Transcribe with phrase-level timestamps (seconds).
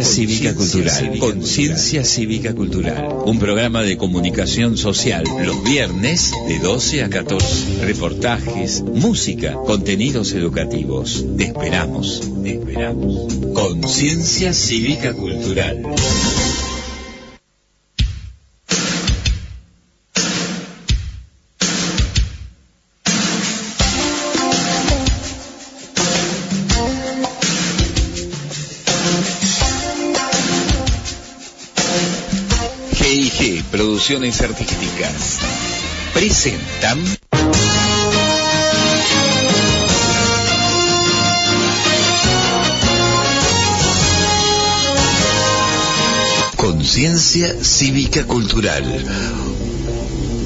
[0.00, 7.10] Cívica Cultural, Conciencia Cívica Cultural, un programa de comunicación social los viernes de 12 a
[7.10, 7.84] 14.
[7.84, 11.26] Reportajes, música, contenidos educativos.
[11.36, 13.34] Te esperamos, te esperamos.
[13.52, 15.82] Conciencia Cívica Cultural.
[34.10, 35.38] Artísticas
[36.12, 36.98] presentan
[46.56, 48.82] Conciencia Cívica Cultural.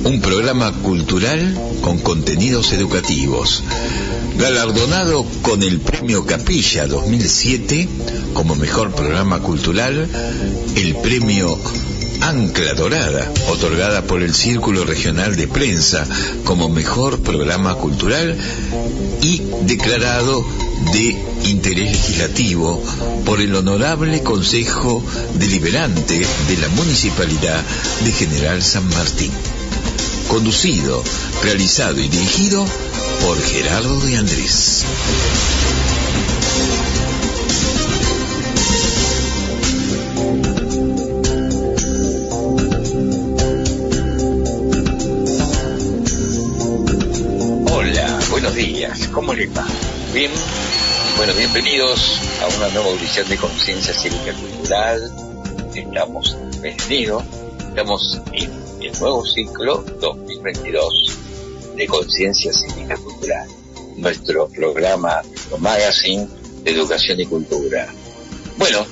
[0.04, 3.62] Un programa cultural con contenidos educativos.
[4.36, 7.88] Galardonado con el Premio Capilla 2007
[8.34, 10.06] como mejor programa cultural,
[10.76, 11.58] el Premio
[12.26, 16.04] Ancla Dorada, otorgada por el Círculo Regional de Prensa
[16.42, 18.36] como mejor programa cultural
[19.22, 20.44] y declarado
[20.92, 22.82] de interés legislativo
[23.24, 27.62] por el Honorable Consejo Deliberante de la Municipalidad
[28.04, 29.30] de General San Martín.
[30.26, 31.04] Conducido,
[31.44, 32.66] realizado y dirigido
[33.22, 34.84] por Gerardo de Andrés.
[48.46, 49.66] Buenos días, ¿cómo les va?
[50.14, 50.30] Bien,
[51.16, 55.00] bueno, bienvenidos a una nueva audición de Conciencia Cívica Cultural.
[55.74, 57.24] Estamos bienvenido,
[57.68, 58.52] estamos en
[58.82, 61.18] el nuevo ciclo 2022
[61.74, 63.48] de Conciencia Cívica Cultural,
[63.96, 66.28] nuestro programa, nuestro magazine
[66.62, 67.92] de educación y cultura.
[68.58, 68.86] Bueno,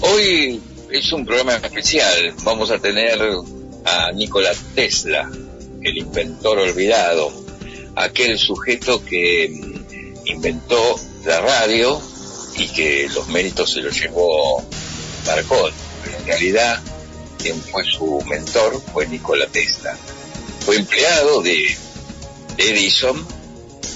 [0.00, 3.18] hoy es un programa especial, vamos a tener
[3.84, 5.30] a Nikola Tesla,
[5.82, 7.43] el inventor olvidado,
[7.96, 12.00] aquel sujeto que mm, inventó la radio
[12.56, 14.64] y que los méritos se los llevó
[15.26, 15.74] Marconi.
[16.02, 16.82] Pero en realidad,
[17.42, 19.96] quien fue su mentor fue Nikola Tesla.
[20.60, 21.76] Fue empleado de
[22.58, 23.26] Edison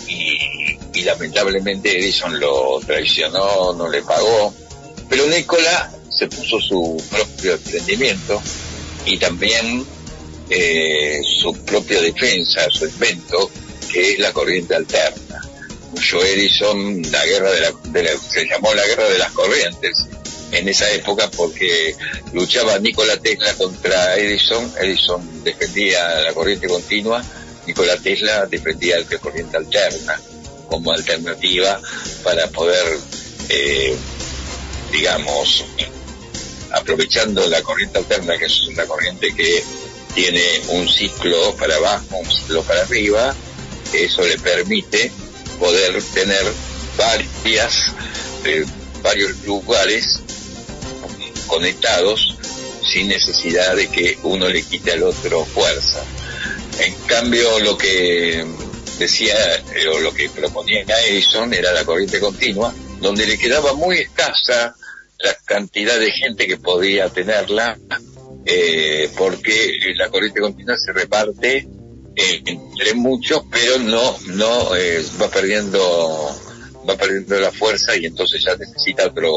[0.07, 4.55] y, y lamentablemente Edison lo traicionó, no le pagó.
[5.09, 8.43] Pero Nikola se puso su propio emprendimiento
[9.07, 9.87] y también
[10.51, 13.51] eh, su propia defensa, su invento,
[13.89, 15.41] que es la corriente alterna.
[15.93, 20.07] Cuyo Edison, la guerra de la, de la- se llamó la guerra de las corrientes
[20.53, 21.95] en esa época porque
[22.33, 27.23] luchaba Nikola Tesla contra Edison, Edison defendía la corriente continua,
[27.67, 30.21] Nikola Tesla defendía la corriente alterna
[30.69, 31.81] como alternativa
[32.23, 32.85] para poder,
[33.49, 33.95] eh,
[34.93, 35.65] digamos,
[36.73, 39.63] aprovechando la corriente alterna, que es una corriente que
[40.15, 43.35] tiene un ciclo para abajo, un ciclo para arriba,
[43.93, 45.11] eso le permite
[45.59, 46.43] poder tener
[46.97, 47.93] varias,
[48.45, 48.65] eh,
[49.03, 50.21] varios lugares
[51.47, 52.37] conectados
[52.93, 56.03] sin necesidad de que uno le quite al otro fuerza.
[56.81, 58.45] En cambio, lo que
[58.99, 59.35] decía
[59.75, 64.75] eh, o lo que proponía Edison era la corriente continua, donde le quedaba muy escasa
[65.19, 67.77] la cantidad de gente que podía tenerla,
[68.45, 71.67] eh, porque la corriente continua se reparte
[72.21, 76.37] eh, entre muchos, pero no, no eh, va perdiendo,
[76.89, 79.33] va perdiendo la fuerza y entonces ya necesita otro,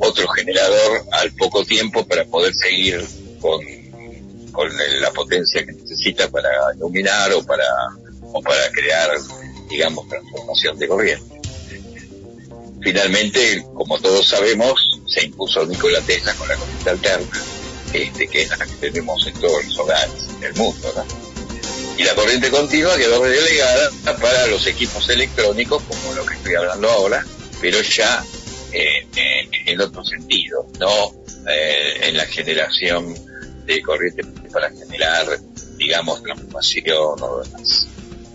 [0.00, 3.06] otro generador al poco tiempo para poder seguir
[3.40, 3.60] con,
[4.50, 4.68] con
[5.00, 7.68] la potencia que necesita para iluminar o para,
[8.32, 9.10] o para crear,
[9.70, 11.40] digamos, transformación de corriente.
[12.82, 17.44] Finalmente, como todos sabemos, se impuso Nikola Tesla con la corriente alterna,
[17.92, 21.25] este, que es la que tenemos en todos los hogares del mundo, ¿no?
[21.96, 23.90] Y la corriente continua quedó relegada
[24.20, 27.24] para los equipos electrónicos, como lo que estoy hablando ahora,
[27.60, 28.22] pero ya
[28.72, 31.14] eh, eh, en otro sentido, no
[31.48, 33.14] eh, en la generación
[33.64, 35.26] de corriente para generar,
[35.76, 37.88] digamos, transformación o demás.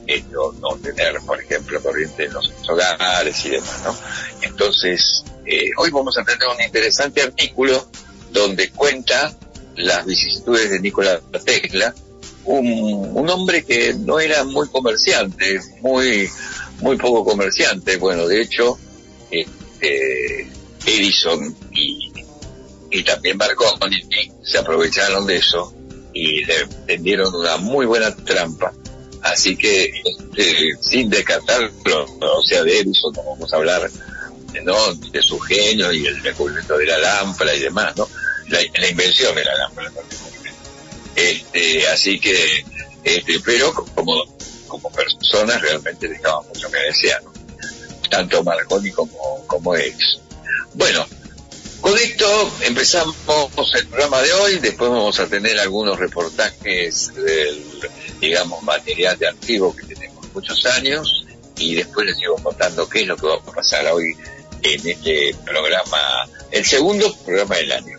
[0.07, 3.95] Esto, no tener, por ejemplo, corriente en los hogares y demás, ¿no?
[4.41, 7.89] Entonces, eh, hoy vamos a tener un interesante artículo
[8.31, 9.35] donde cuenta
[9.75, 11.93] las vicisitudes de Nikola Tesla,
[12.45, 16.29] un, un hombre que no era muy comerciante, muy,
[16.79, 17.97] muy poco comerciante.
[17.97, 18.77] Bueno, de hecho,
[19.29, 20.49] este,
[20.85, 22.11] Edison y,
[22.89, 24.07] y también Marconi
[24.43, 25.73] se aprovecharon de eso
[26.13, 28.73] y le tendieron una muy buena trampa.
[29.21, 33.89] Así que, este, sin descartarlo, o sea, de Edison no vamos a hablar
[34.63, 34.93] ¿no?
[34.95, 38.07] De su genio y el descubrimiento de la lámpara y demás, ¿no?
[38.49, 39.91] La, invención de la lámpara,
[41.15, 42.65] este, así que,
[43.03, 44.23] este, pero como,
[44.67, 47.21] como personas realmente dejaban mucho que desear,
[48.09, 50.19] tanto Marconi como, como ex.
[50.73, 51.05] Bueno,
[51.81, 53.15] con esto empezamos
[53.75, 57.63] el programa de hoy, después vamos a tener algunos reportajes del,
[58.19, 61.25] digamos, material de archivo que tenemos muchos años
[61.57, 64.15] y después les sigo contando qué es lo que va a pasar hoy
[64.61, 67.97] en este programa, el segundo programa del año.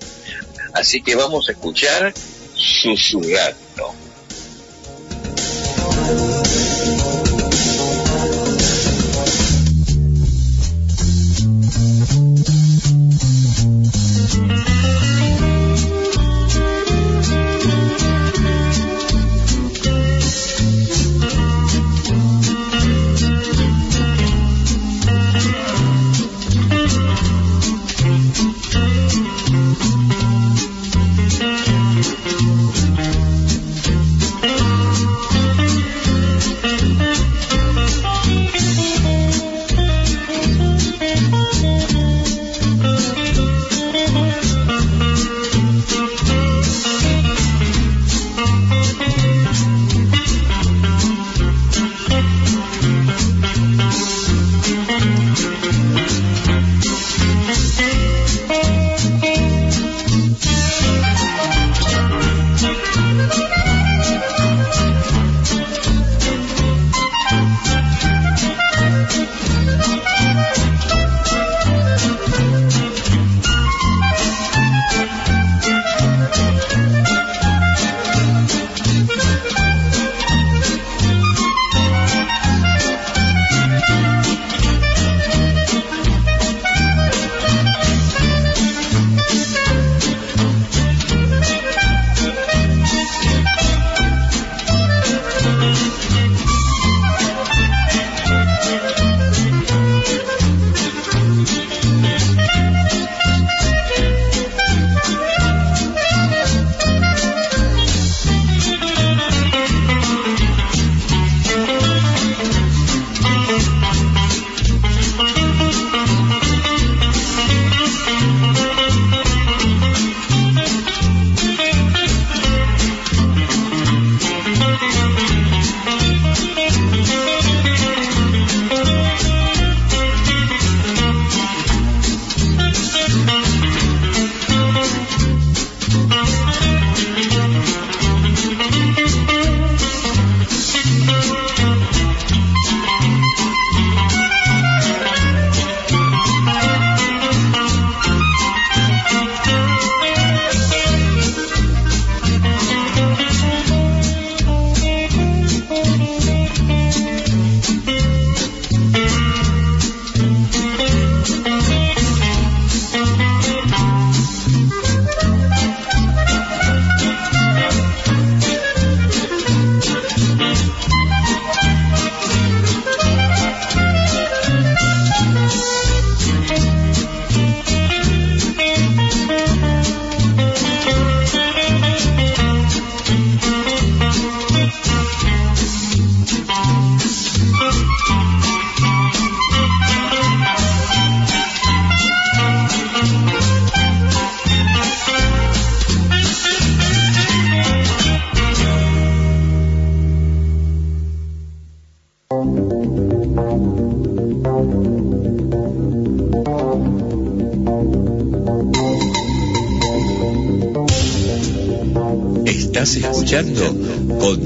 [0.75, 2.15] Así que vamos a escuchar
[2.57, 3.95] 수수랬 어.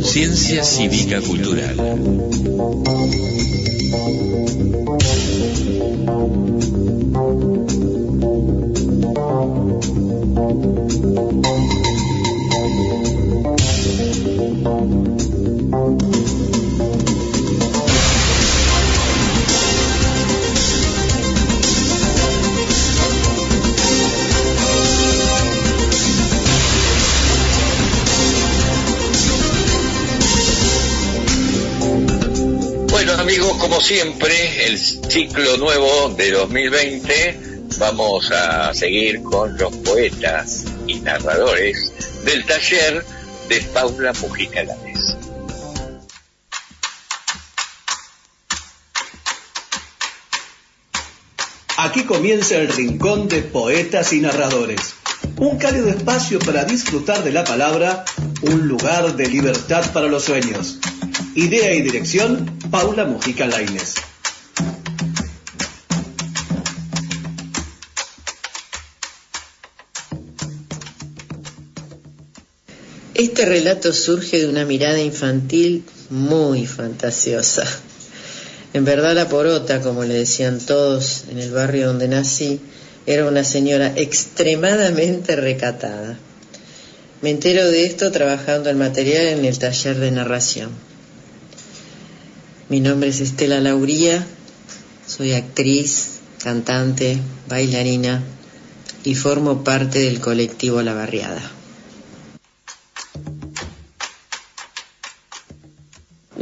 [0.07, 1.75] Conciencia Cívica Cultural.
[35.17, 37.41] Ciclo nuevo de 2020,
[37.79, 43.03] vamos a seguir con los poetas y narradores del taller
[43.49, 45.17] de Paula Mujica Lanes.
[51.79, 54.97] Aquí comienza el rincón de poetas y narradores.
[55.39, 58.05] Un cálido espacio para disfrutar de la palabra,
[58.43, 60.79] un lugar de libertad para los sueños.
[61.35, 63.96] Idea y dirección, Paula Mujica Laines.
[73.27, 77.65] Este relato surge de una mirada infantil muy fantasiosa.
[78.73, 82.61] En verdad la porota, como le decían todos en el barrio donde nací,
[83.05, 86.17] era una señora extremadamente recatada.
[87.21, 90.71] Me entero de esto trabajando el material en el taller de narración.
[92.69, 94.25] Mi nombre es Estela Lauría,
[95.05, 97.19] soy actriz, cantante,
[97.49, 98.23] bailarina
[99.03, 101.56] y formo parte del colectivo La Barriada.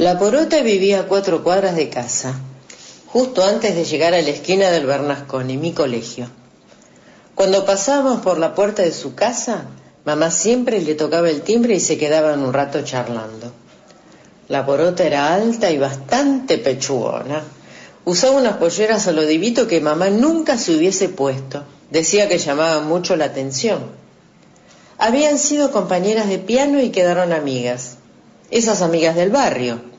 [0.04, 2.34] La porota vivía a cuatro cuadras de casa,
[3.06, 6.28] justo antes de llegar a la esquina del Bernasconi, mi colegio.
[7.34, 9.64] Cuando pasábamos por la puerta de su casa,
[10.04, 13.50] mamá siempre le tocaba el timbre y se quedaban un rato charlando.
[14.49, 17.42] La porota era alta y bastante pechugona.
[18.04, 21.64] Usaba unas polleras a lo divito que mamá nunca se hubiese puesto.
[21.90, 23.80] Decía que llamaban mucho la atención.
[24.99, 27.96] Habían sido compañeras de piano y quedaron amigas
[28.50, 29.93] esas amigas del barrio.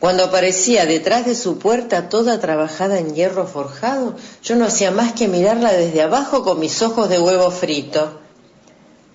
[0.00, 4.14] Cuando aparecía detrás de su puerta toda trabajada en hierro forjado,
[4.44, 8.20] yo no hacía más que mirarla desde abajo con mis ojos de huevo frito.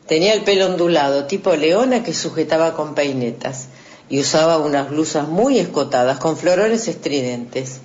[0.08, 3.68] Tenía el pelo ondulado, tipo leona que sujetaba con peinetas,
[4.10, 7.80] y usaba unas blusas muy escotadas, con florones estridentes.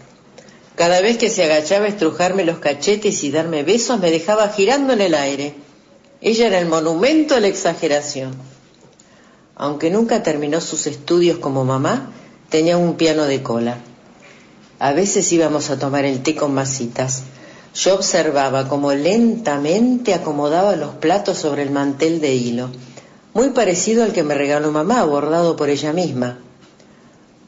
[0.75, 4.93] Cada vez que se agachaba a estrujarme los cachetes y darme besos, me dejaba girando
[4.93, 5.55] en el aire.
[6.21, 8.35] Ella era el monumento a la exageración.
[9.55, 12.13] Aunque nunca terminó sus estudios como mamá,
[12.49, 13.79] tenía un piano de cola.
[14.79, 17.23] A veces íbamos a tomar el té con masitas.
[17.75, 22.71] Yo observaba cómo lentamente acomodaba los platos sobre el mantel de hilo,
[23.35, 26.39] muy parecido al que me regaló mamá, bordado por ella misma.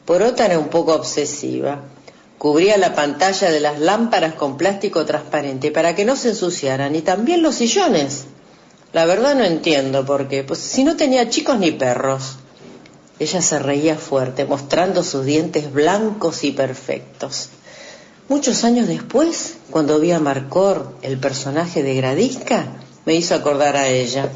[0.04, 1.80] Por otra era un poco obsesiva.
[2.36, 7.02] Cubría la pantalla de las lámparas con plástico transparente para que no se ensuciaran y
[7.02, 8.24] también los sillones.
[8.92, 12.39] La verdad no entiendo por qué, pues si no tenía chicos ni perros.
[13.20, 17.50] Ella se reía fuerte, mostrando sus dientes blancos y perfectos.
[18.30, 22.64] Muchos años después, cuando vi a Marcor, el personaje de Gradisca,
[23.04, 24.30] me hizo acordar a ella.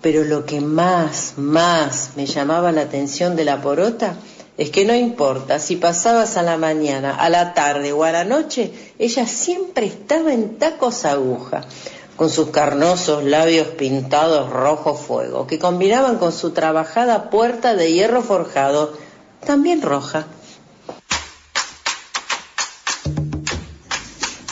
[0.00, 4.16] Pero lo que más, más me llamaba la atención de la porota
[4.56, 8.24] es que no importa si pasabas a la mañana, a la tarde o a la
[8.24, 11.66] noche, ella siempre estaba en tacos aguja
[12.16, 18.22] con sus carnosos labios pintados rojo fuego, que combinaban con su trabajada puerta de hierro
[18.22, 18.94] forjado,
[19.44, 20.26] también roja.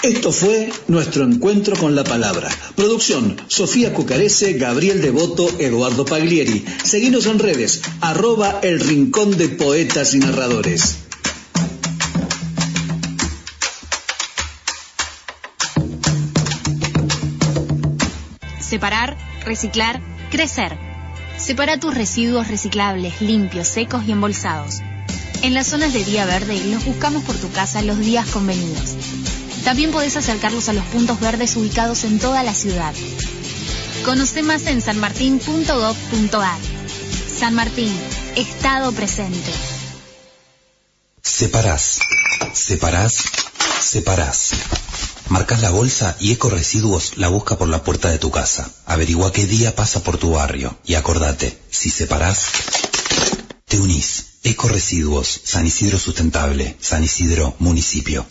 [0.02, 2.50] Esto fue nuestro encuentro con la palabra.
[2.76, 6.62] Producción, Sofía Cucarese, Gabriel Devoto, Eduardo Paglieri.
[6.84, 11.03] Seguimos en redes, arroba el rincón de poetas y narradores.
[18.74, 20.00] Separar, reciclar,
[20.32, 20.76] crecer.
[21.38, 24.80] Separa tus residuos reciclables, limpios, secos y embolsados.
[25.42, 28.96] En las zonas de día verde los buscamos por tu casa los días convenidos.
[29.62, 32.92] También podés acercarlos a los puntos verdes ubicados en toda la ciudad.
[34.04, 36.58] Conoce más en sanmartin.gov.ar.
[37.38, 37.96] San Martín,
[38.34, 39.52] Estado presente.
[41.22, 42.00] Separás,
[42.52, 43.22] separás,
[43.80, 44.50] separás.
[45.28, 48.70] Marcas la bolsa y Eco Residuos la busca por la puerta de tu casa.
[48.86, 52.46] Averigua qué día pasa por tu barrio y acordate, si separás,
[53.66, 54.26] te unís.
[54.46, 58.26] Eco Residuos, San Isidro Sustentable, San Isidro Municipio.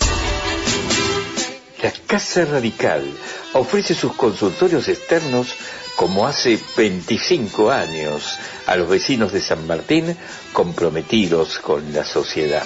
[1.81, 3.11] La Casa Radical
[3.53, 5.47] ofrece sus consultorios externos
[5.95, 10.15] como hace 25 años a los vecinos de San Martín
[10.53, 12.63] comprometidos con la sociedad.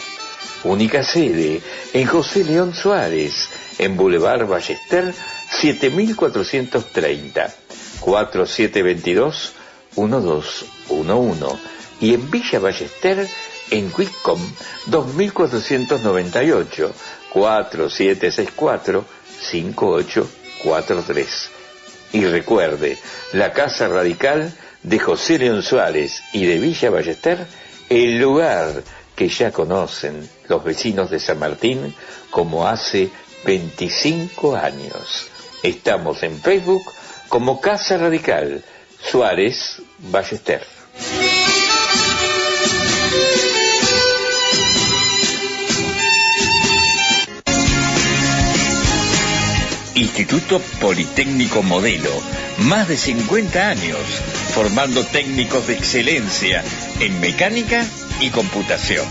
[0.66, 1.62] Única sede
[1.94, 3.34] en José León Suárez,
[3.80, 5.14] en Boulevard Ballester
[5.62, 7.54] 7430
[8.00, 9.54] 4722
[9.96, 11.58] 1211
[12.00, 13.28] y en Villa Ballester
[13.72, 14.40] en Quickom
[14.88, 16.94] 2498
[17.34, 19.06] 4764
[19.40, 21.50] 5843.
[22.14, 22.98] Y recuerde,
[23.34, 24.54] la Casa Radical
[24.84, 27.46] de José León Suárez y de Villa Ballester,
[27.90, 28.84] el lugar
[29.16, 31.94] que ya conocen los vecinos de San Martín
[32.30, 33.10] como hace
[33.48, 35.30] 25 años.
[35.64, 36.84] Estamos en Facebook
[37.30, 38.62] como Casa Radical
[39.10, 40.62] Suárez Ballester.
[49.96, 52.12] Instituto Politécnico Modelo,
[52.66, 53.98] más de 50 años,
[54.54, 56.66] formando técnicos de excelencia
[57.00, 57.86] en mecánica
[58.20, 59.06] y computación.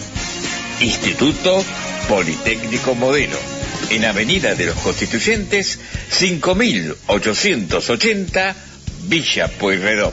[0.80, 1.64] Instituto
[2.08, 3.55] Politécnico Modelo,
[3.90, 5.80] en Avenida de los Constituyentes,
[6.10, 8.54] 5880,
[9.08, 10.12] Villa Pueyrredón.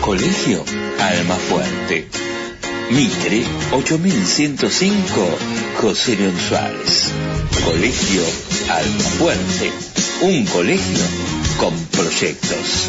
[0.00, 0.64] Colegio
[0.98, 2.08] Alma Fuerte
[2.92, 3.42] Mitre
[3.72, 5.38] 8105
[5.80, 7.08] José León Suárez.
[7.64, 8.22] Colegio
[9.18, 9.72] Fuerte,
[10.20, 11.00] Un colegio
[11.58, 12.88] con proyectos.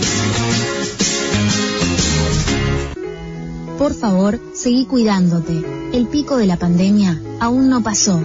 [3.77, 5.63] Por favor, seguí cuidándote.
[5.93, 8.19] El pico de la pandemia aún no pasó.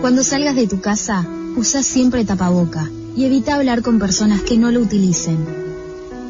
[0.00, 4.70] Cuando salgas de tu casa, usa siempre tapaboca y evita hablar con personas que no
[4.70, 5.38] lo utilicen.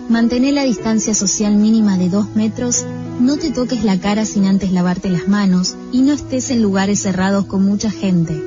[0.08, 2.84] Mantén la distancia social mínima de 2 metros
[3.20, 7.00] no te toques la cara sin antes lavarte las manos y no estés en lugares
[7.00, 8.42] cerrados con mucha gente.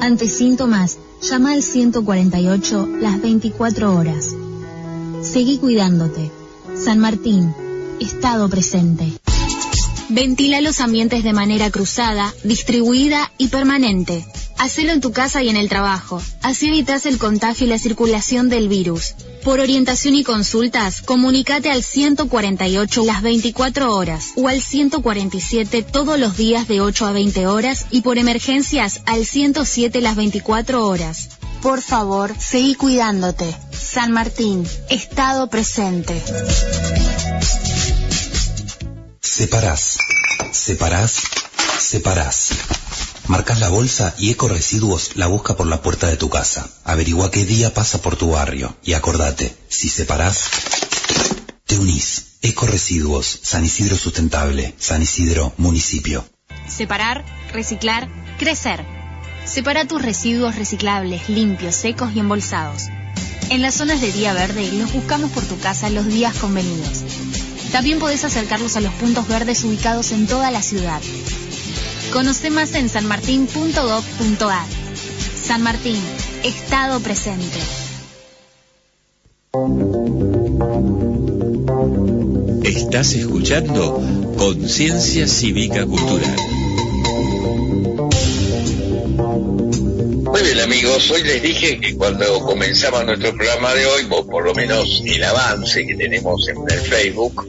[0.00, 4.34] Ante síntomas, llama al 148 las 24 horas.
[5.22, 6.30] Seguí cuidándote.
[6.74, 7.54] San Martín,
[8.00, 9.12] Estado presente.
[10.08, 14.24] Ventila los ambientes de manera cruzada, distribuida y permanente.
[14.58, 16.22] Hacelo en tu casa y en el trabajo.
[16.42, 19.14] Así evitas el contagio y la circulación del virus.
[19.42, 26.36] Por orientación y consultas, comunícate al 148 las 24 horas o al 147 todos los
[26.36, 31.30] días de 8 a 20 horas y por emergencias al 107 las 24 horas.
[31.60, 33.54] Por favor, seguí cuidándote.
[33.72, 36.22] San Martín, Estado presente.
[39.36, 39.98] Separás,
[40.52, 41.22] separás,
[41.80, 42.50] separás.
[43.26, 46.70] Marcas la bolsa y Eco Residuos la busca por la puerta de tu casa.
[46.84, 48.76] Averigua qué día pasa por tu barrio.
[48.84, 50.50] Y acordate, si separás,
[51.66, 52.36] te unís.
[52.42, 56.24] Eco Residuos, San Isidro Sustentable, San Isidro, Municipio.
[56.68, 58.86] Separar, reciclar, crecer.
[59.44, 62.84] Separa tus residuos reciclables, limpios, secos y embolsados.
[63.50, 67.02] En las zonas de día verde los buscamos por tu casa los días convenidos.
[67.74, 71.02] También podés acercarlos a los puntos verdes ubicados en toda la ciudad.
[72.12, 74.66] Conoce más en sanmartin.gov.ar.
[75.42, 76.00] San Martín,
[76.44, 77.58] Estado presente.
[82.62, 84.00] Estás escuchando
[84.38, 86.63] Conciencia Cívica Cultural.
[90.34, 94.44] Muy bien amigos, hoy les dije que cuando comenzaba nuestro programa de hoy, o por
[94.44, 97.48] lo menos el avance que tenemos en el Facebook,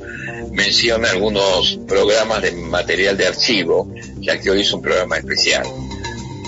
[0.52, 5.66] menciona algunos programas de material de archivo, ya que hoy es un programa especial.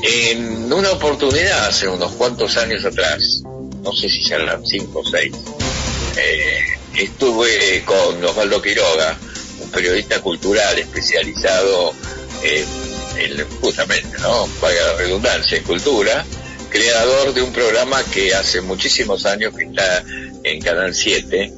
[0.04, 3.42] En una oportunidad, hace unos cuantos años atrás,
[3.82, 5.34] no sé si eran cinco o seis,
[6.18, 6.60] eh,
[7.00, 9.18] estuve con Osvaldo Quiroga,
[9.60, 11.94] un periodista cultural especializado
[12.44, 12.87] en,
[13.62, 14.48] justamente, ¿no?
[14.62, 16.26] Vaya la redundancia, en cultura,
[16.70, 20.04] creador de un programa que hace muchísimos años que está
[20.44, 21.54] en Canal 7,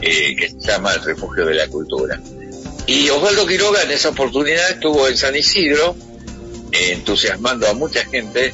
[0.00, 2.20] eh, que se llama El Refugio de la Cultura.
[2.86, 5.96] Y Osvaldo Quiroga en esa oportunidad estuvo en San Isidro,
[6.72, 8.52] entusiasmando a mucha gente,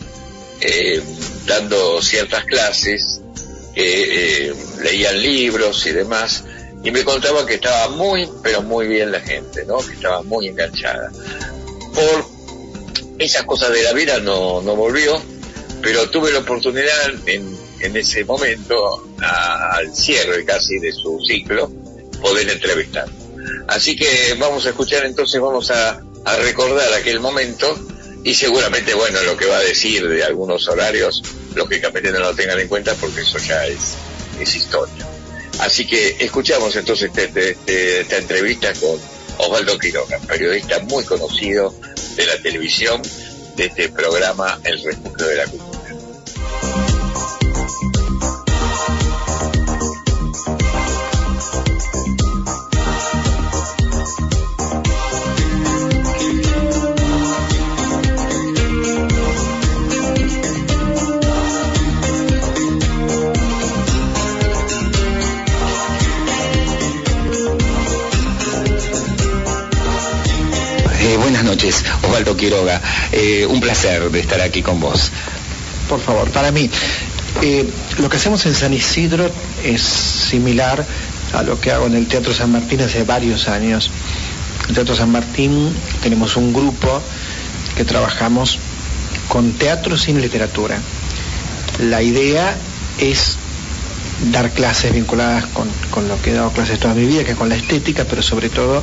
[0.60, 1.02] eh,
[1.46, 3.20] dando ciertas clases,
[3.74, 6.44] eh, leían libros y demás,
[6.82, 9.78] y me contaba que estaba muy, pero muy bien la gente, ¿no?
[9.78, 11.12] Que estaba muy enganchada.
[11.94, 12.31] Por
[13.18, 15.20] esas cosas de la vida no, no volvió,
[15.82, 21.70] pero tuve la oportunidad en en ese momento, al cierre casi de su ciclo,
[22.20, 23.08] poder entrevistar.
[23.66, 26.00] Así que vamos a escuchar entonces, vamos a,
[26.38, 27.76] recordar aquel momento
[28.22, 31.20] y seguramente, bueno, lo que va a decir de algunos horarios,
[31.56, 33.94] lógicamente no lo tengan en cuenta porque eso ya es,
[34.40, 35.04] es historia.
[35.58, 39.00] Así que escuchamos entonces este, este, esta entrevista con
[39.42, 41.74] Osvaldo Quiroga, periodista muy conocido
[42.16, 43.02] de la televisión,
[43.56, 45.71] de este programa El Refugio de la Cultura.
[71.62, 72.80] Noches, Osvaldo Quiroga.
[73.12, 75.10] Eh, un placer de estar aquí con vos.
[75.88, 76.68] Por favor, para mí,
[77.42, 79.30] eh, lo que hacemos en San Isidro
[79.64, 80.84] es similar
[81.32, 83.90] a lo que hago en el Teatro San Martín hace varios años.
[84.64, 85.72] En el Teatro San Martín
[86.02, 87.00] tenemos un grupo
[87.76, 88.58] que trabajamos
[89.28, 90.78] con teatro sin literatura.
[91.80, 92.56] La idea
[92.98, 93.36] es
[94.32, 97.36] dar clases vinculadas con, con, lo que he dado clases toda mi vida, que es
[97.36, 98.82] con la estética, pero sobre todo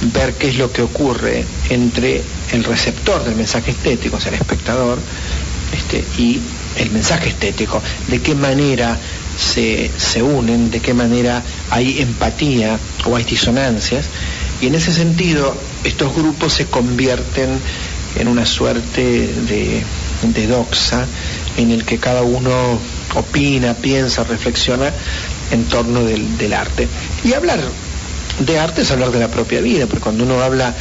[0.00, 4.38] ver qué es lo que ocurre entre el receptor del mensaje estético, o sea, el
[4.38, 4.98] espectador,
[5.72, 6.40] este, y
[6.76, 8.98] el mensaje estético, de qué manera
[9.38, 14.06] se, se unen, de qué manera hay empatía o hay disonancias,
[14.60, 17.50] y en ese sentido estos grupos se convierten
[18.18, 19.82] en una suerte de,
[20.22, 21.06] de doxa
[21.56, 22.78] en el que cada uno
[23.14, 24.92] opina, piensa, reflexiona
[25.50, 26.88] en torno del, del arte.
[27.24, 27.60] Y hablar
[28.40, 30.74] de arte es hablar de la propia vida, porque cuando uno habla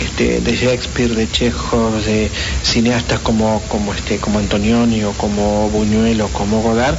[0.00, 2.30] este, de Shakespeare, de Chekhov, de
[2.62, 6.98] cineastas como, como, este, como Antonioni o como Buñuel o como Godard,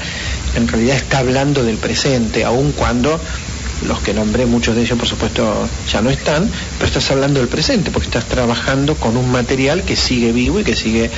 [0.55, 3.19] en realidad está hablando del presente, aun cuando
[3.87, 7.49] los que nombré, muchos de ellos por supuesto ya no están, pero estás hablando del
[7.49, 11.11] presente, porque estás trabajando con un material que sigue vivo y que sigue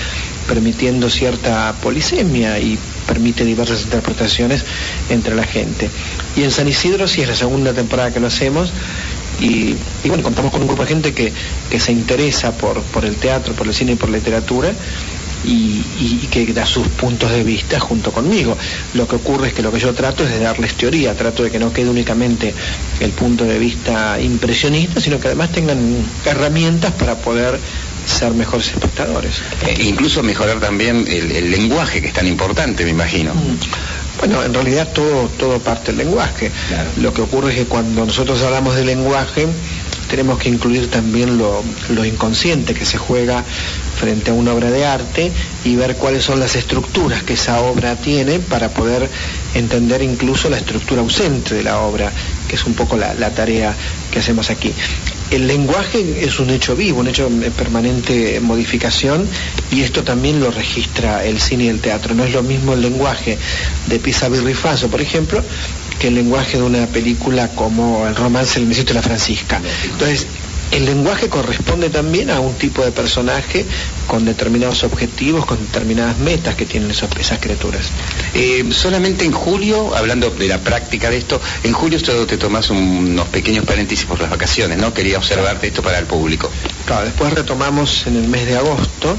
[0.47, 4.63] permitiendo cierta polisemia y permite diversas interpretaciones
[5.09, 5.89] entre la gente.
[6.35, 8.71] Y en San Isidro sí es la segunda temporada que lo hacemos
[9.39, 11.31] y, bueno, contamos con un grupo de gente que,
[11.69, 14.73] que se interesa por, por el teatro, por el cine y por la literatura
[15.45, 18.57] y, que da sus puntos de vista junto conmigo.
[18.93, 21.51] Lo que ocurre es que lo que yo trato es de darles teoría, trato de
[21.51, 22.53] que no quede únicamente
[22.99, 25.79] el punto de vista impresionista, sino que además tengan
[26.25, 27.59] herramientas para poder
[28.07, 29.33] ser mejores espectadores.
[29.65, 33.33] E incluso mejorar también el, lenguaje, que es tan importante, me imagino.
[33.33, 33.57] Mm.
[34.19, 36.51] Bueno, en realidad todo, todo parte del lenguaje.
[36.97, 39.47] Lo que ocurre es que cuando nosotros hablamos de lenguaje,
[40.09, 44.85] tenemos que incluir también lo, lo, inconsciente que se juega frente a una obra de
[44.85, 45.31] arte
[45.65, 49.09] y ver cuáles son las estructuras que esa obra tiene para poder
[49.53, 52.11] entender incluso la estructura ausente de la obra,
[52.47, 53.75] que es un poco la, tarea
[54.11, 54.73] que hacemos aquí.
[55.29, 59.27] El lenguaje es un hecho vivo, un hecho de permanente modificación
[59.71, 62.15] y esto también lo registra el cine y el teatro.
[62.15, 63.37] No es lo mismo el lenguaje
[63.87, 65.43] de Pisa Birrifaso, por ejemplo,
[65.99, 69.59] que el lenguaje de una película como el romance El Mesito de la Francisca.
[69.83, 70.27] Entonces,
[70.71, 73.65] el lenguaje corresponde también a un tipo de personaje
[74.05, 77.87] con determinados objetivos, con determinadas metas que tienen esas criaturas.
[78.33, 83.27] Eh, solamente en julio, hablando de la práctica de esto, en julio te tomas unos
[83.27, 84.93] pequeños paréntesis por las vacaciones, ¿no?
[84.93, 86.49] Quería observarte esto para el público.
[86.85, 89.17] Claro, después retomamos en el mes de agosto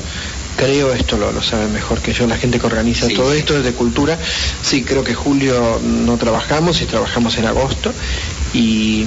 [0.57, 3.73] creo, esto lo, lo sabe mejor que yo, la gente que organiza todo esto desde
[3.75, 4.19] cultura,
[4.61, 7.93] sí, creo que julio no trabajamos y trabajamos en agosto
[8.53, 9.05] y,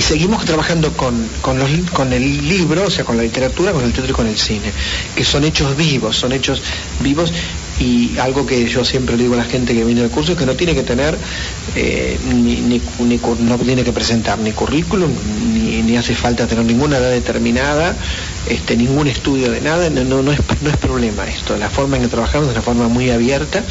[0.00, 4.14] seguimos trabajando con, con, el libro, o sea, con la literatura, con el teatro y
[4.14, 4.72] con el cine,
[5.14, 6.62] que son hechos vivos, son hechos
[7.00, 7.32] vivos
[7.80, 10.46] y algo que yo siempre digo a la gente que viene del curso es que
[10.46, 11.16] no tiene que tener
[11.76, 15.10] eh, ni, no tiene que presentar ni currículum
[15.54, 17.96] ni, ni, hace falta tener ninguna edad determinada
[18.48, 22.02] este, ningún estudio de nada no, no, es, no es problema esto la forma en
[22.02, 23.62] que trabajamos es una forma muy abierta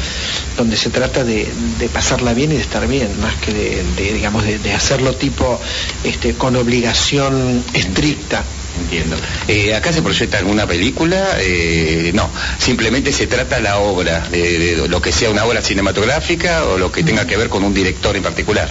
[0.56, 1.48] donde se trata de,
[1.92, 5.60] pasarla bien y de estar bien más que de, digamos de, hacerlo tipo
[6.04, 8.44] este, con obligación estricta
[8.78, 9.16] Entiendo.
[9.48, 11.36] Eh, ¿Acá se proyecta alguna película?
[11.40, 16.78] Eh, no, simplemente se trata la obra, de, lo que sea una obra cinematográfica o
[16.78, 18.70] lo que tenga que ver con un director en particular.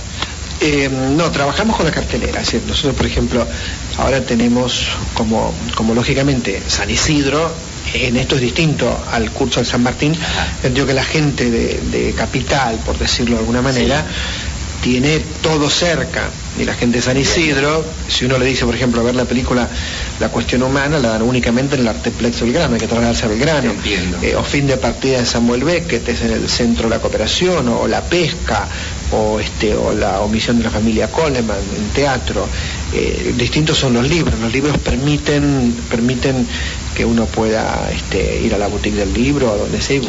[0.60, 2.42] Eh, no, trabajamos con la cartelera.
[2.68, 3.46] nosotros, por ejemplo,
[3.98, 7.52] ahora tenemos como, como lógicamente San Isidro,
[7.94, 10.16] en esto es distinto al curso de San Martín,
[10.64, 14.04] entiendo que la gente de, Capital, por decirlo de alguna manera,
[14.82, 16.30] tiene todo cerca.
[16.60, 19.26] Y la gente de San Isidro, si uno le dice, por ejemplo, a ver la
[19.26, 19.68] película
[20.20, 23.74] La cuestión humana, la dan únicamente en el Arteplex Belgrano, hay que trasladarse a Belgrano.
[24.22, 27.70] Eh, o fin de partida de Samuel Beckett, es en el centro de la cooperación,
[27.70, 28.68] o, la pesca,
[29.12, 32.48] o este, o la omisión de la familia Coleman en teatro.
[32.94, 34.40] Eh, distintos son los libros.
[34.40, 36.48] Los libros permiten, permiten
[36.98, 40.02] que uno pueda este, ir a la boutique del libro, a donde sea,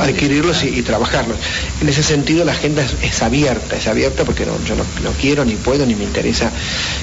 [0.00, 1.36] adquirirlos y, trabajarlos.
[1.80, 5.54] En ese sentido la agenda es, abierta, es abierta porque no, yo no, quiero, ni
[5.54, 6.52] puedo, ni me interesa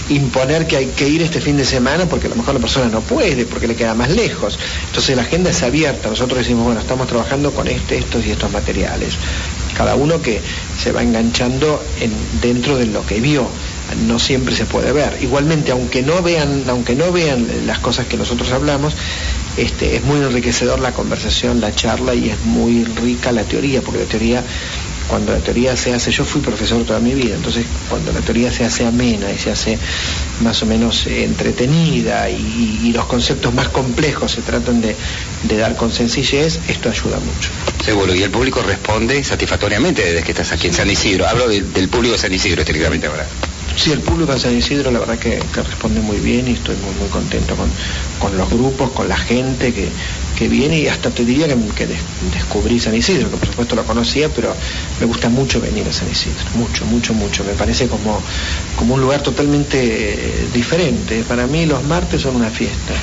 [0.07, 2.87] imponer que hay que ir este fin de semana porque a lo mejor la persona
[2.87, 4.57] no puede, porque le queda más lejos.
[4.87, 8.49] Entonces la agenda es abierta, nosotros decimos, bueno, estamos trabajando con este, estos y estos
[8.53, 9.15] materiales.
[9.75, 10.41] Cada uno que
[10.77, 12.11] se va enganchando en,
[12.41, 13.49] dentro de lo que vio
[14.07, 15.19] no siempre se puede ver.
[15.21, 18.95] Igualmente, aunque no vean, aunque no vean las cosas que nosotros hablamos,
[19.57, 23.99] este, es muy enriquecedor la conversación, la charla y es muy rica la teoría, porque
[23.99, 24.43] la teoría,
[25.07, 28.51] cuando la teoría se hace, yo fui profesor toda mi vida, entonces cuando la teoría
[28.51, 29.77] se hace amena y se hace
[30.41, 34.95] más o menos entretenida y, los conceptos más complejos se tratan de,
[35.57, 37.49] dar con sencillez, esto ayuda mucho.
[37.83, 41.27] Seguro, y el público responde satisfactoriamente desde que estás aquí en San Isidro.
[41.27, 43.25] Hablo del público de San Isidro estrictamente ahora.
[43.75, 46.93] Sí, el público de San Isidro la verdad que, responde muy bien y estoy muy,
[46.95, 47.55] muy contento
[48.19, 49.89] con, los grupos, con la gente que,
[50.47, 51.87] viene y hasta te diría que,
[52.33, 54.53] descubrí San Isidro, que por supuesto lo conocía, pero
[54.99, 57.43] me gusta mucho venir a San Isidro, mucho, mucho, mucho.
[57.43, 58.21] Me parece como,
[58.75, 61.23] como un lugar totalmente diferente.
[61.27, 62.93] Para mí los martes son una fiesta.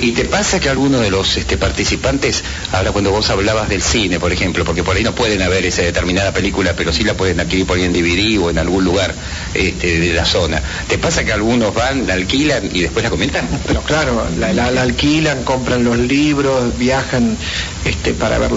[0.00, 4.20] ¿Y te pasa que alguno de los este, participantes, ahora cuando vos hablabas del cine,
[4.20, 7.40] por ejemplo, porque por ahí no pueden haber esa determinada película, pero sí la pueden
[7.40, 9.14] adquirir por ahí en DVD o en algún lugar
[9.54, 13.48] este, de la zona, ¿te pasa que algunos van, la alquilan y después la comentan?
[13.66, 17.36] Pero claro, la, alquilan, compran los libros, viajan
[17.84, 18.52] este, para ver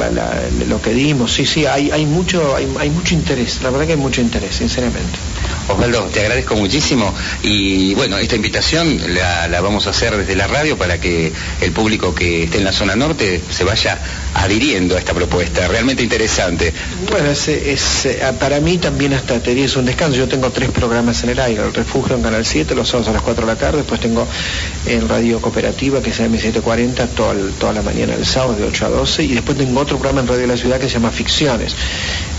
[0.68, 1.34] lo que dimos.
[1.34, 4.56] Sí, sí, hay, hay, mucho, hay, hay mucho interés, la verdad que hay mucho interés,
[4.56, 5.18] sinceramente.
[5.70, 7.14] Osvaldo, te agradezco muchísimo.
[7.44, 12.14] Y bueno, esta invitación la, vamos a hacer desde la radio para que el público
[12.14, 14.00] que esté en la zona norte se vaya
[14.34, 16.74] adhiriendo a esta propuesta, realmente interesante.
[17.10, 17.78] Bueno, eh,
[18.40, 21.64] para mí también hasta te es un descanso, yo tengo tres programas en el aire,
[21.64, 24.28] el refugio en Canal 7, los sábados a las 4 de la tarde, después tengo
[24.86, 28.90] en Radio Cooperativa que es M740 toda, toda la mañana el sábado de 8 a
[28.90, 31.76] 12 y después tengo otro programa en Radio de la Ciudad que se llama Ficciones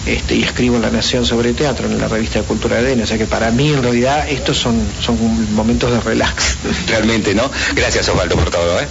[0.06, 3.06] este, y escribo en La Nación sobre teatro, en la revista de Cultura de o
[3.06, 5.16] sea que para mí en realidad estos son, son
[5.54, 6.56] momentos de relax.
[6.88, 7.50] Realmente, ¿no?
[7.74, 8.88] Gracias Osvaldo por todo, ¿eh?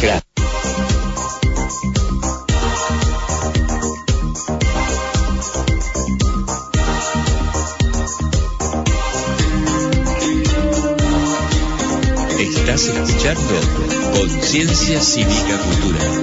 [0.00, 0.22] Gracias.
[12.38, 13.54] Estás escuchando
[14.12, 16.22] Conciencia Cívica Cultural.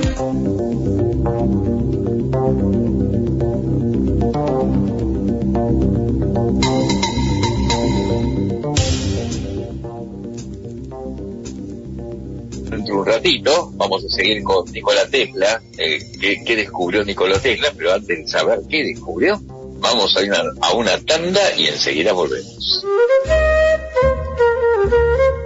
[13.73, 18.61] Vamos a seguir con Nikola Tesla, eh, qué, descubrió Nikola Tesla, pero antes de saber
[18.69, 19.39] qué descubrió,
[19.79, 22.83] vamos a ir a una tanda y enseguida volvemos.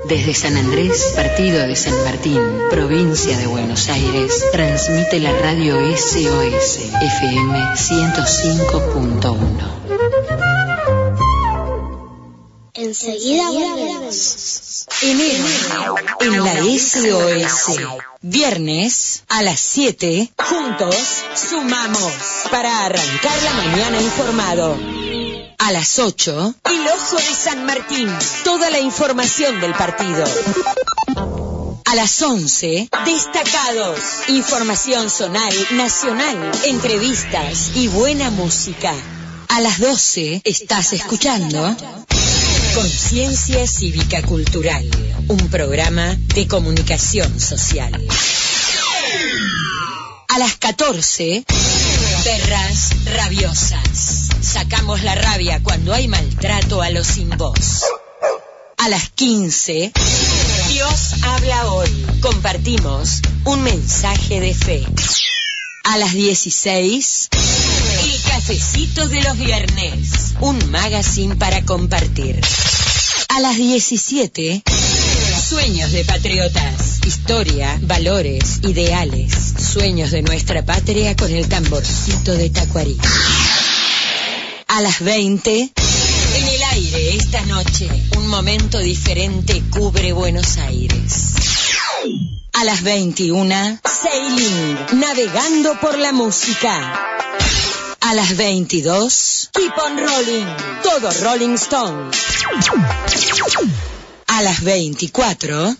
[0.08, 6.80] Desde San Andrés, partido de San Martín, provincia de Buenos Aires, transmite la radio SOS
[7.02, 9.74] FM 105.1.
[12.76, 14.63] Enseguida volvemos.
[15.02, 17.80] Enero en la SOS.
[18.22, 20.96] Viernes a las 7, juntos
[21.36, 22.14] sumamos
[22.50, 24.78] para arrancar la mañana informado.
[25.58, 28.10] A las 8, el ojo de San Martín.
[28.44, 30.26] Toda la información del partido.
[31.86, 34.00] A las 11, destacados.
[34.30, 38.94] Información zonal, nacional, entrevistas y buena música.
[39.50, 41.76] A las 12, estás escuchando
[42.74, 44.84] Conciencia Cívica Cultural,
[45.28, 47.94] un programa de comunicación social.
[50.28, 51.46] A las 14,
[52.24, 54.30] perras rabiosas.
[54.42, 57.84] Sacamos la rabia cuando hay maltrato a los sin voz.
[58.78, 59.92] A las 15,
[60.70, 61.90] Dios habla hoy.
[62.22, 64.84] Compartimos un mensaje de fe.
[65.84, 67.63] A las 16, el
[68.34, 72.42] cafecito de los viernes, un magazine para compartir.
[73.30, 74.64] A las 17,
[75.48, 79.32] sueños de patriotas, historia, valores, ideales,
[79.72, 82.98] sueños de nuestra patria con el tamborcito de Tacuarí.
[84.68, 91.34] A las 20, en el aire esta noche, un momento diferente cubre Buenos Aires.
[92.54, 97.14] A las 21, Sailing, navegando por la música.
[98.06, 100.46] A las 22, Keep on Rolling,
[100.84, 102.18] todo Rolling Stones.
[104.28, 105.74] A las 24,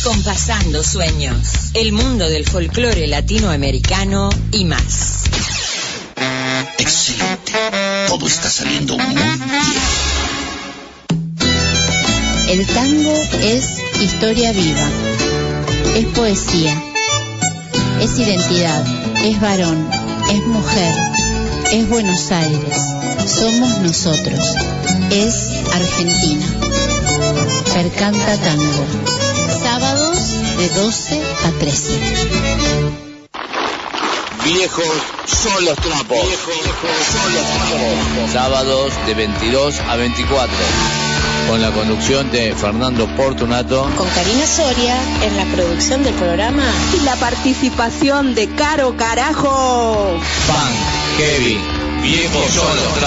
[0.00, 1.36] Acompasando Sueños,
[1.74, 5.26] el mundo del folclore latinoamericano y más.
[6.76, 7.52] Excelente,
[8.08, 9.40] todo está saliendo muy bien.
[12.48, 14.88] El tango es historia viva.
[15.94, 16.82] Es poesía,
[18.00, 18.84] es identidad,
[19.24, 19.88] es varón,
[20.30, 20.94] es mujer,
[21.72, 22.78] es Buenos Aires,
[23.26, 24.38] somos nosotros,
[25.10, 26.46] es Argentina.
[27.74, 28.86] Percanta Tango,
[29.62, 30.18] sábados
[30.56, 32.00] de 12 a 13.
[34.44, 34.86] Viejos
[35.26, 36.18] son los trapos.
[36.26, 36.56] Viejos
[37.12, 38.32] son los trapos.
[38.32, 40.56] Sábados de 22 a 24
[41.48, 43.90] con la conducción de Fernando Portunato.
[43.96, 46.64] Con Karina Soria en la producción del programa.
[46.94, 50.18] Y la participación de Caro Carajo.
[50.46, 51.60] Pan, Kevin,
[52.00, 53.00] viejos son los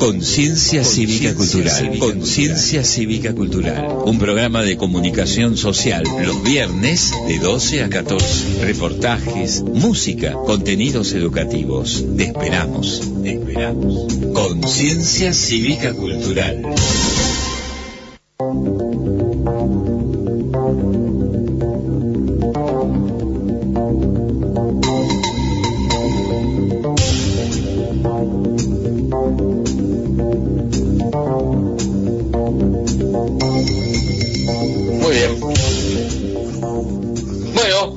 [0.00, 1.98] Conciencia Cívica Cultural.
[1.98, 3.86] Conciencia Cívica Cultural.
[4.06, 8.64] Un programa de comunicación social los viernes de 12 a 14.
[8.64, 12.02] Reportajes, música, contenidos educativos.
[12.16, 13.02] Te esperamos.
[13.22, 14.06] Te esperamos.
[14.32, 16.64] Conciencia Cívica Cultural.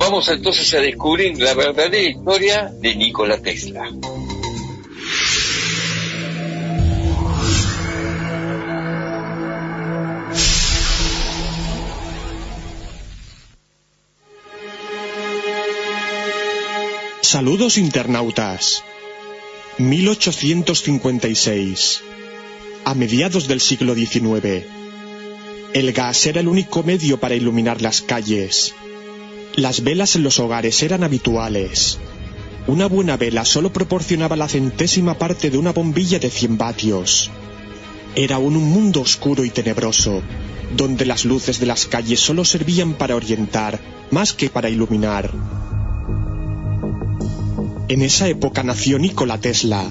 [0.06, 3.90] Vamos entonces a descubrir la verdadera historia de Nikola Tesla.
[17.22, 18.84] Saludos internautas.
[19.78, 22.02] 1856.
[22.84, 24.66] A mediados del siglo XIX.
[25.72, 28.74] El gas era el único medio para iluminar las calles.
[29.56, 31.98] Las velas en los hogares eran habituales.
[32.66, 37.30] Una buena vela solo proporcionaba la centésima parte de una bombilla de 100 vatios.
[38.16, 40.22] Era un mundo oscuro y tenebroso,
[40.76, 43.78] donde las luces de las calles solo servían para orientar,
[44.10, 45.30] más que para iluminar.
[47.86, 49.84] En esa época nació Nikola Tesla,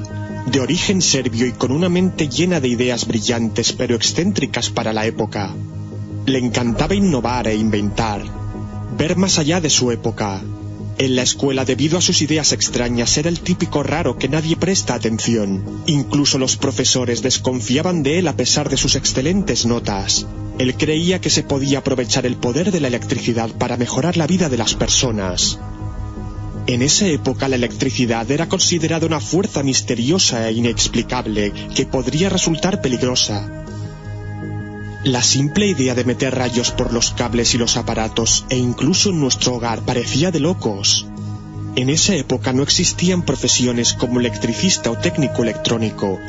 [0.45, 5.05] de origen serbio y con una mente llena de ideas brillantes pero excéntricas para la
[5.05, 5.55] época.
[6.25, 8.42] Le encantaba innovar e inventar,
[8.97, 10.41] ver más allá de su época.
[10.99, 14.93] En la escuela, debido a sus ideas extrañas, era el típico raro que nadie presta
[14.93, 15.81] atención.
[15.87, 20.27] Incluso los profesores desconfiaban de él a pesar de sus excelentes notas.
[20.59, 24.49] Él creía que se podía aprovechar el poder de la electricidad para mejorar la vida
[24.49, 25.59] de las personas.
[26.67, 32.81] En esa época la electricidad era considerada una fuerza misteriosa e inexplicable que podría resultar
[32.81, 33.62] peligrosa.
[35.03, 39.19] La simple idea de meter rayos por los cables y los aparatos e incluso en
[39.19, 41.05] nuestro hogar parecía de locos.
[41.75, 46.19] En esa época no existían profesiones como electricista o técnico electrónico,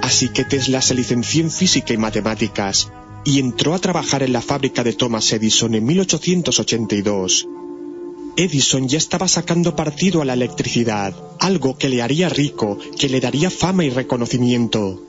[0.00, 2.90] así que Tesla se licenció en física y matemáticas
[3.24, 7.48] y entró a trabajar en la fábrica de Thomas Edison en 1882
[8.34, 13.20] Edison ya estaba sacando partido a la electricidad, algo que le haría rico, que le
[13.20, 15.02] daría fama y reconocimiento.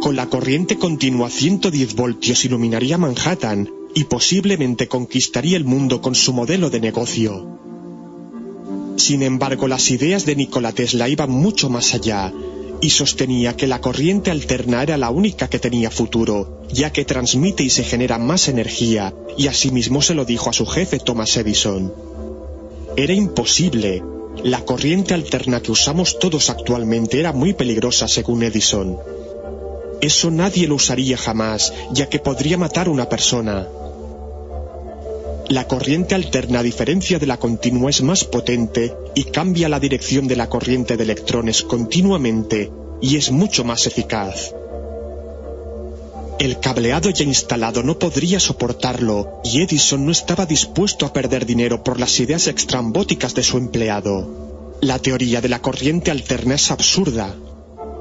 [0.00, 6.14] Con la corriente continua a 110 voltios iluminaría Manhattan y posiblemente conquistaría el mundo con
[6.14, 7.58] su modelo de negocio.
[8.96, 12.32] Sin embargo, las ideas de Nikola Tesla iban mucho más allá
[12.80, 17.62] y sostenía que la corriente alterna era la única que tenía futuro, ya que transmite
[17.62, 21.92] y se genera más energía, y asimismo se lo dijo a su jefe Thomas Edison.
[22.96, 24.02] Era imposible.
[24.44, 28.98] La corriente alterna que usamos todos actualmente era muy peligrosa según Edison.
[30.00, 33.66] Eso nadie lo usaría jamás, ya que podría matar a una persona.
[35.48, 40.26] La corriente alterna, a diferencia de la continua, es más potente y cambia la dirección
[40.26, 44.52] de la corriente de electrones continuamente y es mucho más eficaz.
[46.38, 51.82] El cableado ya instalado no podría soportarlo y Edison no estaba dispuesto a perder dinero
[51.82, 54.76] por las ideas extrambóticas de su empleado.
[54.80, 57.34] La teoría de la corriente alterna es absurda,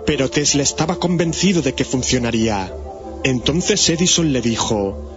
[0.06, 2.74] pero Tesla estaba convencido de que funcionaría.
[3.24, 5.15] Entonces Edison le dijo,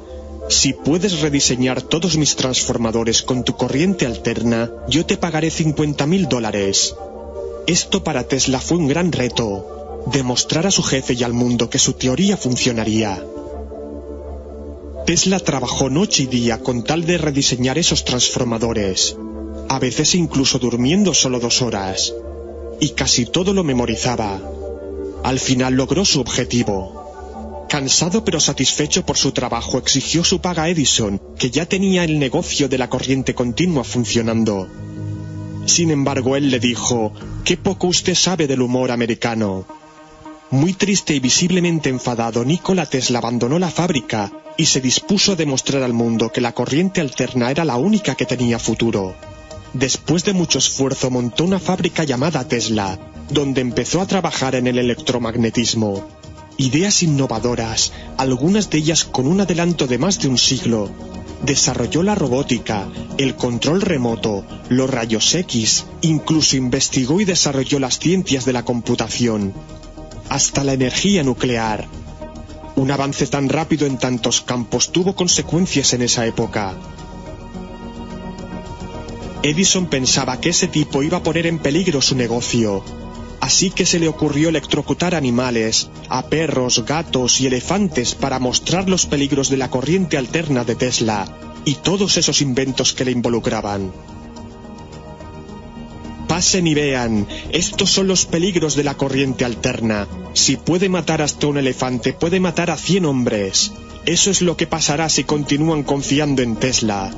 [0.49, 6.29] si puedes rediseñar todos mis transformadores con tu corriente alterna, yo te pagaré 50 mil
[6.29, 6.95] dólares.
[7.67, 11.79] Esto para Tesla fue un gran reto, demostrar a su jefe y al mundo que
[11.79, 13.23] su teoría funcionaría.
[15.05, 19.17] Tesla trabajó noche y día con tal de rediseñar esos transformadores,
[19.69, 22.15] a veces incluso durmiendo solo dos horas,
[22.81, 24.41] y casi todo lo memorizaba.
[25.23, 27.67] Al final logró su objetivo.
[27.69, 32.19] Cansado pero satisfecho por su trabajo, exigió su paga a Edison, que ya tenía el
[32.19, 34.69] negocio de la corriente continua funcionando.
[35.67, 37.13] Sin embargo, él le dijo,
[37.45, 39.67] qué poco usted sabe del humor americano.
[40.51, 45.83] Muy triste y visiblemente enfadado, Nikola Tesla abandonó la fábrica y se dispuso a demostrar
[45.83, 49.15] al mundo que la corriente alterna era la única que tenía futuro.
[49.75, 52.99] Después de mucho esfuerzo montó una fábrica llamada Tesla,
[53.31, 56.09] donde empezó a trabajar en el electromagnetismo.
[56.57, 60.91] Ideas innovadoras, algunas de ellas con un adelanto de más de un siglo.
[61.45, 68.45] Desarrolló la robótica, el control remoto, los rayos X, incluso investigó y desarrolló las ciencias
[68.45, 69.55] de la computación
[70.29, 71.87] hasta la energía nuclear.
[72.77, 76.75] Un avance tan rápido en tantos campos tuvo consecuencias en esa época.
[79.43, 82.85] Edison pensaba que ese tipo iba a poner en peligro su negocio,
[83.41, 89.07] así que se le ocurrió electrocutar animales, a perros, gatos y elefantes para mostrar los
[89.07, 91.27] peligros de la corriente alterna de Tesla
[91.65, 93.93] y todos esos inventos que le involucraban.
[96.29, 100.07] Pasen y vean, estos son los peligros de la corriente alterna.
[100.35, 103.73] Si puede matar hasta un elefante, puede matar a 100 hombres.
[104.05, 107.11] Eso es lo que pasará si continúan confiando en Tesla.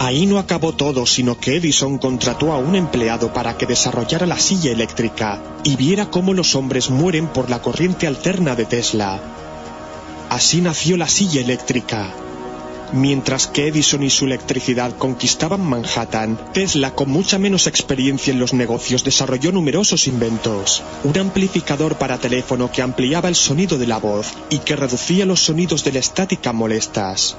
[0.00, 4.38] Ahí no acabó todo, sino que Edison contrató a un empleado para que desarrollara la
[4.38, 9.20] silla eléctrica y viera cómo los hombres mueren por la corriente alterna de Tesla.
[10.30, 12.14] Así nació la silla eléctrica.
[12.92, 18.54] Mientras que Edison y su electricidad conquistaban Manhattan, Tesla, con mucha menos experiencia en los
[18.54, 20.82] negocios, desarrolló numerosos inventos.
[21.02, 25.40] Un amplificador para teléfono que ampliaba el sonido de la voz y que reducía los
[25.40, 27.36] sonidos de la estática molestas.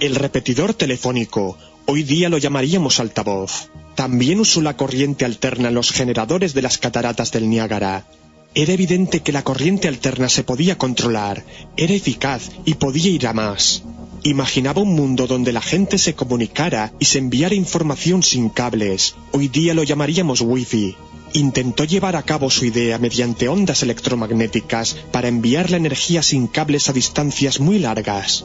[0.00, 3.68] El repetidor telefónico, hoy día lo llamaríamos altavoz.
[3.96, 8.06] También usó la corriente alterna en los generadores de las cataratas del Niágara.
[8.54, 11.44] Era evidente que la corriente alterna se podía controlar,
[11.76, 13.82] era eficaz y podía ir a más.
[14.22, 19.16] Imaginaba un mundo donde la gente se comunicara y se enviara información sin cables.
[19.32, 20.94] Hoy día lo llamaríamos Wi-Fi.
[21.32, 26.88] Intentó llevar a cabo su idea mediante ondas electromagnéticas para enviar la energía sin cables
[26.88, 28.44] a distancias muy largas.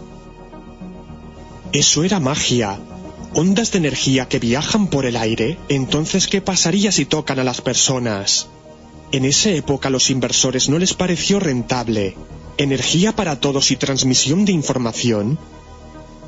[1.74, 2.80] Eso era magia.
[3.34, 5.58] Ondas de energía que viajan por el aire.
[5.70, 8.48] Entonces, ¿qué pasaría si tocan a las personas?
[9.12, 12.16] En esa época los inversores no les pareció rentable.
[12.58, 15.40] ¿Energía para todos y transmisión de información?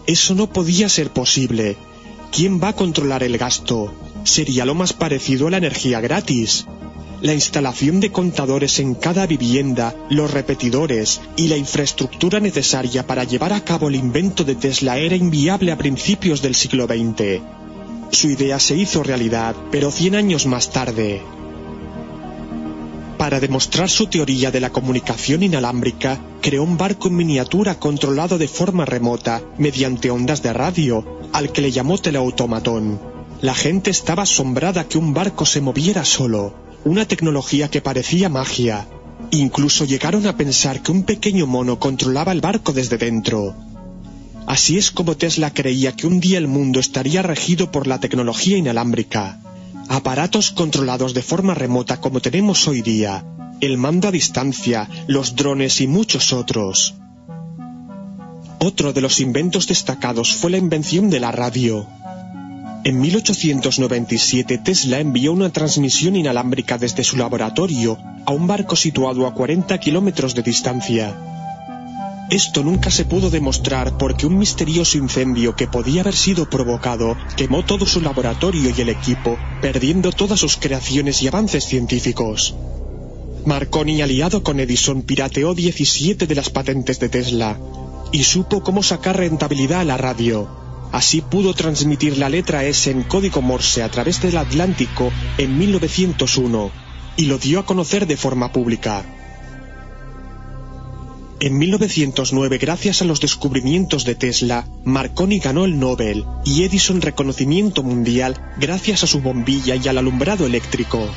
[0.08, 1.78] Eso no podía ser posible.
[2.32, 3.94] ¿Quién va a controlar el gasto?
[4.24, 6.66] Sería lo más parecido a la energía gratis.
[7.26, 13.52] La instalación de contadores en cada vivienda, los repetidores y la infraestructura necesaria para llevar
[13.52, 17.42] a cabo el invento de Tesla era inviable a principios del siglo XX.
[18.12, 21.24] Su idea se hizo realidad, pero 100 años más tarde.
[23.18, 28.48] Para demostrar su teoría de la comunicación inalámbrica, creó un barco en miniatura controlado de
[28.48, 31.04] forma remota mediante ondas de radio,
[31.34, 33.02] al que le llamó teleautomatón.
[33.42, 38.88] La gente estaba asombrada que un barco se moviera solo, una tecnología que parecía magia.
[39.32, 43.54] Incluso llegaron a pensar que un pequeño mono controlaba el barco desde dentro.
[44.48, 48.58] Así es como Tesla creía que un día el mundo estaría regido por la tecnología
[48.58, 49.42] inalámbrica
[49.88, 53.24] aparatos controlados de forma remota como tenemos hoy día,
[53.62, 56.96] el mando a distancia, los drones y muchos otros.
[58.60, 61.88] Otro de los inventos destacados fue la invención de la radio.
[62.86, 69.34] En 1897 Tesla envió una transmisión inalámbrica desde su laboratorio a un barco situado a
[69.34, 71.20] 40 kilómetros de distancia.
[72.30, 77.66] Esto nunca se pudo demostrar porque un misterioso incendio que podía haber sido provocado quemó
[77.66, 82.54] todo su laboratorio y el equipo, perdiendo todas sus creaciones y avances científicos.
[83.48, 87.58] Marconi, aliado con Edison, pirateó 17 de las patentes de Tesla
[88.12, 90.65] y supo cómo sacar rentabilidad a la radio.
[90.96, 96.72] Así pudo transmitir la letra S en código Morse a través del Atlántico en 1901
[97.18, 99.04] y lo dio a conocer de forma pública.
[101.42, 107.84] En 1909, gracias a los descubrimientos de Tesla, Marconi ganó el Nobel y Edison reconocimiento
[107.84, 111.10] mundial gracias a su bombilla y al alumbrado eléctrico.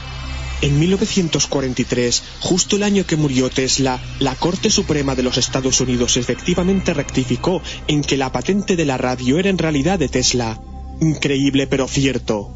[0.61, 6.16] En 1943, justo el año que murió Tesla, la Corte Suprema de los Estados Unidos
[6.16, 10.61] efectivamente rectificó en que la patente de la radio era en realidad de Tesla.
[11.00, 12.50] Increíble pero cierto.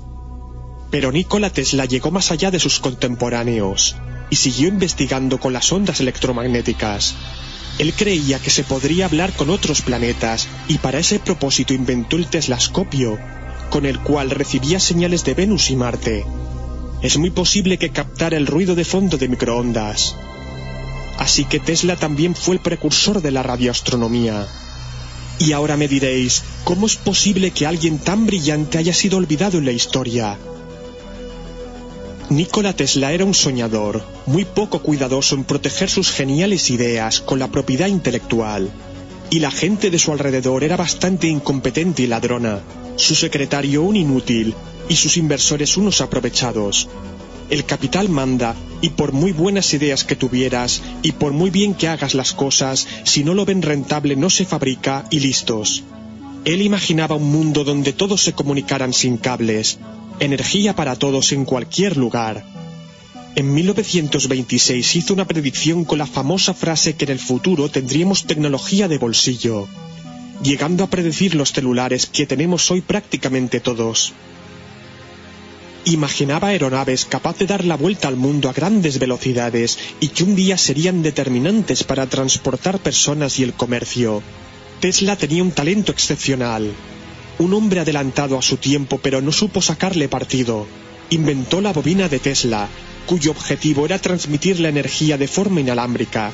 [0.91, 3.95] Pero Nikola Tesla llegó más allá de sus contemporáneos
[4.31, 7.15] y siguió investigando con las ondas electromagnéticas.
[7.79, 12.27] Él creía que se podría hablar con otros planetas y para ese propósito inventó el
[12.27, 13.17] teslascopio,
[13.71, 16.27] con el cual recibía señales de Venus y Marte.
[17.03, 20.15] Es muy posible que captara el ruido de fondo de microondas.
[21.19, 24.47] Así que Tesla también fue el precursor de la radioastronomía.
[25.41, 29.65] Y ahora me diréis, ¿cómo es posible que alguien tan brillante haya sido olvidado en
[29.65, 30.39] la historia?
[32.31, 37.49] Nikola Tesla era un soñador, muy poco cuidadoso en proteger sus geniales ideas con la
[37.49, 38.71] propiedad intelectual.
[39.29, 42.61] Y la gente de su alrededor era bastante incompetente y ladrona,
[42.97, 44.55] su secretario un inútil
[44.89, 46.89] y sus inversores unos aprovechados.
[47.51, 51.89] El capital manda, y por muy buenas ideas que tuvieras, y por muy bien que
[51.89, 55.83] hagas las cosas, si no lo ven rentable no se fabrica y listos.
[56.45, 59.79] Él imaginaba un mundo donde todos se comunicaran sin cables,
[60.19, 62.45] energía para todos en cualquier lugar.
[63.35, 68.89] En 1926 hizo una predicción con la famosa frase que en el futuro tendríamos tecnología
[68.89, 69.69] de bolsillo,
[70.43, 74.13] llegando a predecir los celulares que tenemos hoy prácticamente todos.
[75.85, 80.37] Imaginaba aeronaves capaz de dar la vuelta al mundo a grandes velocidades y que un
[80.37, 84.23] día serían determinantes para transportar personas y el comercio.
[84.81, 86.73] Tesla tenía un talento excepcional
[87.39, 90.67] un hombre adelantado a su tiempo pero no supo sacarle partido.
[91.11, 92.69] Inventó la bobina de Tesla,
[93.07, 96.33] cuyo objetivo era transmitir la energía de forma inalámbrica.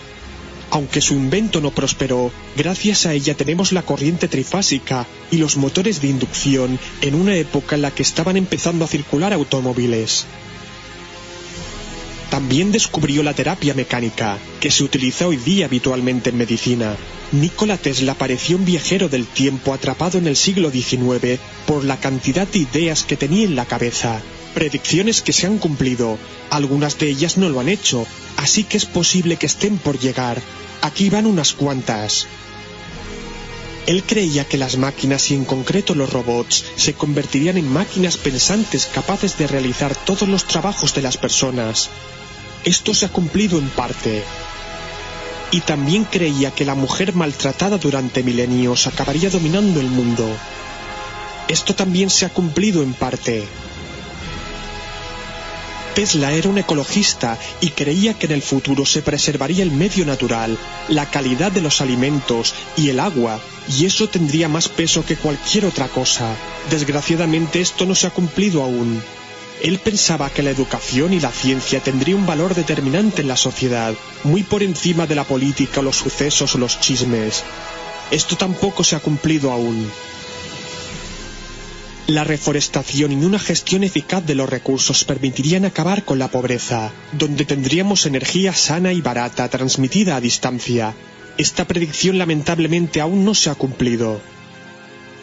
[0.71, 6.03] Aunque su invento no prosperó, gracias a ella tenemos la corriente trifásica y los motores
[6.03, 10.27] de inducción en una época en la que estaban empezando a circular automóviles.
[12.31, 16.95] También descubrió la terapia mecánica, que se utiliza hoy día habitualmente en medicina.
[17.33, 22.47] Nikola Tesla pareció un viajero del tiempo atrapado en el siglo XIX por la cantidad
[22.47, 24.21] de ideas que tenía en la cabeza.
[24.55, 26.19] Predicciones que se han cumplido,
[26.51, 30.41] algunas de ellas no lo han hecho, así que es posible que estén por llegar.
[30.83, 32.27] Aquí van unas cuantas.
[33.87, 38.85] Él creía que las máquinas y en concreto los robots se convertirían en máquinas pensantes
[38.85, 41.89] capaces de realizar todos los trabajos de las personas.
[42.65, 44.23] Esto se ha cumplido en parte.
[45.53, 50.29] Y también creía que la mujer maltratada durante milenios acabaría dominando el mundo.
[51.49, 53.49] Esto también se ha cumplido en parte.
[55.99, 60.57] Tesla era un ecologista y creía que en el futuro se preservaría el medio natural,
[60.87, 65.65] la calidad de los alimentos y el agua, y eso tendría más peso que cualquier
[65.65, 66.37] otra cosa.
[66.71, 69.03] Desgraciadamente esto no se ha cumplido aún.
[69.61, 73.93] Él pensaba que la educación y la ciencia tendrían un valor determinante en la sociedad,
[74.23, 77.43] muy por encima de la política, los sucesos o los chismes.
[78.13, 79.91] Esto tampoco se ha cumplido aún.
[82.09, 87.45] La reforestación y una gestión eficaz de los recursos permitirían acabar con la pobreza, donde
[87.45, 90.95] tendríamos energía sana y barata transmitida a distancia.
[91.37, 94.23] Esta predicción lamentablemente aún no se ha cumplido.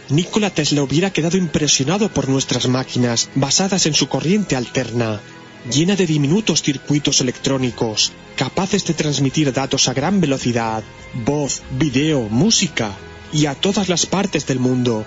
[0.09, 5.21] Nikola Tesla hubiera quedado impresionado por nuestras máquinas basadas en su corriente alterna,
[5.67, 10.83] llena de diminutos circuitos electrónicos, capaces de transmitir datos a gran velocidad,
[11.25, 12.95] voz, video, música,
[13.33, 15.03] y a todas las partes del mundo,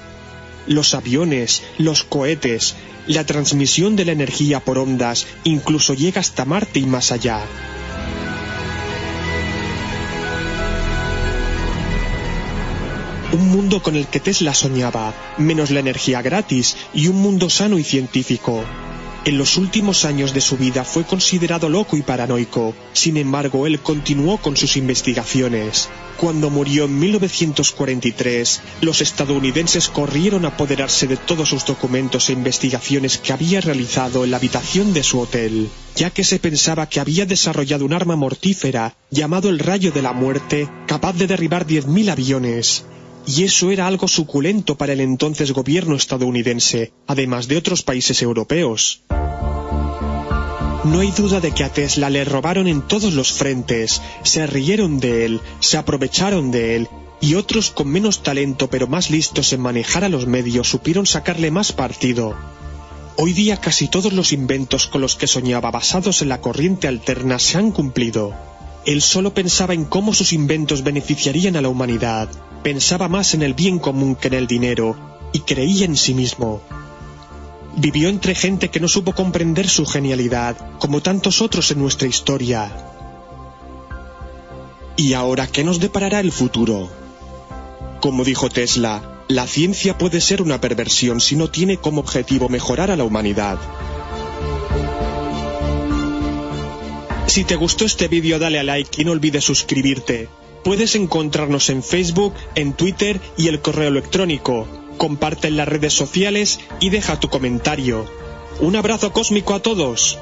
[0.68, 6.78] los aviones, los cohetes, la transmisión de la energía por ondas incluso llega hasta Marte
[6.78, 7.40] y más allá.
[13.32, 17.78] Un mundo con el que Tesla soñaba, menos la energía gratis y un mundo sano
[17.78, 18.64] y científico.
[19.28, 22.74] En los últimos años de su vida fue considerado loco y paranoico.
[22.94, 25.90] Sin embargo, él continuó con sus investigaciones.
[26.16, 33.18] Cuando murió en 1943, los estadounidenses corrieron a apoderarse de todos sus documentos e investigaciones
[33.18, 37.26] que había realizado en la habitación de su hotel, ya que se pensaba que había
[37.26, 42.86] desarrollado un arma mortífera llamado el rayo de la muerte, capaz de derribar 10.000 aviones
[43.28, 49.02] y eso era algo suculento para el entonces gobierno estadounidense, además de otros países europeos.
[50.84, 54.98] No hay duda de que a Tesla le robaron en todos los frentes, se rieron
[54.98, 56.88] de él, se aprovecharon de él,
[57.20, 61.50] y otros con menos talento pero más listos en manejar a los medios supieron sacarle
[61.50, 62.34] más partido.
[63.18, 67.38] Hoy día casi todos los inventos con los que soñaba basados en la corriente alterna
[67.38, 68.32] se han cumplido.
[68.86, 72.30] Él solo pensaba en cómo sus inventos beneficiarían a la humanidad,
[72.62, 74.96] pensaba más en el bien común que en el dinero,
[75.32, 76.60] y creía en sí mismo.
[77.76, 82.70] Vivió entre gente que no supo comprender su genialidad, como tantos otros en nuestra historia.
[84.96, 86.90] ¿Y ahora qué nos deparará el futuro?
[88.00, 92.90] Como dijo Tesla, la ciencia puede ser una perversión si no tiene como objetivo mejorar
[92.90, 93.58] a la humanidad.
[97.26, 100.28] Si te gustó este vídeo dale a like y no olvides suscribirte.
[100.64, 104.66] Puedes encontrarnos en Facebook, en Twitter y el correo electrónico.
[104.96, 108.04] Comparte en las redes sociales y deja tu comentario.
[108.60, 110.18] Un abrazo cósmico a todos.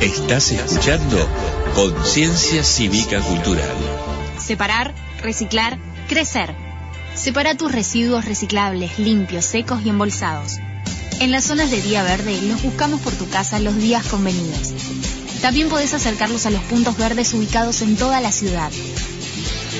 [0.00, 1.16] Estás escuchando
[1.74, 3.74] Conciencia Cívica Cultural.
[4.38, 5.78] Separar, reciclar,
[6.08, 6.54] crecer.
[7.14, 10.58] Separa tus residuos reciclables, limpios, secos y embolsados.
[11.20, 14.72] En las zonas de día verde los buscamos por tu casa los días convenidos.
[15.40, 18.70] También podés acercarlos a los puntos verdes ubicados en toda la ciudad.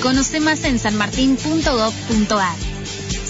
[0.03, 2.57] Conoce más en sanmartin.gov.ar.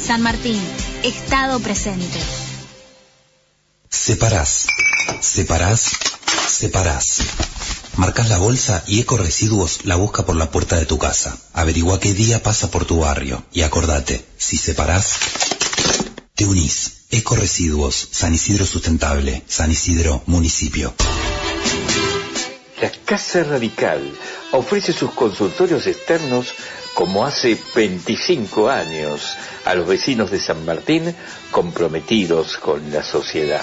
[0.07, 0.61] San Martín,
[1.03, 2.19] Estado presente.
[3.89, 4.67] Separás,
[5.21, 5.93] separás,
[6.49, 7.21] separás.
[7.97, 11.39] Marcas la bolsa y Eco Residuos la busca por la puerta de tu casa.
[11.53, 15.15] Averigua qué día pasa por tu barrio y acordate, si separás,
[16.35, 17.04] te unís.
[17.15, 20.93] Eco Residuos, San Isidro Sustentable, San Isidro Municipio.
[22.83, 24.01] La Casa Radical
[24.51, 26.53] ofrece sus consultorios externos
[26.93, 31.15] como hace 25 años a los vecinos de San Martín
[31.53, 33.63] comprometidos con la sociedad.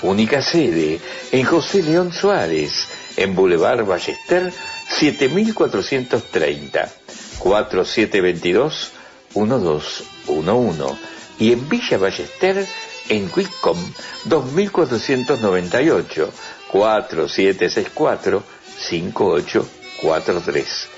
[0.00, 0.98] Única sede
[1.30, 2.72] en José León Suárez,
[3.18, 4.50] en Boulevard Ballester
[4.98, 6.90] 7430,
[7.38, 8.92] 4722
[9.34, 12.66] 1211 y en Villa Ballester
[13.08, 13.78] en Quickom
[14.24, 16.32] 2498
[16.70, 18.42] 4764
[18.78, 20.88] 5843.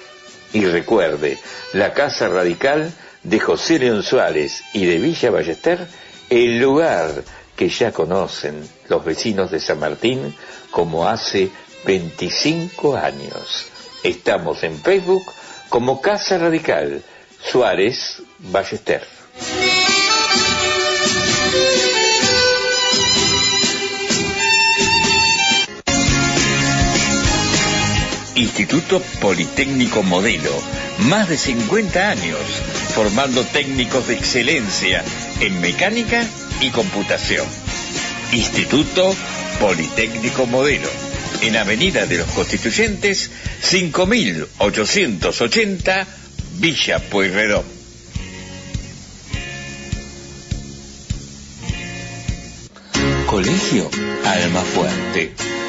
[0.53, 1.39] Y recuerde,
[1.75, 5.87] la Casa Radical de José León Suárez y de Villa Ballester,
[6.29, 7.23] el lugar
[7.57, 10.35] que ya conocen los vecinos de San Martín
[10.71, 11.51] como hace
[11.85, 13.67] 25 años.
[14.03, 15.23] Estamos en Facebook
[15.69, 17.03] como Casa Radical
[17.43, 19.07] Suárez Ballester.
[28.41, 30.51] Instituto Politécnico Modelo,
[31.01, 32.41] más de 50 años,
[32.95, 35.05] formando técnicos de excelencia
[35.41, 36.27] en mecánica
[36.63, 37.47] y computación.
[38.33, 39.15] Instituto
[39.61, 40.89] Politécnico Modelo,
[41.43, 43.31] en Avenida de los Constituyentes,
[43.61, 46.07] 5880,
[46.55, 47.65] Villa Pueyrredón.
[53.27, 53.91] Colegio
[54.25, 55.60] Alma Fuerte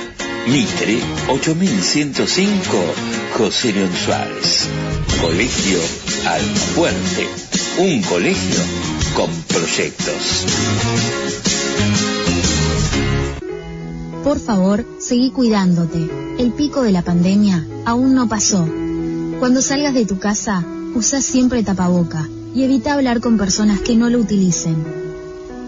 [0.47, 2.77] Mitre 8105
[3.37, 4.67] José León Suárez.
[5.21, 5.77] Colegio
[6.25, 7.27] Almafuerte.
[7.77, 8.59] Un colegio
[9.15, 10.45] con proyectos.
[14.23, 16.09] Por favor, seguí cuidándote.
[16.39, 18.67] El pico de la pandemia aún no pasó.
[19.39, 20.65] Cuando salgas de tu casa,
[20.95, 24.75] usa siempre tapaboca y evita hablar con personas que no lo utilicen.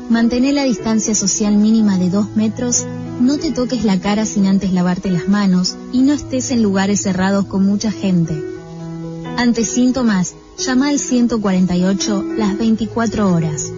[0.09, 2.86] Mantén la distancia social mínima de 2 metros
[3.24, 7.01] no te toques la cara sin antes lavarte las manos y no estés en lugares
[7.01, 8.34] cerrados con mucha gente.
[9.38, 13.71] Ante síntomas, llama al 148 las 24 horas.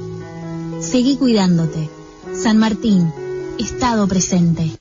[0.82, 1.90] Seguí cuidándote.
[2.34, 3.14] San Martín,
[3.60, 4.72] Estado presente.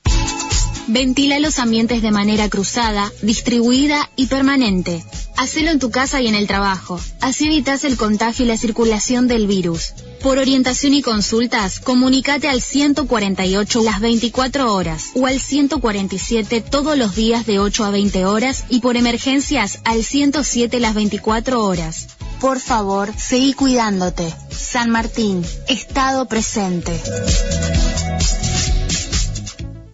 [0.87, 5.05] Ventila los ambientes de manera cruzada, distribuida y permanente.
[5.37, 6.99] Hacelo en tu casa y en el trabajo.
[7.21, 9.93] Así evitas el contagio y la circulación del virus.
[10.25, 17.15] Por orientación y consultas, comunícate al 148 las 24 horas o al 147 todos los
[17.15, 22.07] días de 8 a 20 horas y por emergencias al 107 las 24 horas.
[22.41, 24.33] Por favor, seguí cuidándote.
[24.49, 26.99] San Martín, Estado presente.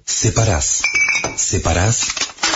[0.05, 0.81] Separás,
[1.35, 2.05] separás,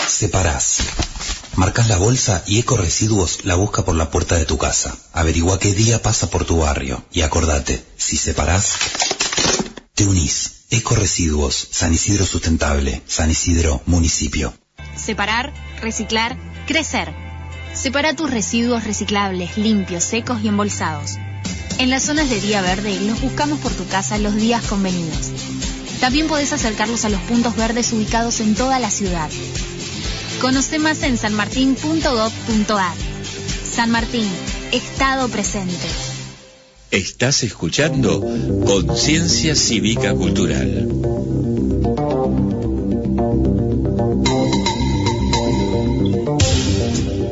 [0.07, 1.14] separás.
[1.55, 4.97] Marcas la bolsa y Eco Residuos la busca por la puerta de tu casa.
[5.13, 7.05] Averigua qué día pasa por tu barrio.
[7.13, 8.73] Y acordate, si separás,
[9.93, 10.65] te unís.
[10.69, 14.53] Eco Residuos, San Isidro Sustentable, San Isidro Municipio.
[14.97, 16.37] Separar, reciclar,
[16.67, 17.13] crecer.
[17.73, 21.11] Separa tus residuos reciclables, limpios, secos y embolsados.
[21.77, 25.31] En las zonas de día verde los buscamos por tu casa los días convenidos.
[26.01, 29.29] También podés acercarlos a los puntos verdes ubicados en toda la ciudad.
[30.41, 32.95] Conoce más en sanmartin.gov.ar.
[33.63, 34.29] San Martín,
[34.71, 35.87] Estado presente.
[36.91, 38.21] Estás escuchando
[38.65, 40.87] Conciencia Cívica Cultural.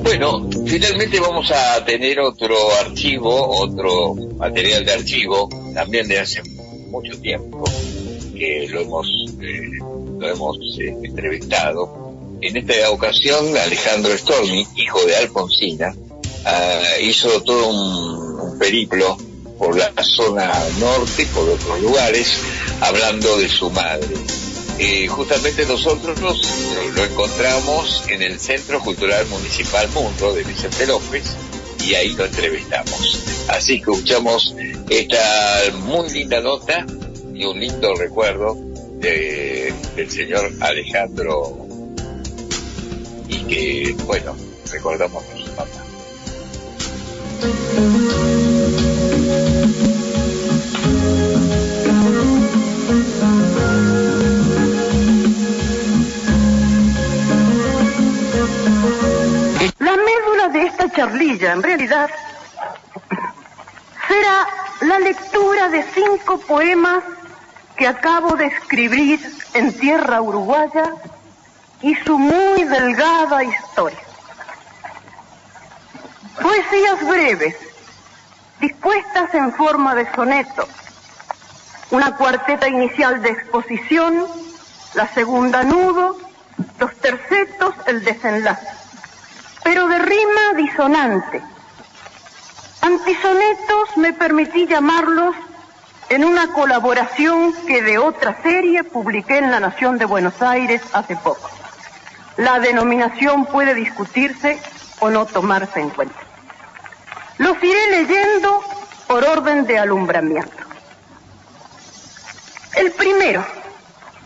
[0.03, 6.41] Bueno, finalmente vamos a tener otro archivo, otro material de archivo, también de hace
[6.89, 7.63] mucho tiempo,
[8.33, 9.07] que lo hemos,
[9.41, 9.61] eh,
[10.19, 12.02] lo hemos eh, entrevistado
[12.43, 15.95] en esta ocasión, Alejandro Stormi, hijo de Alfonsina,
[16.45, 19.17] ah, hizo todo un, periplo
[19.57, 22.27] por la zona norte, por otros lugares,
[22.81, 24.15] hablando de su madre.
[25.07, 31.23] Justamente nosotros lo, encontramos en el Centro Cultural Municipal Mundo de Vicente López
[31.85, 33.23] y ahí lo entrevistamos.
[33.47, 34.55] Así que escuchamos
[34.89, 36.85] esta muy linda nota
[37.33, 38.57] y un lindo recuerdo
[38.99, 41.62] de, del señor Alejandro
[43.47, 44.35] y bueno,
[44.71, 45.69] recordamos a su papá.
[59.79, 62.09] La médula de esta charlilla, en realidad,
[64.07, 64.47] será
[64.81, 67.03] la lectura de cinco poemas
[67.77, 69.19] que acabo de escribir
[69.53, 70.93] en tierra uruguaya
[71.83, 73.99] y su muy delgada historia.
[76.41, 77.55] Poesías breves,
[78.59, 80.67] dispuestas en forma de soneto,
[81.91, 84.25] una cuarteta inicial de exposición,
[84.93, 86.17] la segunda nudo,
[86.79, 88.67] los tercetos el desenlace,
[89.63, 91.41] pero de rima disonante.
[92.81, 95.35] Antisonetos me permití llamarlos
[96.09, 101.15] en una colaboración que de otra serie publiqué en La Nación de Buenos Aires hace
[101.17, 101.49] poco.
[102.37, 104.59] La denominación puede discutirse
[104.99, 106.19] o no tomarse en cuenta.
[107.37, 108.61] Los iré leyendo
[109.07, 110.63] por orden de alumbramiento.
[112.75, 113.45] El primero,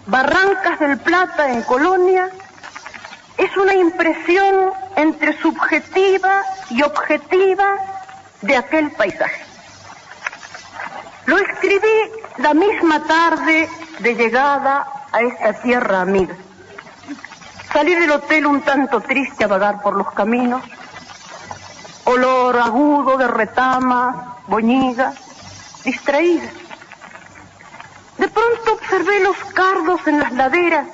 [0.06, 2.30] Barrancas del Plata en Colonia,
[3.38, 7.76] es una impresión entre subjetiva y objetiva
[8.42, 9.44] de aquel paisaje.
[11.26, 16.36] Lo escribí la misma tarde de llegada a esta tierra amiga.
[17.78, 20.64] Salí del hotel un tanto triste a vagar por los caminos.
[22.06, 25.14] Olor agudo de retama, boñiga,
[25.84, 26.50] distraída.
[28.18, 30.88] De pronto observé los cardos en las laderas.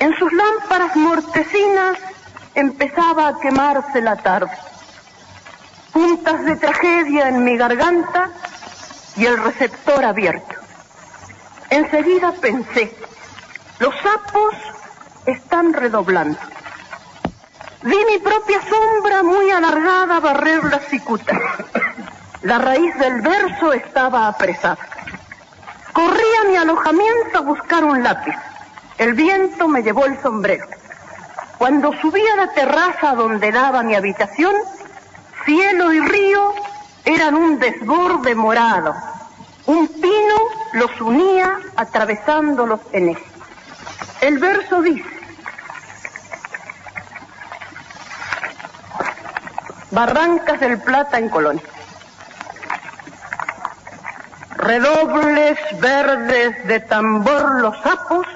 [0.00, 1.98] En sus lámparas mortecinas
[2.56, 4.50] empezaba a quemarse la tarde.
[5.92, 8.28] Puntas de tragedia en mi garganta
[9.14, 10.56] y el receptor abierto.
[11.70, 12.92] Enseguida pensé,
[13.78, 14.52] los sapos
[15.32, 16.38] están redoblando.
[17.82, 21.38] Vi mi propia sombra muy alargada barrer la cicuta.
[22.42, 24.78] La raíz del verso estaba apresada.
[25.92, 28.34] Corrí a mi alojamiento a buscar un lápiz.
[28.98, 30.66] El viento me llevó el sombrero.
[31.58, 34.54] Cuando subí a la terraza donde daba mi habitación,
[35.44, 36.54] cielo y río
[37.04, 38.94] eran un desborde morado.
[39.66, 40.36] Un pino
[40.72, 43.18] los unía atravesándolos en él.
[44.20, 45.19] El verso dice,
[49.90, 51.62] Barrancas del Plata en Colonia.
[54.56, 58.26] Redobles verdes de tambor los sapos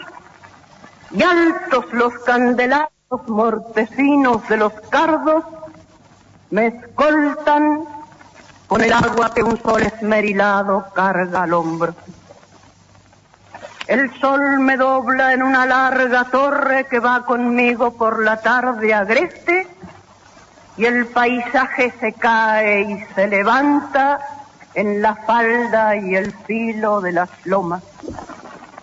[1.10, 2.90] y altos los candelabros
[3.28, 5.44] mortecinos de los cardos
[6.50, 7.84] me escoltan
[8.66, 11.94] con el agua que un sol esmerilado carga al hombro.
[13.86, 19.63] El sol me dobla en una larga torre que va conmigo por la tarde agreste
[20.76, 24.20] y el paisaje se cae y se levanta
[24.74, 27.82] en la falda y el filo de las lomas.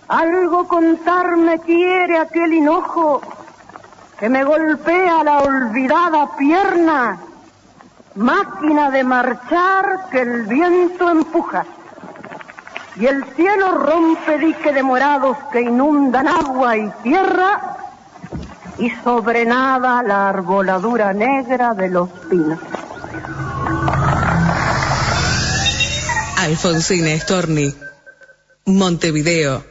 [0.08, 3.22] Algo contarme quiere aquel hinojo
[4.20, 7.18] que me golpea la olvidada pierna,
[8.16, 11.66] máquina de marchar que el viento empuja.
[12.98, 17.72] Y el cielo rompe dique de morados que inundan agua y tierra
[18.78, 22.60] y sobre nada la arboladura negra de los pinos.
[26.38, 27.72] Alfonsina Storni,
[28.66, 29.64] Montevideo,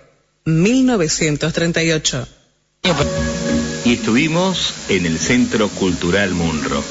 [0.45, 2.29] 1938.
[3.85, 6.83] Y estuvimos en el Centro Cultural Munro.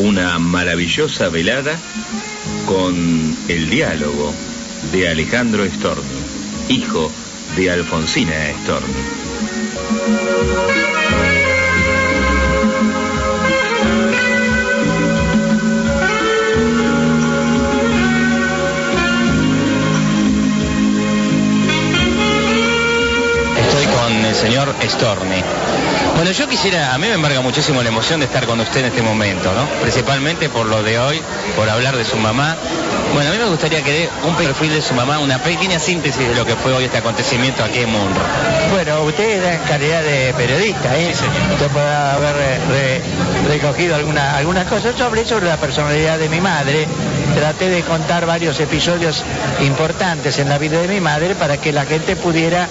[0.00, 1.76] Una maravillosa velada
[2.66, 4.32] con el diálogo
[4.92, 6.02] de Alejandro Storni,
[6.68, 7.10] hijo
[7.56, 9.19] de Alfonsina Storni.
[23.58, 25.42] Estoy con el señor Storni.
[26.14, 28.86] Bueno, yo quisiera, a mí me embarga muchísimo la emoción de estar con usted en
[28.86, 29.66] este momento, ¿no?
[29.80, 31.20] Principalmente por lo de hoy,
[31.56, 32.56] por hablar de su mamá.
[33.12, 36.28] Bueno, a mí me gustaría que dé un perfil de su mamá, una pequeña síntesis
[36.28, 38.20] de lo que fue hoy este acontecimiento aquí en Munro.
[38.70, 41.12] Bueno, usted en calidad de periodista, ¿eh?
[41.52, 42.36] Usted puede haber
[42.72, 43.02] eh,
[43.48, 44.94] recogido alguna, algunas cosas.
[44.96, 46.86] Yo hablé sobre la personalidad de mi madre.
[47.34, 49.24] Traté de contar varios episodios
[49.60, 52.68] importantes en la vida de mi madre para que la gente pudiera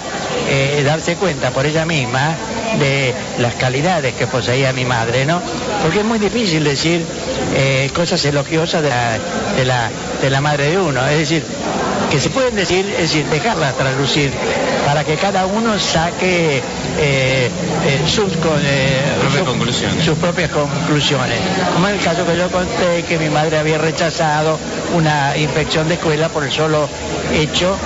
[0.48, 2.34] eh, darse cuenta por ella misma
[2.78, 5.40] de las calidades que poseía mi madre, ¿no?
[5.82, 7.04] Porque es muy difícil decir
[7.54, 9.18] eh, cosas elogiosas de la,
[9.56, 9.90] de, la,
[10.22, 11.06] de la madre de uno.
[11.06, 11.42] Es decir,
[12.10, 14.30] que se pueden decir, es decir, dejarlas traslucir
[14.90, 16.62] para que cada uno saque eh,
[16.98, 18.58] eh, sus, con,
[19.20, 20.04] Propias conclusiones.
[20.04, 21.38] sus propias conclusiones.
[21.74, 24.58] Como en el caso que yo conté que mi madre había rechazado
[24.92, 26.88] una infección de escuela por el solo
[27.32, 27.76] hecho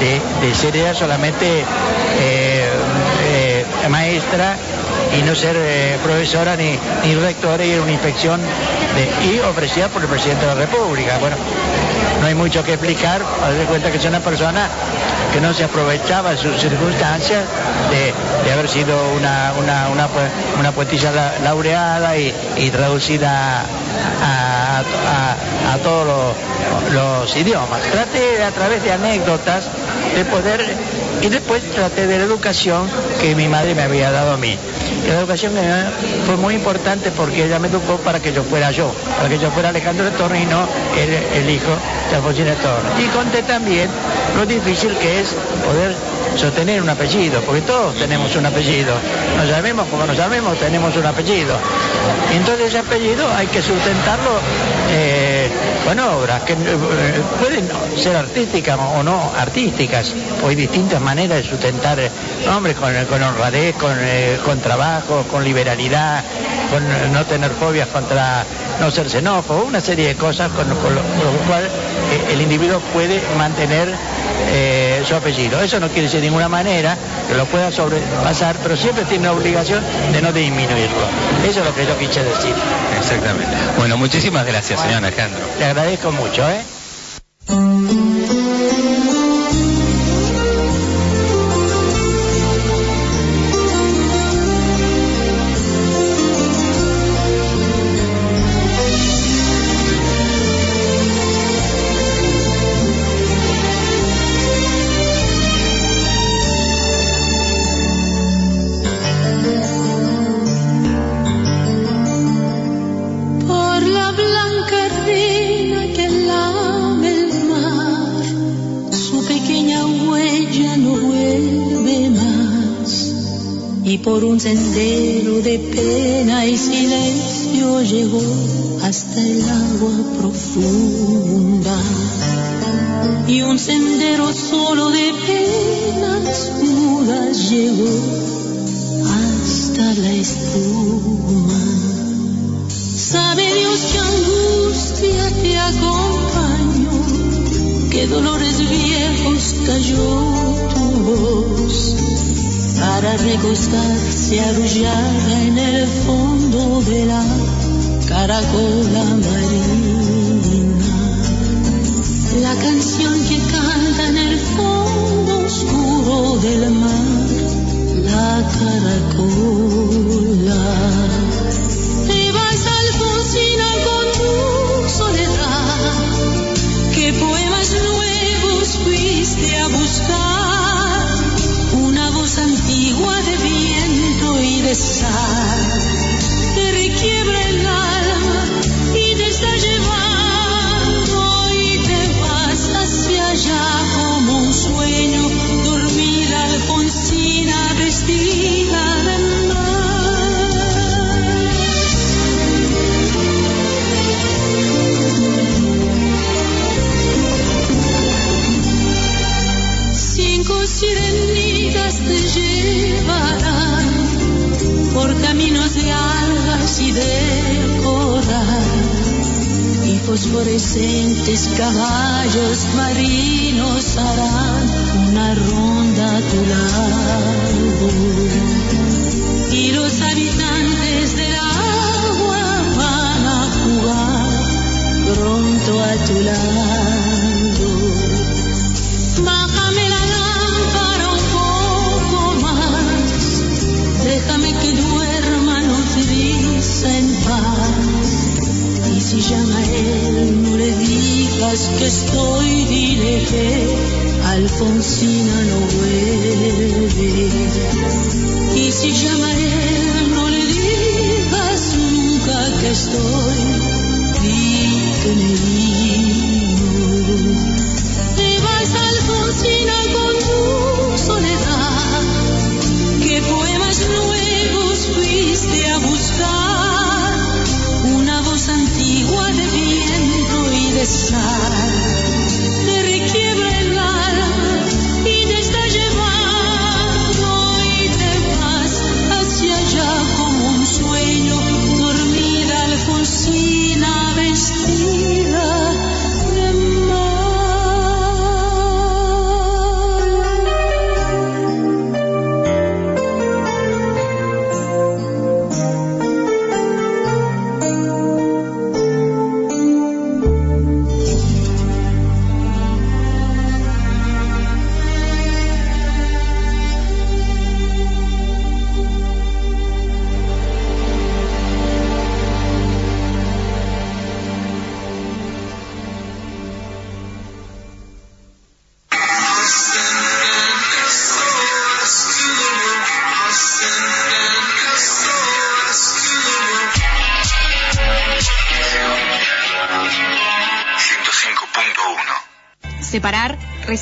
[0.00, 1.64] de, de ser ella solamente
[2.18, 2.66] eh,
[3.26, 4.56] eh, maestra
[5.18, 9.88] y no ser eh, profesora ni, ni rectora y era una infección de- y ofrecida
[9.88, 11.18] por el presidente de la República.
[11.18, 11.36] Bueno,
[12.22, 14.66] no hay mucho que explicar, de cuenta que es una persona
[15.34, 17.42] que no se aprovechaba sus circunstancias
[17.90, 20.08] de, haber sido una, una, una,
[20.60, 23.64] una poetisa la- laureada y, traducida
[24.22, 24.82] a,
[25.82, 26.36] todos
[26.92, 27.82] los, idiomas.
[27.90, 29.64] Traté a través de anécdotas
[30.14, 30.64] de poder
[31.20, 32.88] y después traté de la educación
[33.20, 34.56] que mi madre me había dado a mí.
[35.08, 35.52] La educación
[36.26, 39.50] fue muy importante porque ella me educó para que yo fuera yo, para que yo
[39.50, 40.66] fuera Alejandro de Torre y no
[41.34, 41.72] el, hijo
[42.10, 43.02] de Alfonsín de Torre.
[43.02, 43.88] Y conté también
[44.36, 45.94] lo difícil que es poder
[46.36, 48.94] sostener un apellido, porque todos tenemos un apellido.
[49.36, 51.56] Nos llamemos como nos llamemos, tenemos un apellido.
[52.32, 54.30] Entonces ese apellido hay que sustentarlo
[54.90, 55.48] eh,
[55.84, 56.56] con obras que eh,
[57.38, 60.12] pueden ser artísticas o no artísticas,
[60.42, 62.10] o hay distintas maneras de sustentar eh,
[62.46, 66.24] nombres eh, con, honradez, con, trabajo, con liberalidad,
[66.70, 68.44] con no tener fobias contra
[68.80, 70.74] no ser xenófobo, una serie de cosas con lo
[71.46, 71.68] cual
[72.30, 73.94] el individuo puede mantener
[74.48, 75.60] eh, su apellido.
[75.60, 76.96] Eso no quiere decir de ninguna manera
[77.28, 79.82] que lo pueda sobrepasar, pero siempre tiene la obligación
[80.12, 81.06] de no disminuirlo.
[81.48, 82.54] Eso es lo que yo quise decir.
[82.98, 83.54] Exactamente.
[83.76, 85.40] Bueno, muchísimas gracias, señor Alejandro.
[85.58, 86.62] Te agradezco mucho, ¿eh?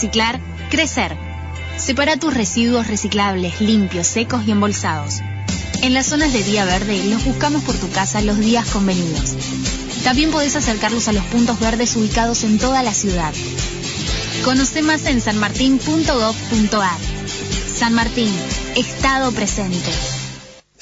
[0.02, 1.16] Reciclar, crecer.
[1.76, 5.20] Separa tus residuos reciclables, limpios, secos y embolsados.
[5.80, 9.36] En las zonas de día verde los buscamos por tu casa los días convenidos.
[10.02, 13.32] También podés acercarlos a los puntos verdes ubicados en toda la ciudad.
[14.44, 16.98] Conoce más en sanmartin.gov.ar.
[17.72, 18.34] San Martín,
[18.74, 19.92] Estado presente.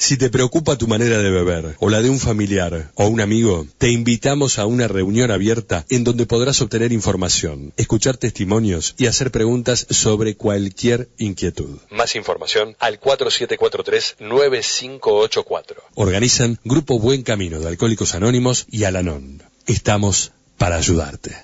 [0.01, 3.67] Si te preocupa tu manera de beber o la de un familiar o un amigo,
[3.77, 9.29] te invitamos a una reunión abierta en donde podrás obtener información, escuchar testimonios y hacer
[9.29, 11.77] preguntas sobre cualquier inquietud.
[11.91, 15.75] Más información al 4743-9584.
[15.93, 19.43] Organizan Grupo Buen Camino de Alcohólicos Anónimos y Alanon.
[19.67, 21.37] Estamos para ayudarte.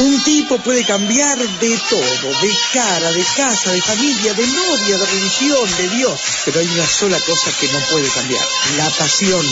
[0.00, 5.06] Un tipo puede cambiar de todo, de cara, de casa, de familia, de novia, de
[5.06, 6.20] religión, de Dios.
[6.44, 8.44] Pero hay una sola cosa que no puede cambiar,
[8.76, 9.44] la pasión.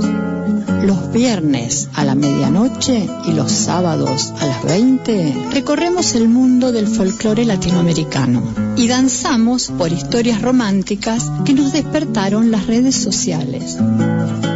[0.84, 6.86] Los viernes a la medianoche y los sábados a las 20 recorremos el mundo del
[6.86, 8.42] folclore latinoamericano
[8.76, 13.78] y danzamos por historias románticas que nos despertaron las redes sociales.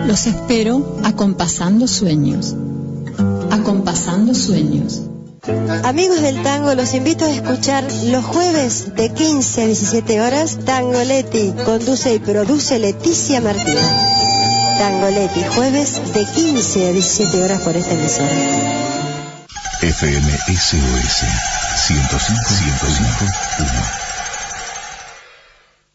[0.06, 2.56] Los espero acompasando sueños.
[3.50, 5.02] Acompasando sueños.
[5.84, 11.52] Amigos del tango, los invito a escuchar los jueves de 15 a 17 horas Tangoletti.
[11.64, 13.78] Conduce y produce Leticia Martín.
[14.78, 18.28] Tangoletti, jueves de 15 a 17 horas por esta emisora.
[19.80, 21.24] FM SOS
[21.86, 23.97] 105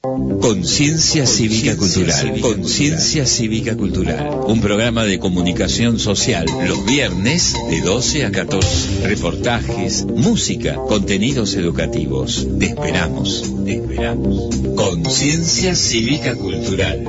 [0.04, 2.42] Conciencia Cívica Cultural.
[2.42, 4.32] Conciencia Cívica Cultural.
[4.48, 9.08] Un programa de comunicación social los viernes de 12 a 14.
[9.08, 12.46] Reportajes, música, contenidos educativos.
[12.60, 14.50] Te esperamos, te esperamos.
[14.76, 17.08] Conciencia Cívica Cultural.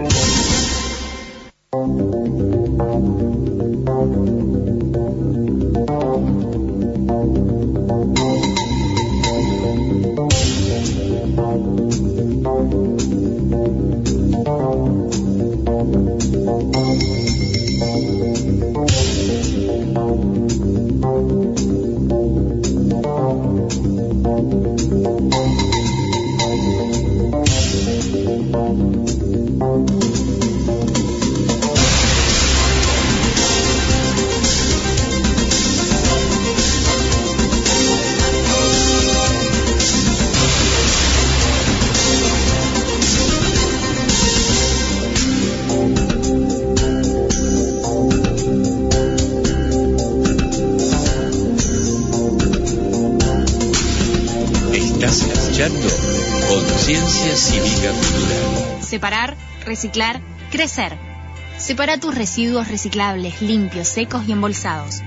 [61.85, 65.03] Separa tus residuos reciclables, limpios, secos y embolsados.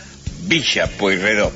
[0.43, 1.51] Villa Pueyrredón.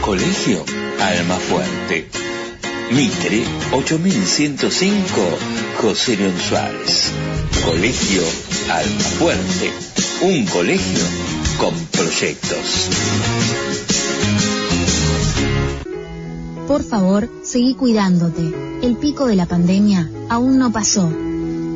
[0.00, 0.64] Colegio
[1.00, 2.08] Almafuerte
[2.92, 3.42] Mitre
[3.72, 5.38] 8105
[5.80, 7.10] José León Suárez.
[7.64, 8.22] Colegio
[8.68, 9.72] Almafuerte.
[10.20, 11.02] Un colegio
[11.58, 12.88] con proyectos.
[16.72, 18.50] Por favor, seguí cuidándote.
[18.80, 21.06] El pico de la pandemia aún no pasó.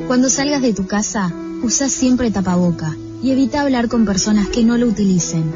[0.07, 4.79] Cuando salgas de tu casa, usa siempre tapaboca y evita hablar con personas que no
[4.79, 5.53] lo utilicen.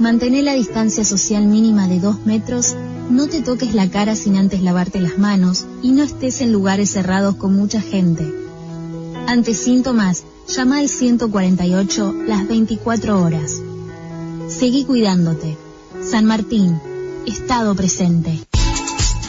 [0.00, 2.74] Mantén la distancia social mínima de 2 metros
[3.08, 6.90] no te toques la cara sin antes lavarte las manos y no estés en lugares
[6.90, 8.34] cerrados con mucha gente.
[9.28, 13.62] Ante síntomas, llama al 148 las 24 horas.
[14.48, 15.56] Seguí cuidándote.
[16.02, 16.80] San Martín,
[17.26, 18.38] Estado presente.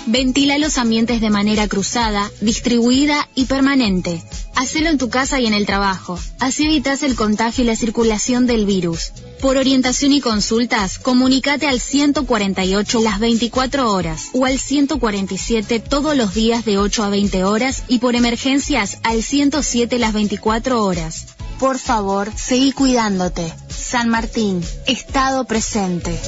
[0.08, 4.22] Ventila los ambientes de manera cruzada, distribuida y permanente.
[4.56, 6.20] Hacelo en tu casa y en el trabajo.
[6.40, 9.12] Así evitas el contagio y la circulación del virus.
[9.42, 16.34] Por orientación y consultas, comunícate al 148 las 24 horas o al 147 todos los
[16.34, 21.28] días de 8 a 20 horas y por emergencias al 107 las 24 horas.
[21.60, 23.54] Por favor, seguí cuidándote.
[23.70, 26.20] San Martín, Estado presente.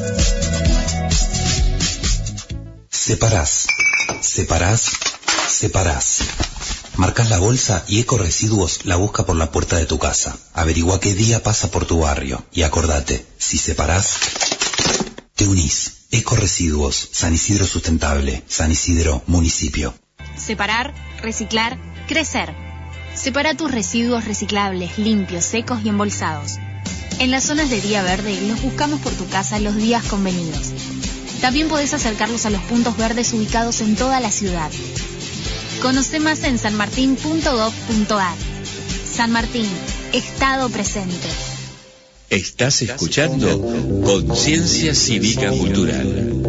[3.05, 3.67] Separás,
[4.21, 4.91] separás,
[5.49, 6.19] separás.
[6.95, 10.37] Marcas la bolsa y Eco Residuos la busca por la puerta de tu casa.
[10.53, 12.45] Averigua qué día pasa por tu barrio.
[12.53, 14.19] Y acordate, si separás,
[15.35, 16.05] te unís.
[16.11, 19.93] Eco Residuos, San Isidro Sustentable, San Isidro, Municipio.
[20.37, 21.77] Separar, reciclar,
[22.07, 22.55] crecer.
[23.15, 26.53] Separa tus residuos reciclables, limpios, secos y embolsados.
[27.19, 30.71] En las zonas de día verde los buscamos por tu casa los días convenidos.
[31.43, 34.71] También podés acercarlos a los puntos verdes ubicados en toda la ciudad.
[35.81, 38.35] Conoce más en sanmartin.gov.ar.
[39.13, 39.67] San Martín,
[40.13, 41.27] Estado presente.
[42.29, 43.61] Estás escuchando
[44.05, 46.43] Conciencia Cívica Cultural.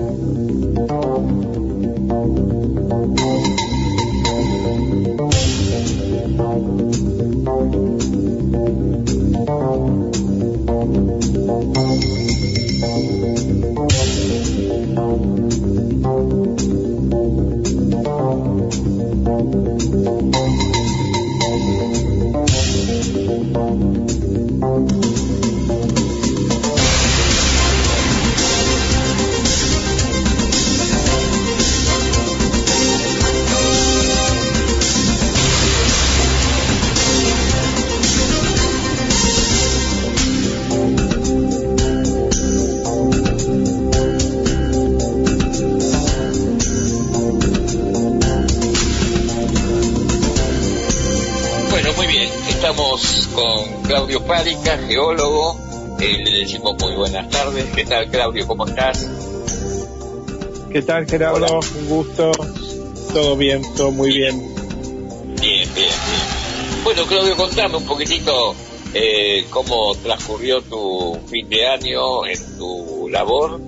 [52.64, 55.54] Estamos con Claudio Párica, geólogo.
[56.00, 57.66] Eh, le decimos muy buenas tardes.
[57.74, 58.46] ¿Qué tal, Claudio?
[58.46, 59.06] ¿Cómo estás?
[60.72, 61.60] ¿Qué tal, Gerardo?
[61.60, 62.32] Un gusto.
[63.12, 64.38] Todo bien, todo muy bien.
[65.42, 66.82] Bien, bien, bien.
[66.84, 68.54] Bueno, Claudio, contame un poquitito
[68.94, 73.60] eh, cómo transcurrió tu fin de año en tu labor.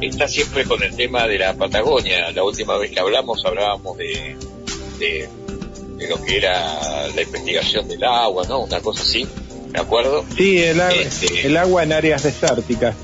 [0.00, 2.30] Estás siempre con el tema de la Patagonia.
[2.30, 4.36] La última vez que hablamos, hablábamos de,
[5.00, 5.28] de,
[5.96, 8.60] de lo que era la investigación del agua, ¿no?
[8.60, 9.26] Una cosa así,
[9.72, 10.24] ¿me acuerdo?
[10.36, 12.94] Sí, el, a- Este- el agua en áreas desérticas.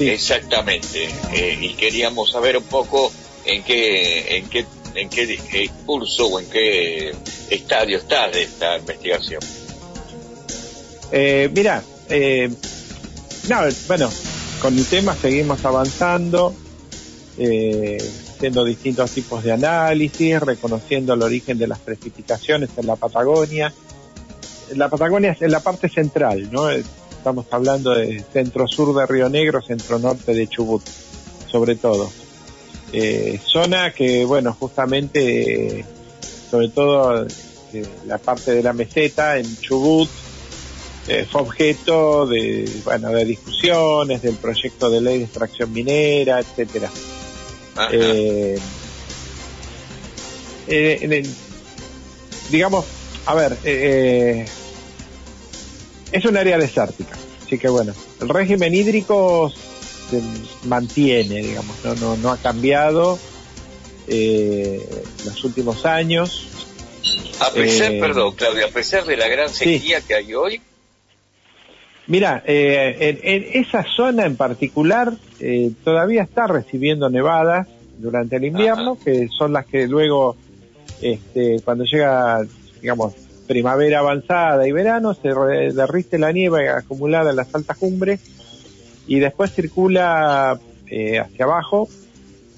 [0.00, 1.08] Exactamente.
[1.32, 3.12] Eh, y queríamos saber un poco
[3.44, 4.64] en qué, en qué,
[4.94, 7.14] en qué, qué curso o en qué
[7.50, 9.40] estadio está de esta investigación.
[11.12, 12.50] Eh, mira, eh,
[13.48, 14.10] no, bueno,
[14.60, 16.54] con el tema seguimos avanzando,
[17.38, 17.98] eh,
[18.44, 23.72] haciendo distintos tipos de análisis, reconociendo el origen de las precipitaciones en la Patagonia.
[24.76, 26.68] La Patagonia es en la parte central, ¿no?
[26.68, 30.82] Estamos hablando de centro-sur de Río Negro, centro-norte de Chubut,
[31.50, 32.12] sobre todo.
[32.92, 35.82] Eh, zona que, bueno, justamente,
[36.50, 37.24] sobre todo
[37.72, 40.10] eh, la parte de la meseta en Chubut
[41.08, 46.90] eh, fue objeto de, bueno, de discusiones del proyecto de ley de extracción minera, etcétera.
[47.92, 48.58] Eh,
[50.68, 51.34] eh, en el-
[52.50, 52.84] digamos,
[53.26, 54.46] a ver, eh,
[56.12, 59.52] es un área desértica, así que bueno, el régimen hídrico
[60.10, 60.20] se
[60.66, 63.18] mantiene, digamos, no, no, no ha cambiado
[64.06, 64.86] eh,
[65.24, 66.48] los últimos años.
[67.40, 70.60] A pesar, Eh, perdón, Claudia, a pesar de la gran sequía que hay hoy,
[72.06, 75.14] Mira, eh, en, en esa zona en particular
[75.46, 77.68] eh, todavía está recibiendo nevadas
[77.98, 80.36] durante el invierno, que son las que luego,
[81.02, 82.42] este, cuando llega,
[82.80, 83.12] digamos,
[83.46, 88.20] primavera avanzada y verano, se derrite la nieve acumulada en las altas cumbres
[89.06, 90.58] y después circula
[90.88, 91.90] eh, hacia abajo,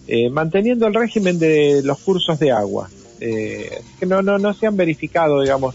[0.06, 2.88] eh, manteniendo el régimen de los cursos de agua.
[3.18, 5.74] Eh, que no, no, no se han verificado, digamos,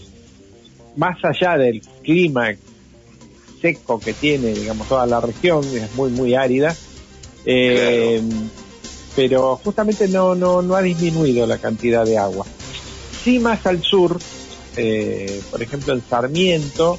[0.96, 2.54] más allá del clima
[3.60, 6.74] seco que tiene, digamos, toda la región, es muy, muy árida.
[7.44, 8.22] Eh,
[9.14, 12.46] Pero justamente no, no, no ha disminuido la cantidad de agua.
[13.22, 14.18] Sí más al sur,
[14.76, 16.98] eh, por ejemplo en Sarmiento,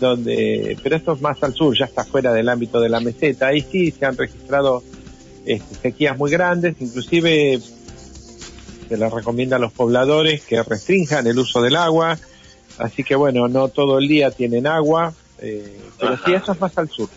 [0.00, 3.48] donde, pero esto es más al sur, ya está fuera del ámbito de la meseta,
[3.48, 4.82] ahí sí se han registrado
[5.46, 7.60] este, sequías muy grandes, inclusive
[8.88, 12.18] se les recomienda a los pobladores que restrinjan el uso del agua,
[12.78, 16.76] así que bueno, no todo el día tienen agua, eh, pero sí eso es más
[16.76, 17.08] al sur.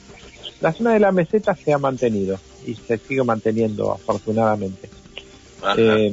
[0.62, 4.90] La zona de la meseta se ha mantenido y se sigue manteniendo afortunadamente.
[5.78, 6.12] Eh,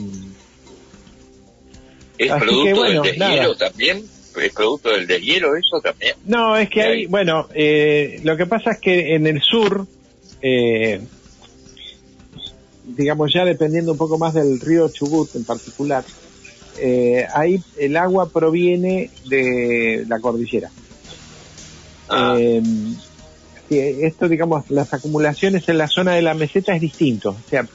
[2.16, 3.32] ¿es producto que, bueno, del nada.
[3.32, 4.04] deshielo también?
[4.40, 6.14] ¿Es producto del deshielo eso también?
[6.24, 9.86] No, es que hay, bueno, eh, lo que pasa es que en el sur,
[10.40, 11.00] eh,
[12.84, 16.04] digamos ya dependiendo un poco más del río Chubut en particular,
[16.78, 20.70] eh, ahí el agua proviene de la cordillera.
[22.16, 23.13] Eh, sí,
[23.70, 27.66] esto, digamos, las acumulaciones en la zona de la meseta es distinto, o sea,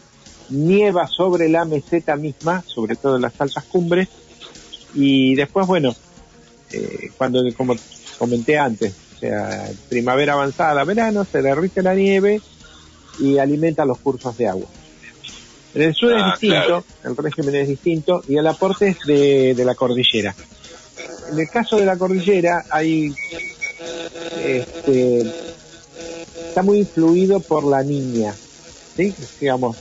[0.49, 4.07] nieva sobre la meseta misma, sobre todo en las altas cumbres,
[4.93, 5.95] y después, bueno,
[6.71, 7.75] eh, cuando, como
[8.17, 12.41] comenté antes, o sea, primavera avanzada, verano, se derrite la nieve
[13.19, 14.67] y alimenta los cursos de agua.
[15.75, 16.83] En el sur Ah, es distinto, claro.
[17.03, 20.33] el régimen es distinto y el aporte es de, de la cordillera.
[21.31, 23.13] En el caso de la cordillera hay,
[24.43, 25.31] este,
[26.49, 28.33] está muy influido por la niña,
[28.95, 29.13] ¿sí?
[29.39, 29.77] Digamos,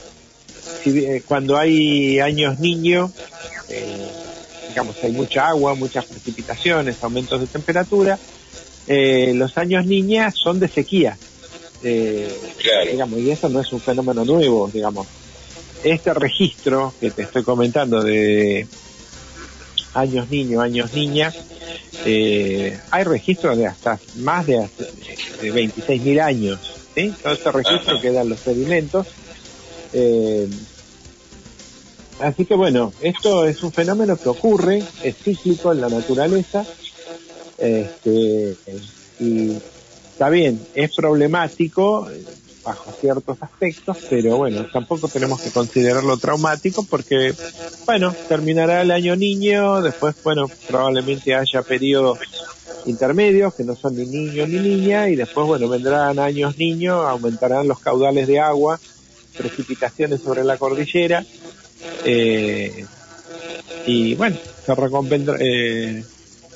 [0.82, 3.10] si, eh, cuando hay años niño,
[3.68, 4.08] eh,
[4.68, 8.18] digamos, hay mucha agua, muchas precipitaciones, aumentos de temperatura,
[8.86, 11.16] eh, los años niña son de sequía.
[11.82, 12.32] Eh,
[12.90, 15.06] digamos, y eso no es un fenómeno nuevo, digamos.
[15.84, 18.66] Este registro que te estoy comentando de
[19.98, 21.32] años niño, años niña,
[22.04, 24.68] eh, hay registros de hasta más de,
[25.42, 26.58] de 26.000 años.
[26.94, 27.12] ¿sí?
[27.22, 29.06] Todo este registro que dan los sedimentos.
[29.92, 30.48] Eh,
[32.20, 36.64] así que bueno, esto es un fenómeno que ocurre, es cíclico en la naturaleza.
[37.58, 38.56] Este,
[39.18, 39.58] y
[40.12, 42.08] está bien, es problemático
[42.68, 47.34] bajo ciertos aspectos, pero bueno, tampoco tenemos que considerarlo traumático porque,
[47.86, 52.18] bueno, terminará el año niño, después, bueno, probablemente haya periodos
[52.84, 57.66] intermedios que no son ni niño ni niña y después, bueno, vendrán años niños, aumentarán
[57.66, 58.78] los caudales de agua,
[59.38, 61.24] precipitaciones sobre la cordillera
[62.04, 62.84] eh,
[63.86, 64.36] y bueno,
[64.66, 64.74] se,
[65.40, 66.04] eh,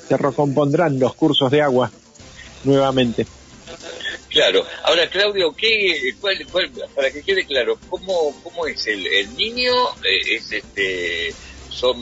[0.07, 1.89] se recompondrán los cursos de agua
[2.65, 3.25] nuevamente.
[4.33, 4.65] Claro.
[4.83, 9.71] Ahora, Claudio, ¿qué, cuál, cuál- para que quede claro, ¿cómo, cómo es el, el niño?
[10.03, 11.31] eh, es este,
[11.69, 11.97] son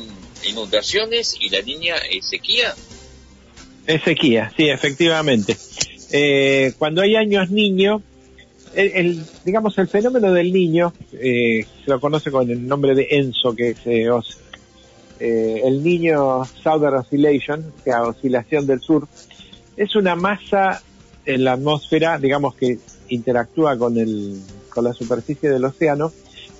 [0.48, 2.74] inundaciones y la niña es sequía.
[3.86, 5.58] Es sequía, sí, efectivamente.
[6.14, 8.02] Eh, cuando hay años niño,
[8.74, 13.54] el, digamos el fenómeno del niño, eh, se lo conoce con el nombre de ENSO,
[13.54, 14.38] que es eh, os-
[15.20, 19.08] eh, el niño Southern Oscillation, o sea, oscilación del sur,
[19.76, 20.82] es una masa
[21.26, 22.80] en la atmósfera, digamos que
[23.10, 24.40] interactúa con el,
[24.70, 26.12] con la superficie del océano,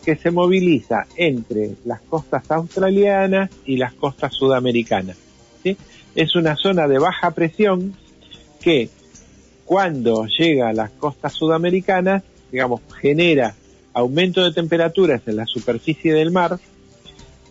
[0.04, 5.18] que se moviliza entre las costas australianas y las costas sudamericanas.
[6.16, 7.96] Es una zona de baja presión
[8.60, 8.90] que
[9.66, 13.56] cuando llega a las costas sudamericanas, digamos, genera
[13.94, 16.60] aumento de temperaturas en la superficie del mar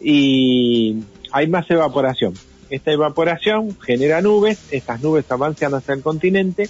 [0.03, 0.97] y
[1.32, 2.35] hay más evaporación.
[2.69, 6.69] Esta evaporación genera nubes, estas nubes avanzan hacia el continente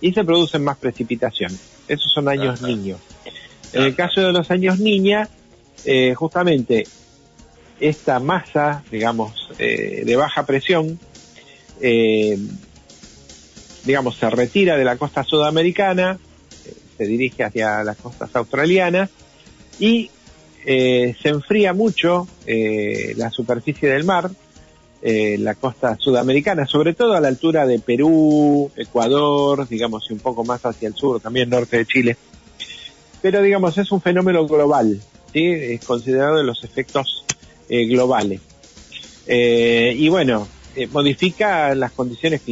[0.00, 1.60] y se producen más precipitaciones.
[1.88, 3.00] Esos son años niños.
[3.72, 5.28] En el caso de los años niña,
[5.84, 6.86] eh, justamente
[7.78, 10.98] esta masa, digamos, eh, de baja presión,
[11.80, 12.38] eh,
[13.84, 16.18] digamos, se retira de la costa sudamericana,
[16.98, 19.10] se dirige hacia las costas australianas
[19.78, 20.10] y
[20.62, 24.30] se enfría mucho la superficie del mar,
[25.02, 30.20] eh, la costa sudamericana, sobre todo a la altura de Perú, Ecuador, digamos, y un
[30.20, 32.16] poco más hacia el sur, también norte de Chile.
[33.22, 35.00] Pero, digamos, es un fenómeno global,
[35.32, 35.44] ¿sí?
[35.44, 37.24] Es considerado de los efectos
[37.68, 38.40] eh, globales.
[39.26, 42.42] Eh, y bueno, eh, modifica las condiciones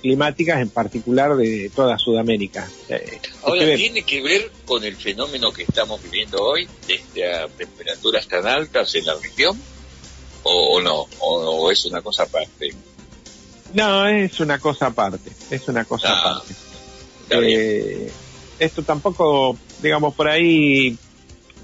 [0.00, 2.68] climáticas, en particular de toda Sudamérica.
[2.88, 8.26] Eh, Ahora, ¿tiene que ver con el fenómeno que estamos viviendo hoy, de estas temperaturas
[8.26, 9.60] tan altas en la región?
[10.48, 11.06] ¿O, o no?
[11.20, 12.72] ¿O, o es una cosa aparte?
[13.74, 16.54] No, es una cosa aparte, es una cosa Ah, aparte.
[17.30, 18.10] Eh,
[18.58, 20.96] esto tampoco, digamos, por ahí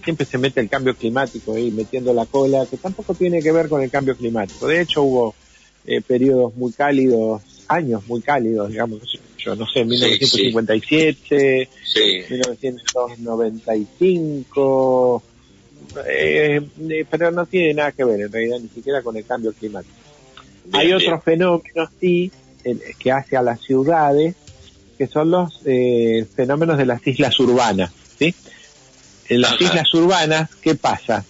[0.03, 3.69] siempre se mete el cambio climático ahí metiendo la cola, que tampoco tiene que ver
[3.69, 4.67] con el cambio climático.
[4.67, 5.35] De hecho, hubo
[5.87, 8.99] eh, periodos muy cálidos, años muy cálidos, digamos,
[9.39, 12.23] yo no sé, 1957, Sí.
[12.31, 15.23] 1995,
[16.07, 16.61] eh,
[16.91, 19.95] eh, pero no tiene nada que ver en realidad ni siquiera con el cambio climático.
[20.73, 22.31] Hay otros fenómenos, sí,
[22.99, 24.35] que hace a las ciudades,
[24.97, 28.35] que son los eh, fenómenos de las islas urbanas, ¿sí?
[29.29, 29.65] En las Ajá.
[29.65, 31.25] islas urbanas, ¿qué pasa?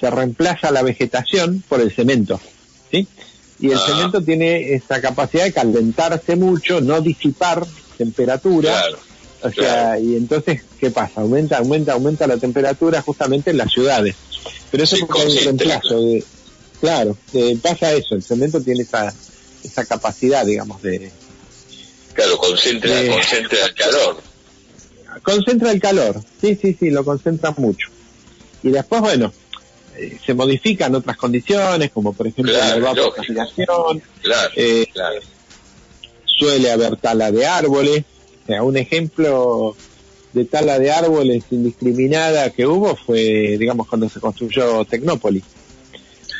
[0.00, 2.40] Se reemplaza la vegetación por el cemento,
[2.90, 3.06] ¿sí?
[3.58, 3.86] Y el Ah.
[3.86, 7.64] cemento tiene esa capacidad de calentarse mucho, no disipar
[7.96, 8.70] temperatura.
[8.72, 8.98] Claro,
[9.42, 11.20] o sea, y entonces, ¿qué pasa?
[11.20, 14.14] Aumenta, aumenta, aumenta la temperatura justamente en las ciudades.
[14.70, 16.00] Pero eso Sí, porque hay un reemplazo.
[16.00, 16.24] De,
[16.80, 19.12] claro, eh, pasa eso, el cemento tiene esa,
[19.64, 21.10] esa capacidad, digamos, de...
[22.12, 24.22] Claro, concentra, concentra el calor.
[25.22, 27.88] Concentra el calor, sí, sí, sí, lo concentra mucho.
[28.62, 29.32] Y después, bueno,
[29.96, 35.20] eh, se modifican otras condiciones, como por ejemplo Claro, la evapotranspiración, Claro, Eh, claro.
[36.24, 38.04] suele haber tala de árboles.
[38.42, 39.76] O sea, un ejemplo
[40.32, 45.44] de tala de árboles indiscriminada que hubo fue, digamos, cuando se construyó Tecnópolis.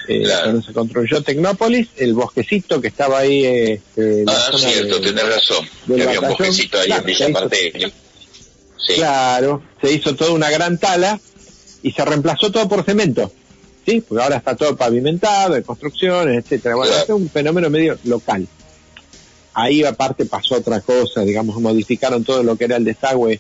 [0.09, 4.99] Eh, Cuando se construyó Tecnópolis, el bosquecito que estaba ahí eh, la Ah, zona cierto,
[4.99, 5.65] de- tenés razón.
[5.87, 7.89] Que había un bosquecito ahí claro, en Villa se hizo- Marteño.
[8.85, 8.93] Sí.
[8.95, 11.21] Claro, se hizo toda una gran tala
[11.85, 13.31] y se reemplazó todo por cemento.
[13.87, 14.01] ¿Sí?
[14.01, 16.75] Porque ahora está todo pavimentado, de construcciones, etcétera.
[16.77, 17.01] Bueno, Claro.
[17.03, 18.47] este es un fenómeno medio local.
[19.55, 23.39] Ahí aparte pasó otra cosa, digamos, modificaron todo lo que era el desagüe,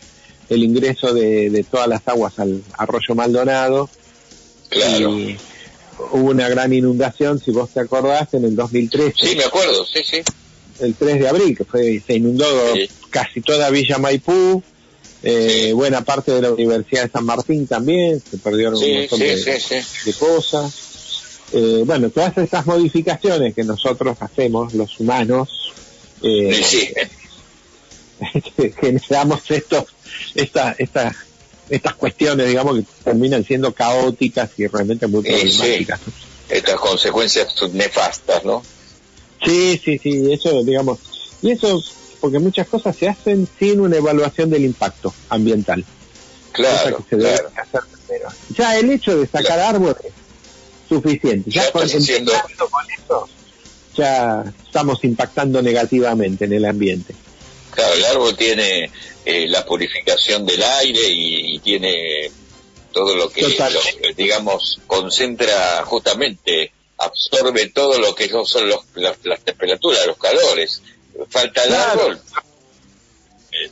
[0.48, 3.88] el ingreso de, de todas las aguas al arroyo Maldonado.
[4.68, 5.18] Claro.
[5.18, 5.36] Y
[6.10, 10.00] hubo una gran inundación, si vos te acordás, en el 2013 Sí, me acuerdo, sí,
[10.04, 10.22] sí.
[10.80, 12.46] el 3 de abril, que fue, se inundó
[13.10, 14.62] casi toda Villa Maipú,
[15.22, 19.24] eh, buena parte de la Universidad de San Martín también, se perdieron un montón sí,
[19.24, 20.10] de, sí, sí.
[20.10, 20.88] de cosas.
[21.52, 25.61] Eh, bueno, todas esas modificaciones que nosotros hacemos, los humanos,
[26.22, 26.92] eh, Sí,
[28.56, 29.84] que generamos estos,
[30.34, 31.12] esta, esta,
[31.68, 35.58] estas cuestiones, digamos, que terminan siendo caóticas y realmente muy sí, sí.
[35.58, 36.00] problemáticas.
[36.48, 38.64] Estas consecuencias nefastas, ¿no?
[39.44, 40.98] Sí, sí, sí, eso, digamos,
[41.40, 41.80] y eso,
[42.20, 45.84] porque muchas cosas se hacen sin una evaluación del impacto ambiental.
[46.52, 47.52] Claro, que se debe claro.
[47.56, 48.28] hacer primero.
[48.50, 49.96] Ya el hecho de sacar árboles,
[50.88, 51.50] suficiente.
[51.50, 53.28] Ya, Ya con, estás haciendo- con eso,
[53.96, 57.14] ya estamos impactando negativamente en el ambiente.
[57.70, 58.90] Claro, el árbol tiene
[59.24, 62.30] eh, la purificación del aire y, y tiene
[62.92, 63.48] todo lo que, lo-
[64.16, 70.82] digamos, concentra justamente, absorbe todo lo que son los, las, las temperaturas, los calores.
[71.30, 72.00] Falta el Claro.
[72.02, 72.20] árbol.
[73.52, 73.70] Eh,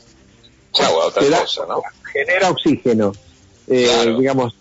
[0.73, 1.83] chau, a otra da- cosa, ¿no?
[2.13, 3.13] Genera oxígeno,
[3.69, 4.19] eh, Claro.
[4.19, 4.55] digamos,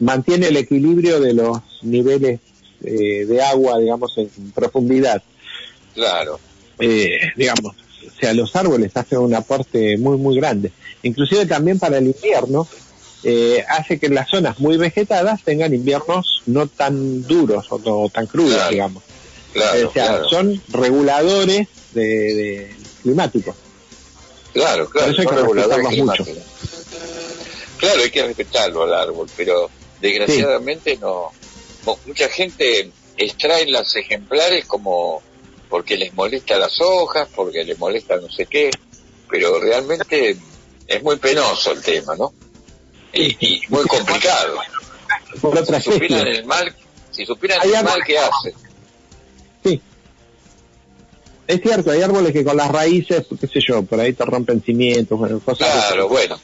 [0.00, 2.40] mantiene el equilibrio de los niveles
[2.84, 5.22] eh, de agua, digamos, en profundidad.
[5.94, 6.38] Claro.
[6.78, 7.74] eh, digamos,
[8.06, 10.72] o sea, los árboles hacen un aporte muy, muy grande.
[11.02, 12.66] Inclusive también para el invierno,
[13.22, 18.26] eh, hace que las zonas muy vegetadas tengan inviernos no tan duros o, no tan
[18.26, 18.70] crudos, Claro.
[18.70, 19.02] digamos.
[19.52, 20.28] Claro, o sea, claro.
[20.28, 23.56] son reguladores de, de climáticos.
[24.52, 26.24] Claro, claro, Por eso hay que reguladores mucho.
[27.78, 29.70] Claro, hay que respetarlo al árbol, pero
[30.00, 31.32] desgraciadamente no.
[32.06, 35.22] Mucha gente extrae las ejemplares como
[35.68, 38.70] porque les molesta las hojas, porque les molesta no sé qué,
[39.28, 40.36] pero realmente
[40.86, 42.32] es muy penoso el tema, ¿no?
[43.12, 44.58] Y, y muy complicado.
[45.32, 46.74] Si supieran el mal,
[47.10, 48.54] si supieran el mal que hacen.
[51.50, 54.62] Es cierto, hay árboles que con las raíces, qué sé yo, por ahí te rompen
[54.62, 56.38] cimientos, bueno, cosas Claro, bueno,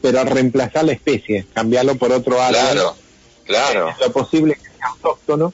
[0.00, 2.96] Pero reemplazar la especie, cambiarlo por otro árbol, claro,
[3.44, 3.90] Claro.
[3.90, 5.52] Es lo posible que sea autóctono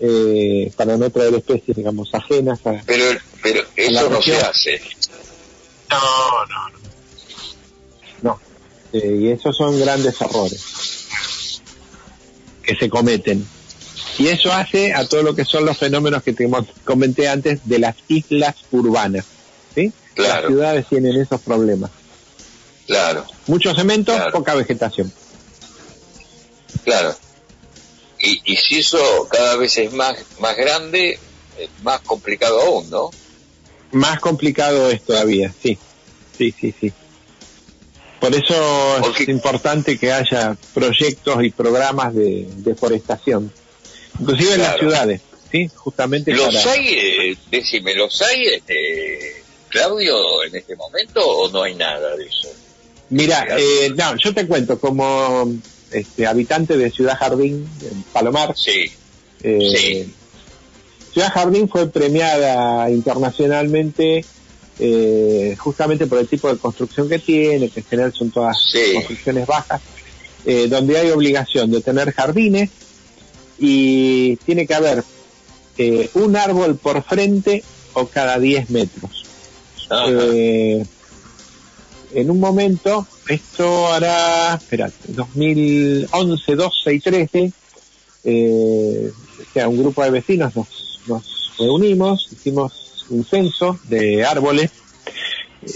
[0.00, 2.82] eh, para no traer especies, digamos, ajenas a...
[2.86, 4.80] Pero, pero eso no se hace.
[5.90, 6.78] No, no, no.
[8.22, 8.40] No.
[8.92, 11.62] Eh, y esos son grandes errores
[12.62, 13.46] que se cometen.
[14.18, 16.48] Y eso hace a todo lo que son los fenómenos que te
[16.84, 19.24] comenté antes de las islas urbanas.
[19.74, 19.92] ¿sí?
[20.16, 21.90] Las ciudades tienen esos problemas.
[22.86, 23.24] Claro.
[23.46, 25.12] Mucho cemento, poca vegetación.
[26.84, 27.14] Claro.
[28.20, 31.18] Y, y si eso cada vez es más, más grande,
[31.58, 33.10] es más complicado aún, ¿no?
[33.92, 35.78] Más complicado es todavía, sí.
[36.36, 36.92] Sí, sí, sí.
[38.20, 43.52] Por eso es importante que haya proyectos y programas de deforestación,
[44.18, 45.20] inclusive en las ciudades,
[45.52, 45.70] ¿sí?
[45.74, 46.72] Justamente ¿Los para...
[46.72, 52.24] hay, eh, decime, los hay, este, Claudio, en este momento o no hay nada de
[52.24, 52.48] eso?
[53.10, 55.52] Mira, eh, no, yo te cuento, como
[55.92, 58.90] este, habitante de Ciudad Jardín, en Palomar, sí.
[59.42, 60.08] Eh,
[61.12, 64.24] Ciudad Jardín fue premiada internacionalmente
[64.78, 68.56] eh, justamente por el tipo de construcción que tiene, que en general son todas
[68.94, 69.80] construcciones bajas,
[70.44, 72.70] eh, donde hay obligación de tener jardines
[73.58, 75.02] y tiene que haber
[76.14, 77.62] un árbol por frente
[77.92, 79.24] o cada 10 metros.
[82.14, 87.52] En un momento, esto hará, espérate, 2011, 12 y 13,
[88.24, 94.70] eh, o sea, un grupo de vecinos nos, nos reunimos, hicimos un censo de árboles,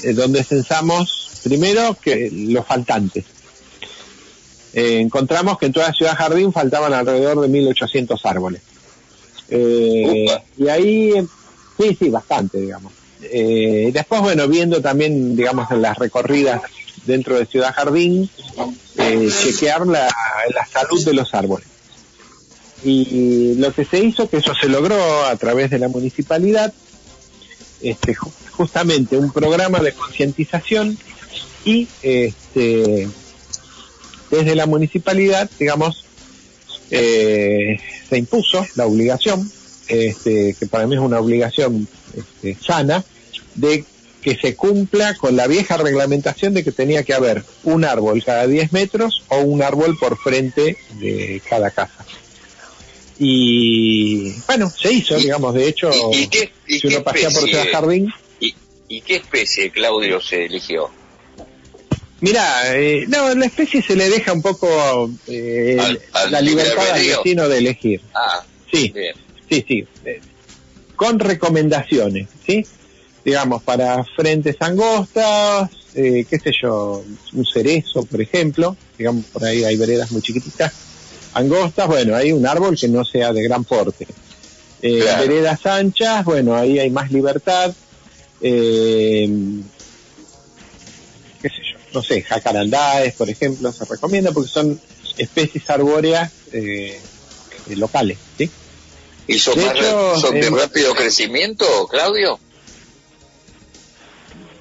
[0.04, 3.24] eh, donde censamos primero que los faltantes.
[4.74, 8.62] Eh, encontramos que en toda Ciudad Jardín faltaban alrededor de 1.800 árboles.
[9.50, 10.26] Eh,
[10.56, 11.12] y ahí,
[11.78, 12.92] sí, sí, bastante, digamos.
[13.22, 16.62] Eh, después, bueno, viendo también, digamos, en las recorridas
[17.04, 18.30] dentro de Ciudad Jardín,
[18.96, 20.08] eh, chequear la,
[20.72, 21.66] salud de los árboles.
[22.84, 26.72] Y lo que se hizo, que eso se logró a través de la municipalidad,
[27.80, 30.98] este, ju- justamente un programa de concientización
[31.64, 33.08] y este,
[34.30, 36.04] desde la municipalidad, digamos,
[36.90, 39.50] eh, se impuso la obligación,
[39.88, 43.04] este, que para mí es una obligación este, sana,
[43.54, 43.84] de
[44.22, 48.46] que se cumpla con la vieja reglamentación de que tenía que haber un árbol cada
[48.46, 52.06] 10 metros o un árbol por frente de cada casa.
[53.18, 57.66] Y bueno, se hizo, digamos, de hecho, ¿Y qué, y si uno pasea por Ciudad
[57.70, 58.12] Jardín,
[58.88, 60.90] ¿Y, qué especie, Claudio, se eligió?
[62.20, 65.78] Mira, eh, no, la especie se le deja un poco eh,
[66.12, 68.02] al la libertad al vecino de elegir.
[68.14, 69.14] Ah, Sí, bien.
[69.48, 69.86] sí, sí.
[70.04, 70.20] eh,
[70.94, 72.66] con recomendaciones, ¿sí?
[73.24, 79.62] Digamos, para frentes angostas, eh, qué sé yo, un cerezo, por ejemplo, digamos, por ahí
[79.64, 80.72] hay veredas muy chiquititas,
[81.34, 84.06] angostas, bueno, hay un árbol que no sea de gran porte.
[84.82, 85.22] Eh, Claro.
[85.22, 87.72] Veredas anchas, bueno, ahí hay más libertad.
[88.40, 89.30] Eh,
[91.40, 94.80] qué sé yo, no sé, jacarandáes, por ejemplo, se recomienda porque son
[95.16, 97.00] especies arbóreas eh,
[97.76, 98.50] locales, ¿sí?
[99.28, 102.40] ¿Y son, De hecho, son de rápido crecimiento, Claudio?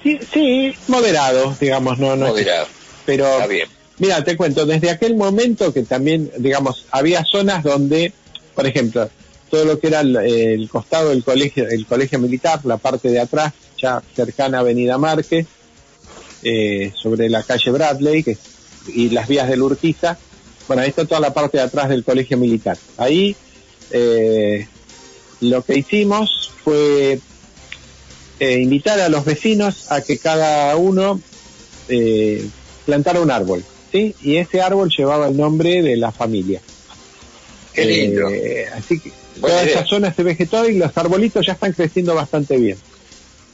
[0.02, 2.28] Sí, sí, moderados, digamos, no, no.
[2.28, 2.66] Moderado.
[3.06, 3.68] Pero, Está bien.
[3.98, 8.12] mira, te cuento, desde aquel momento que también, digamos, había zonas donde,
[8.54, 9.08] por ejemplo,
[9.50, 13.20] todo lo que era el, el costado del colegio, el colegio militar, la parte de
[13.20, 15.46] atrás, ya cercana a Avenida Márquez,
[16.42, 18.36] eh, sobre la calle Bradley, que,
[18.88, 20.18] y las vías del Urquiza,
[20.66, 22.76] bueno, ahí está toda la parte de atrás del colegio militar.
[22.96, 23.36] Ahí,
[23.90, 24.66] eh,
[25.40, 27.20] lo que hicimos fue
[28.42, 31.20] eh, invitar a los vecinos a que cada uno
[31.88, 32.44] eh,
[32.84, 34.16] plantara un árbol, ¿sí?
[34.20, 36.60] Y ese árbol llevaba el nombre de la familia.
[37.72, 38.28] Qué lindo.
[38.30, 39.74] Eh, así que Buena toda idea.
[39.78, 42.78] esa zona se vegetó y los arbolitos ya están creciendo bastante bien.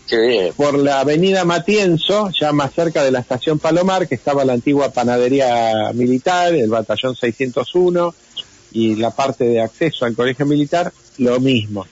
[0.06, 0.52] Qué bien.
[0.56, 4.90] Por la avenida Matienzo, ya más cerca de la estación Palomar, que estaba la antigua
[4.90, 8.14] panadería militar, el batallón 601
[8.72, 11.86] y la parte de acceso al colegio militar, lo mismo.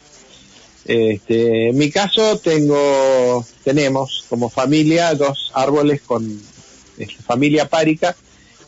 [0.89, 6.25] Este, en mi caso tengo, tenemos como familia dos árboles con
[6.97, 8.15] este, familia párica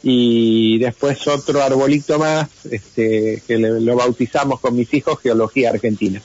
[0.03, 6.21] y después otro arbolito más este, que le- lo bautizamos con mis hijos Geología Argentina.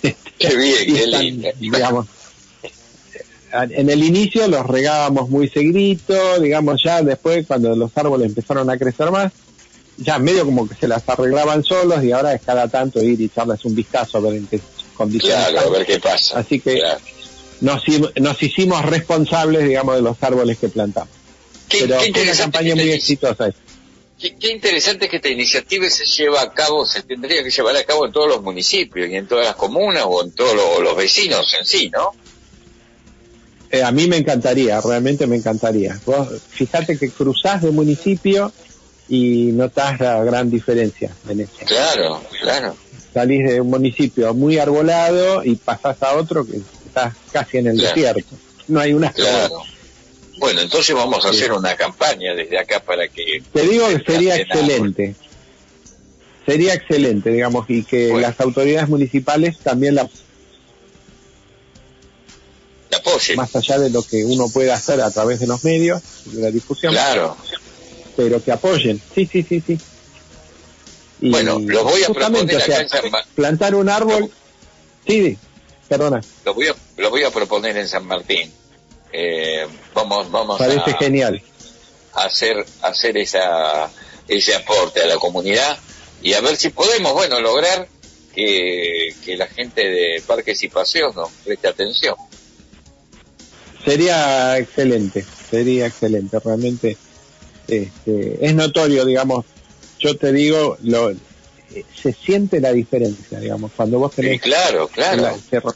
[0.00, 1.48] Qué bien, qué están, lindo.
[1.58, 2.06] digamos,
[3.52, 8.76] en el inicio los regábamos muy seguidito, digamos ya después cuando los árboles empezaron a
[8.76, 9.32] crecer más,
[9.96, 13.24] ya medio como que se las arreglaban solos y ahora es cada tanto ir y
[13.24, 14.60] echarles un vistazo a ver en qué
[14.96, 16.38] condiciones Claro, a ver qué pasa.
[16.38, 17.00] Así que Claro.
[17.60, 17.82] nos,
[18.16, 21.14] nos hicimos responsables, digamos, de los árboles que plantamos.
[21.68, 23.50] Qué- Pero qué fue una campaña muy exitosa.
[24.18, 27.84] Qué, qué interesante que esta iniciativa se lleva a cabo, se tendría que llevar a
[27.84, 30.96] cabo en todos los municipios y en todas las comunas o en todos lo- los
[30.96, 32.12] vecinos en sí, ¿no?
[33.70, 36.00] Eh, a mí me encantaría, realmente me encantaría.
[36.06, 38.52] Vos fíjate que cruzás de municipio
[39.08, 41.52] y notás la gran diferencia en eso.
[41.66, 42.76] Claro, claro.
[43.16, 47.78] Salís de un municipio muy arbolado y pasás a otro que estás casi en el
[47.78, 47.94] Claro.
[47.94, 48.36] desierto.
[48.68, 49.62] No hay una Claro.
[50.36, 53.42] Bueno, entonces vamos a hacer una campaña desde acá para que...
[53.54, 55.14] Te digo que sería excelente.
[56.44, 60.10] Sería excelente, digamos, y que las autoridades municipales también la
[62.92, 63.36] apoyen.
[63.36, 66.50] más allá de lo que uno puede hacer a través de los medios, de la
[66.50, 66.92] difusión.
[66.92, 67.34] Claro.
[68.14, 69.00] Pero que apoyen.
[69.14, 69.78] Sí, sí, sí, sí.
[71.20, 73.02] Y Bueno, los voy a proponer o sea, acá en San
[73.34, 74.30] plantar un árbol.
[75.06, 75.38] Sí,
[75.88, 76.20] perdona.
[76.44, 78.52] Lo voy a, lo voy a proponer en San Martín.
[79.12, 81.42] Eh, vamos vamos Parece a, genial.
[82.12, 83.90] a hacer hacer esa
[84.28, 85.78] ese aporte a la comunidad
[86.22, 87.88] y a ver si podemos, bueno, lograr
[88.34, 92.16] que, que la gente de parques y paseos nos preste atención.
[93.84, 96.96] Sería excelente, sería excelente, realmente
[97.68, 99.44] este, es notorio, digamos,
[99.98, 104.88] yo te digo, lo, eh, se siente la diferencia, digamos, cuando vos tenés Sí, claro,
[104.88, 105.22] claro.
[105.22, 105.72] la- se re-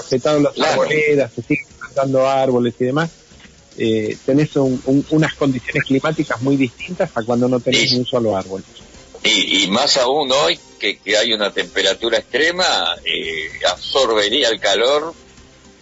[0.00, 0.82] respetado las Claro.
[0.82, 3.10] arboledas, se siguen plantando árboles y demás,
[3.76, 8.06] eh, tenés un- un- unas condiciones climáticas muy distintas a cuando no tenés ni un
[8.06, 8.64] solo árbol.
[9.24, 12.64] Y, y más aún hoy que, que hay una temperatura extrema,
[13.04, 15.14] eh, absorbería el calor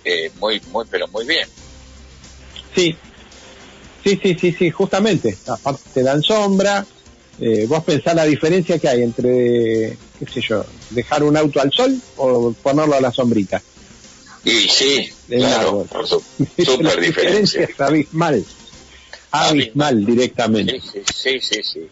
[0.04, 1.48] eh, muy, muy, pero muy bien.
[2.74, 2.96] Sí,
[4.04, 5.38] sí, sí, sí, sí, justamente.
[5.46, 6.86] Aparte te dan sombra.
[7.40, 11.72] Eh, vos pensás la diferencia que hay entre, qué sé yo, dejar un auto al
[11.72, 13.62] sol o ponerlo a la sombrita.
[14.44, 15.86] Y sí, claro,
[16.64, 18.44] súper diferencia es abismal.
[19.30, 20.80] Abismal directamente.
[20.80, 21.88] Sí, sí, sí, sí.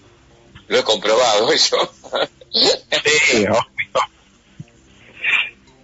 [0.69, 1.77] Lo he comprobado eso.
[2.51, 3.47] Sí,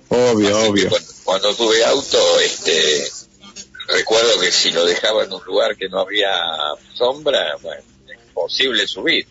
[0.09, 0.89] obvio, Así que obvio.
[0.91, 3.09] Cuando, cuando tuve auto, este,
[3.89, 6.31] recuerdo que si lo dejaba en un lugar que no había
[6.93, 7.83] sombra, bueno,
[8.35, 9.27] imposible subir.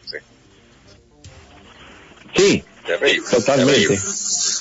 [2.36, 2.64] sí.
[2.86, 3.24] Terrible.
[3.30, 3.80] Totalmente.
[3.82, 4.02] Terrible.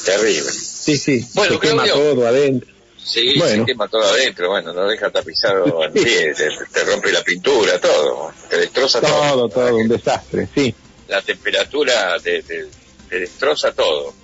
[0.05, 0.51] terrible.
[0.53, 1.27] sí, sí.
[1.35, 2.73] Bueno, se quema todo adentro.
[3.05, 3.65] Sí, Bueno.
[3.65, 7.81] se quema todo adentro, bueno, no deja tapizado el pie, te, te rompe la pintura,
[7.81, 9.11] todo, te destroza todo.
[9.11, 10.73] Todo, todo, un desastre, sí.
[11.09, 12.69] La temperatura te, te-
[13.09, 14.15] te destroza todo.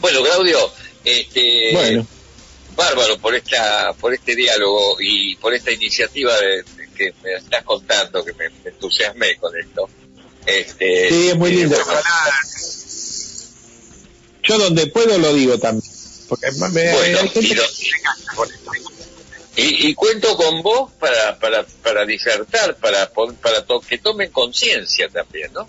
[0.00, 0.70] Bueno, Claudio,
[1.04, 2.06] este, Bueno.
[2.76, 6.62] bárbaro por esta, por este diálogo y por esta iniciativa de
[6.98, 9.88] que me estás contando, que me, me entusiasmé con esto.
[10.44, 11.76] Este, Sí, es muy eh, lindo.
[14.42, 15.90] Yo donde puedo lo digo también.
[16.28, 17.62] Porque me- Bueno, hay gente y lo-
[19.54, 23.10] que cuento con vos para, para, para disertar, para,
[23.40, 25.68] para to- que tomen conciencia también, ¿no?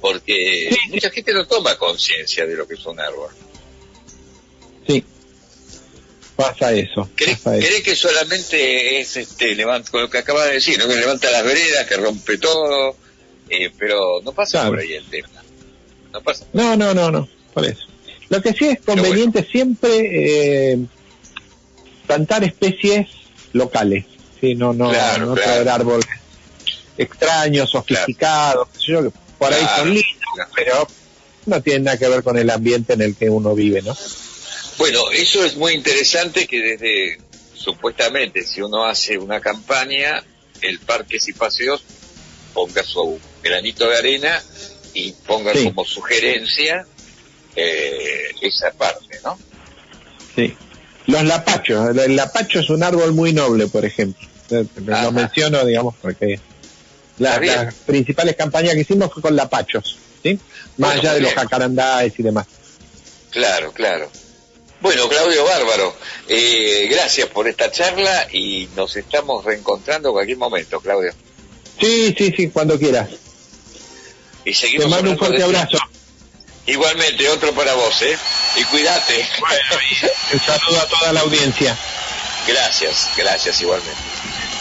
[0.00, 3.30] Porque mucha gente no toma conciencia de lo que es un árbol.
[4.86, 5.04] Sí.
[6.40, 7.08] Pasa eso.
[7.18, 7.66] Pasa eso.
[7.68, 10.86] Cree que solamente es este levanta, con lo que acabas de decir, ¿no?
[10.88, 12.96] que levanta las veredas, que rompe todo,
[13.48, 14.70] eh, pero no pasa Claro.
[14.70, 15.28] por ahí el tema.
[16.12, 16.46] No pasa.
[16.52, 17.82] No, no, no, no, por eso.
[18.28, 20.78] Lo que sí es conveniente siempre eh,
[22.06, 23.08] plantar especies
[23.52, 24.04] locales,
[24.40, 25.50] sí, no, no, Claro, no claro.
[25.50, 26.06] traer árboles
[26.96, 30.86] extraños, sofisticados, yo, que por ahí son lindos, pero
[31.46, 33.96] no tienen nada que ver con el ambiente en el que uno vive, ¿no?
[34.80, 37.18] Bueno, eso es muy interesante que desde,
[37.54, 40.24] supuestamente, si uno hace una campaña,
[40.62, 41.84] el Parques y Paseos
[42.54, 44.42] ponga su granito de arena
[44.94, 45.64] y ponga Sí.
[45.64, 46.86] como sugerencia
[47.54, 49.38] eh, esa parte, ¿no?
[50.34, 50.56] Sí.
[51.08, 54.26] Los lapachos, el lapacho es un árbol muy noble, por ejemplo.
[54.50, 56.40] Eh, Lo menciono, digamos, porque
[57.18, 60.38] las principales campañas que hicimos fue con lapachos, ¿sí?
[60.78, 62.46] Más Bueno, allá de los jacarandáes y demás.
[63.30, 64.10] Claro, claro.
[64.80, 65.94] Bueno, Claudio Bárbaro,
[66.26, 71.12] eh, gracias por esta charla y nos estamos reencontrando en cualquier momento, Claudio.
[71.78, 73.10] Sí, sí, sí, cuando quieras.
[74.44, 75.78] Y seguimos Te mando un fuerte abrazo.
[76.66, 78.16] Igualmente, otro para vos, ¿eh?
[78.56, 79.28] Y cuídate.
[80.32, 81.76] Un saludo a toda la audiencia.
[82.46, 84.00] Gracias, gracias igualmente.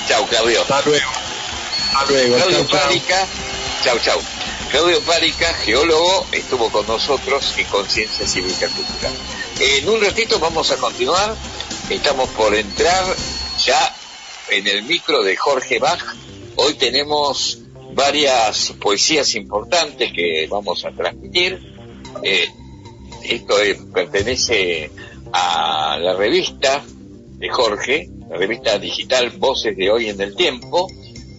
[0.08, 0.62] Chao, Claudio.
[0.62, 1.12] Hasta luego.
[1.94, 2.36] Hasta luego.
[2.36, 2.68] Claudio.
[2.68, 3.28] Párica,
[3.84, 4.22] chau, chau.
[4.70, 9.14] Claudio Párica, geólogo, estuvo con nosotros en Conciencia Cívica Cultural.
[9.60, 11.36] En un ratito vamos a continuar.
[11.90, 13.04] Estamos por entrar
[13.66, 13.94] ya
[14.52, 16.02] en el micro de Jorge Bach.
[16.56, 17.60] Hoy tenemos
[17.94, 21.60] varias poesías importantes que vamos a transmitir.
[22.24, 22.48] Eh,
[23.24, 24.92] esto es- pertenece
[25.32, 30.88] a la revista de Jorge, la revista digital Voces de Hoy en el Tiempo,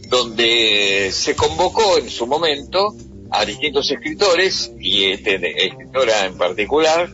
[0.09, 2.95] donde se convocó en su momento
[3.31, 5.37] a distintos escritores y este
[5.67, 7.09] escritora en particular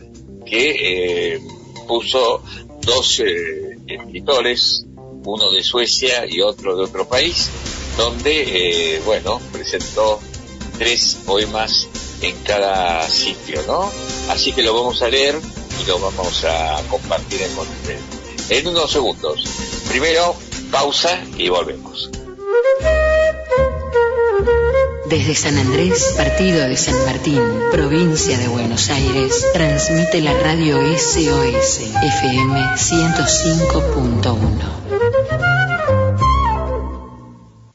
[0.49, 1.41] que eh,
[1.87, 2.41] puso
[2.81, 4.85] dos eh, escritores,
[5.25, 7.49] uno de Suecia y otro de otro país,
[7.97, 10.19] donde, eh, bueno, presentó
[10.77, 11.87] tres poemas
[12.21, 13.91] en cada sitio, ¿no?
[14.29, 15.35] Así que lo vamos a leer
[15.81, 19.43] y lo vamos a compartir en, en unos segundos.
[19.89, 20.35] Primero,
[20.71, 22.09] pausa y volvemos.
[25.09, 31.79] Desde San Andrés, partido de San Martín, provincia de Buenos Aires, transmite la radio SOS
[32.03, 34.43] FM 105.1.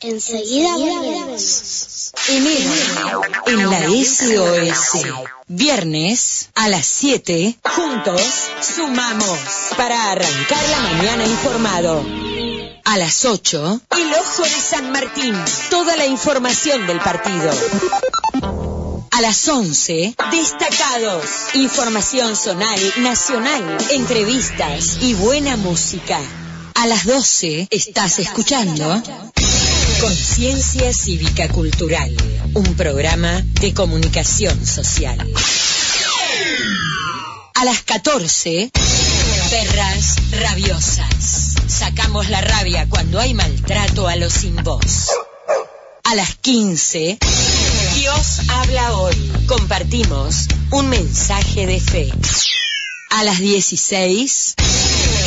[0.01, 2.13] Enseguida volvemos.
[2.29, 5.07] Enero en la SOS.
[5.49, 8.21] Viernes a las 7, juntos
[8.61, 9.39] sumamos
[9.79, 12.05] para arrancar la mañana informado.
[12.85, 15.35] A las 8, el ojo de San Martín.
[15.71, 17.51] Toda la información del partido.
[19.11, 21.25] A las 11, destacados.
[21.55, 26.19] Información zonal, nacional, entrevistas y buena música.
[26.75, 29.03] A las 12, estás escuchando
[30.01, 32.13] Conciencia Cívica Cultural,
[32.55, 35.19] un programa de comunicación social.
[37.55, 38.73] A las 14,
[39.51, 41.52] Perras Rabiosas.
[41.73, 45.09] Sacamos la rabia cuando hay maltrato a los sin voz.
[46.05, 47.19] A las 15,
[47.95, 49.33] Dios habla hoy.
[49.47, 52.13] Compartimos un mensaje de fe.
[53.11, 54.55] A las 16,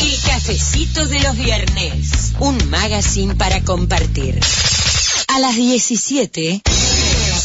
[0.02, 2.34] El cafecito de los viernes.
[2.40, 4.40] Un magazine para compartir.
[5.28, 6.62] A las 17,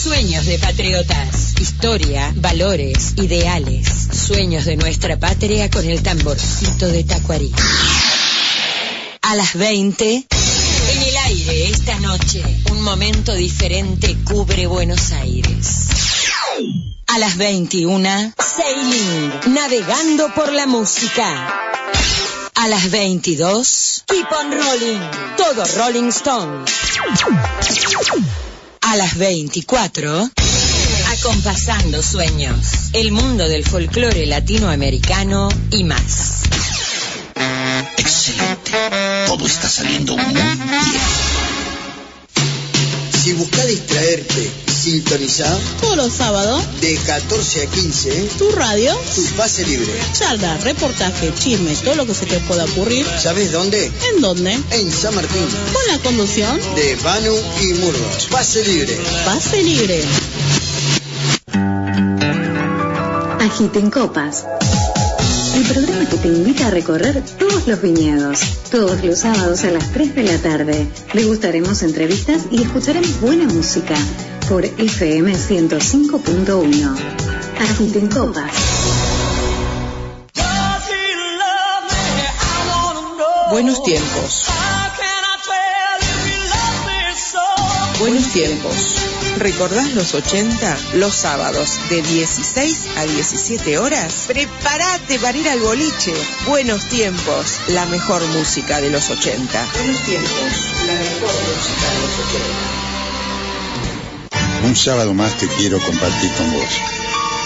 [0.02, 1.58] Sueños de patriotas.
[1.58, 3.86] Historia, valores, ideales.
[4.12, 7.50] Sueños de nuestra patria con el tamborcito de Tacuarí.
[9.30, 10.26] A las 20,
[10.88, 12.42] en el aire esta noche,
[12.72, 15.86] un momento diferente cubre Buenos Aires.
[17.06, 21.70] A las 21, Sailing, navegando por la música.
[22.56, 25.00] A las 22, Keep on Rolling,
[25.36, 26.64] todo Rolling Stone.
[28.80, 30.28] A las 24,
[31.20, 36.42] Acompasando Sueños, el mundo del folclore latinoamericano y más.
[38.00, 38.72] Excelente.
[39.26, 40.58] Todo está saliendo muy bien.
[43.22, 49.22] Si buscas distraerte y sintonizar Todos los sábados, de 14 a 15, tu radio, tu
[49.36, 49.92] pase libre.
[50.18, 53.06] charla, reportaje, chismes, todo lo que se te pueda ocurrir.
[53.22, 53.92] ¿Sabes dónde?
[54.14, 54.58] ¿En dónde?
[54.70, 55.46] En San Martín.
[55.74, 57.98] Con la conducción De Banu y Murdo.
[58.30, 58.98] Pase libre.
[59.26, 60.02] Pase Libre.
[63.40, 64.46] Agiten Copas.
[65.54, 67.22] El programa que te invita a recorrer
[67.66, 68.40] los viñedos.
[68.70, 70.86] Todos los sábados a las 3 de la tarde.
[71.14, 73.94] Degustaremos entrevistas y escucharemos buena música
[74.48, 76.96] por FM 105.1.
[77.58, 78.52] Agiten Copas.
[83.50, 84.46] Buenos tiempos.
[87.98, 89.09] Buenos tiempos.
[89.38, 90.78] ¿Recordás los 80?
[90.94, 94.24] Los sábados de 16 a 17 horas.
[94.26, 96.12] Prepárate para ir al boliche.
[96.46, 97.60] Buenos tiempos.
[97.68, 99.68] La mejor música de los 80.
[99.76, 100.30] Buenos tiempos.
[100.86, 102.12] La mejor música de los
[104.60, 104.66] 80.
[104.68, 106.68] Un sábado más que quiero compartir con vos.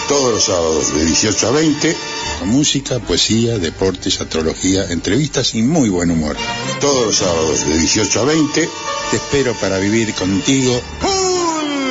[0.09, 1.95] Todos los sábados de 18 a 20,
[2.39, 6.35] con música, poesía, deportes, astrología, entrevistas y muy buen humor.
[6.79, 8.69] Todos los sábados de 18 a 20,
[9.11, 10.79] te espero para vivir contigo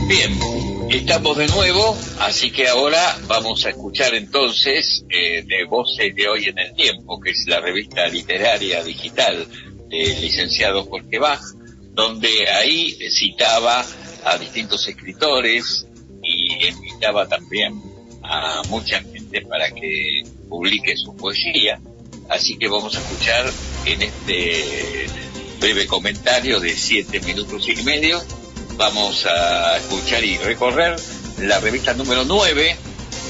[0.09, 0.39] Bien,
[0.91, 6.45] estamos de nuevo, así que ahora vamos a escuchar entonces eh, de Voces de Hoy
[6.45, 9.47] en el Tiempo, que es la revista literaria digital
[9.89, 11.43] del licenciado Jorge Bach,
[11.93, 13.85] donde ahí citaba
[14.25, 15.87] a distintos escritores
[16.23, 17.81] y invitaba también
[18.23, 21.81] a mucha gente para que publique su poesía.
[22.29, 23.51] Así que vamos a escuchar
[23.85, 25.07] en este
[25.61, 28.21] breve comentario de siete minutos y medio,
[28.77, 30.97] vamos a escuchar y recorrer
[31.39, 32.77] la revista número 9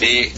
[0.00, 0.32] de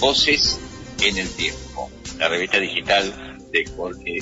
[0.00, 0.58] Voces
[1.02, 4.18] en el Tiempo, la revista digital de Jorge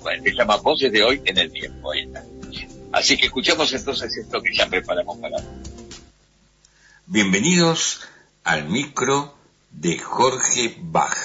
[0.00, 2.24] bueno, se llama Voces de hoy en el Tiempo, está.
[2.92, 5.36] Así que escuchemos entonces esto que ya preparamos para.
[7.06, 8.00] Bienvenidos
[8.44, 9.36] al micro
[9.70, 11.16] de Jorge Bach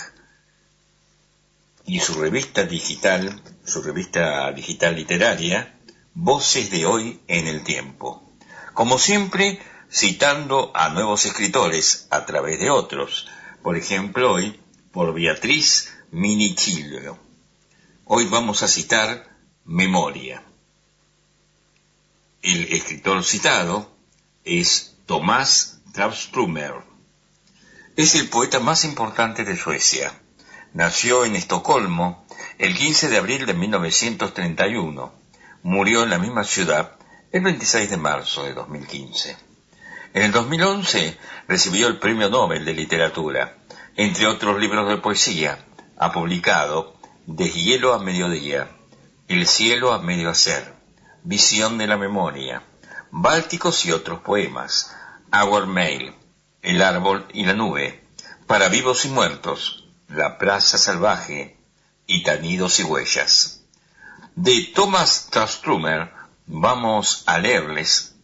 [1.85, 5.75] y su revista digital, su revista digital literaria,
[6.13, 8.20] Voces de hoy en el tiempo.
[8.81, 13.27] Como siempre, citando a nuevos escritores a través de otros.
[13.61, 14.59] Por ejemplo, hoy
[14.91, 17.19] por Beatriz Minichillo.
[18.05, 20.43] Hoy vamos a citar Memoria.
[22.41, 23.95] El escritor citado
[24.45, 26.73] es Tomás Traustrumer.
[27.95, 30.11] Es el poeta más importante de Suecia.
[30.73, 32.25] Nació en Estocolmo
[32.57, 35.13] el 15 de abril de 1931.
[35.61, 36.97] Murió en la misma ciudad
[37.31, 39.37] el 26 de marzo de 2015.
[40.13, 41.17] En el 2011
[41.47, 43.57] recibió el Premio Nobel de Literatura.
[43.95, 45.65] Entre otros libros de poesía,
[45.97, 48.69] ha publicado Deshielo a mediodía,
[49.29, 50.73] El cielo a medio hacer,
[51.23, 52.63] Visión de la memoria,
[53.11, 54.93] Bálticos y otros poemas,
[55.31, 56.13] Our Mail,
[56.61, 58.03] El árbol y la nube,
[58.45, 61.57] Para vivos y muertos, La plaza salvaje
[62.07, 63.63] y Tanidos y huellas.
[64.35, 66.20] De Thomas Trastrumer
[66.51, 68.15] vamos a leerles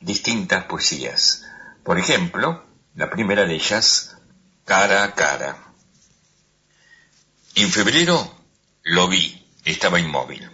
[0.00, 1.44] distintas poesías.
[1.84, 2.64] Por ejemplo,
[2.94, 4.16] la primera de ellas,
[4.64, 5.56] Cara a cara.
[7.56, 8.16] En febrero
[8.84, 10.48] lo vi, estaba inmóvil.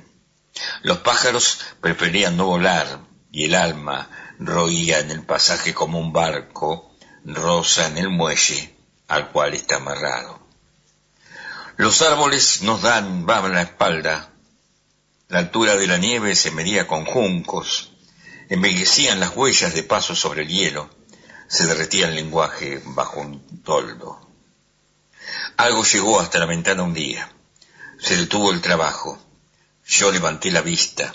[0.82, 3.00] Los pájaros preferían no volar
[3.30, 4.08] y el alma
[4.38, 6.96] roía en el pasaje como un barco
[7.26, 8.74] rosa en el muelle
[9.08, 10.40] al cual está amarrado.
[11.76, 14.30] Los árboles nos dan en la espalda
[15.28, 17.92] la altura de la nieve se medía con juncos,
[18.48, 20.88] envejecían las huellas de paso sobre el hielo,
[21.48, 24.20] se derretía el lenguaje bajo un toldo.
[25.56, 27.30] Algo llegó hasta la ventana un día.
[27.98, 29.18] Se detuvo el trabajo.
[29.86, 31.14] Yo levanté la vista.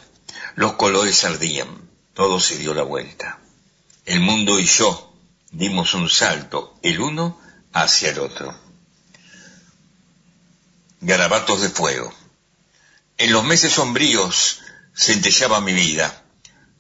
[0.55, 1.89] Los colores ardían.
[2.13, 3.39] Todo se dio la vuelta.
[4.05, 5.13] El mundo y yo
[5.51, 7.39] dimos un salto, el uno
[7.71, 8.57] hacia el otro.
[11.01, 12.13] Garabatos de fuego.
[13.21, 14.61] En los meses sombríos
[14.95, 16.23] centellaba mi vida,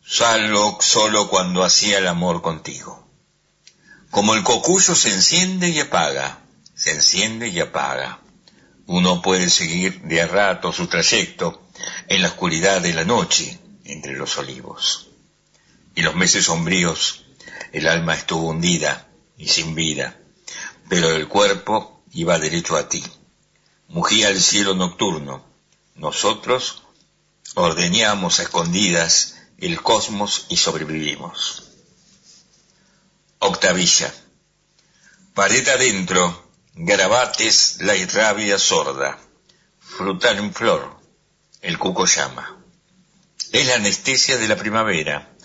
[0.03, 3.07] salvo solo cuando hacía el amor contigo.
[4.09, 6.39] Como el cocuyo se enciende y apaga,
[6.73, 8.21] se enciende y apaga.
[8.87, 11.61] Uno puede seguir de a rato su trayecto
[12.07, 15.09] en la oscuridad de la noche entre los olivos.
[15.93, 17.23] Y los meses sombríos
[17.71, 19.07] el alma estuvo hundida
[19.37, 20.17] y sin vida,
[20.89, 23.03] pero el cuerpo iba derecho a ti.
[23.89, 25.50] Mugía el cielo nocturno,
[25.95, 26.83] nosotros
[27.55, 31.63] ordeñamos a escondidas el cosmos y sobrevivimos.
[33.39, 34.13] Octavilla.
[35.33, 39.19] Pared adentro, garabates, la rabia sorda.
[39.79, 40.99] Frutal en flor,
[41.61, 42.57] el cuco llama.
[43.51, 45.35] Es la anestesia de la primavera,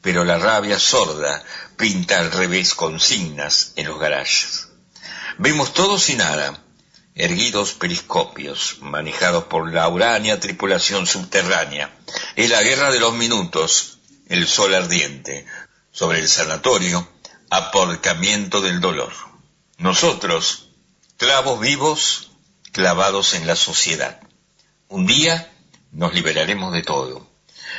[0.00, 1.42] pero la rabia sorda
[1.76, 4.68] pinta al revés consignas en los garajes.
[5.38, 6.62] Vemos todo sin nada,
[7.18, 11.92] erguidos periscopios, manejados por la urania tripulación subterránea.
[12.36, 15.44] Es la guerra de los minutos, el sol ardiente,
[15.90, 17.08] sobre el sanatorio,
[17.50, 19.12] aporcamiento del dolor.
[19.78, 20.68] Nosotros,
[21.16, 22.30] clavos vivos,
[22.70, 24.20] clavados en la sociedad.
[24.86, 25.52] Un día
[25.90, 27.28] nos liberaremos de todo.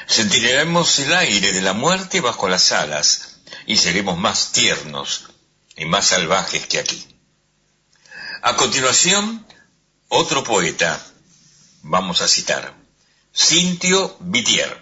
[0.06, 5.30] Sentiremos el aire de la muerte bajo las alas y seremos más tiernos
[5.78, 7.09] y más salvajes que aquí.
[8.42, 9.46] A continuación,
[10.08, 11.06] otro poeta,
[11.82, 12.74] vamos a citar,
[13.36, 14.82] Cintio Vitier.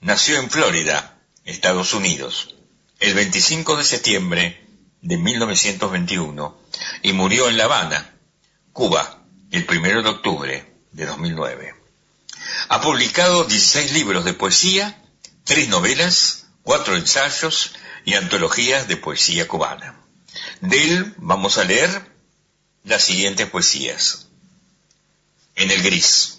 [0.00, 2.54] Nació en Florida, Estados Unidos,
[3.00, 4.68] el 25 de septiembre
[5.00, 6.60] de 1921
[7.02, 8.14] y murió en La Habana,
[8.74, 9.22] Cuba,
[9.52, 11.74] el 1 de octubre de 2009.
[12.68, 15.02] Ha publicado 16 libros de poesía,
[15.44, 17.72] tres novelas, cuatro ensayos
[18.04, 19.98] y antologías de poesía cubana.
[20.60, 22.15] De él vamos a leer
[22.86, 24.28] las siguientes poesías.
[25.56, 26.38] En el gris.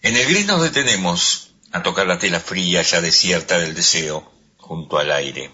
[0.00, 4.98] En el gris nos detenemos a tocar la tela fría ya desierta del deseo junto
[4.98, 5.50] al aire.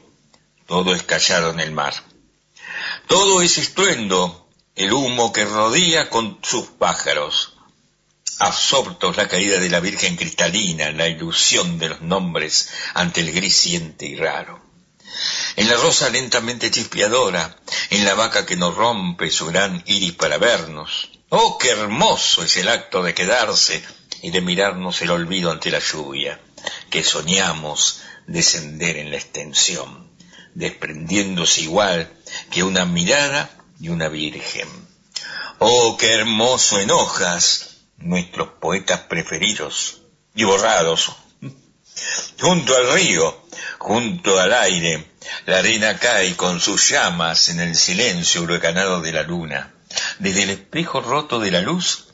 [0.66, 1.94] Todo es callado en el mar.
[3.08, 7.56] Todo es estruendo, el humo que rodea con sus pájaros.
[8.38, 13.56] Absortos la caída de la Virgen cristalina, la ilusión de los nombres ante el gris
[13.56, 14.69] siente y raro
[15.56, 17.56] en la rosa lentamente chispeadora,
[17.90, 22.56] en la vaca que nos rompe su gran iris para vernos, Oh, qué hermoso es
[22.56, 23.84] el acto de quedarse
[24.20, 26.40] y de mirarnos el olvido ante la lluvia,
[26.90, 30.10] que soñamos descender en la extensión,
[30.54, 32.12] desprendiéndose igual
[32.50, 33.48] que una mirada
[33.78, 34.68] y una virgen.
[35.60, 40.00] Oh, qué hermoso en hojas nuestros poetas preferidos
[40.34, 41.12] y borrados.
[42.40, 43.46] Junto al río,
[43.78, 45.12] junto al aire,
[45.46, 49.74] la arena cae con sus llamas en el silencio huracanado de la luna
[50.18, 52.08] desde el espejo roto de la luz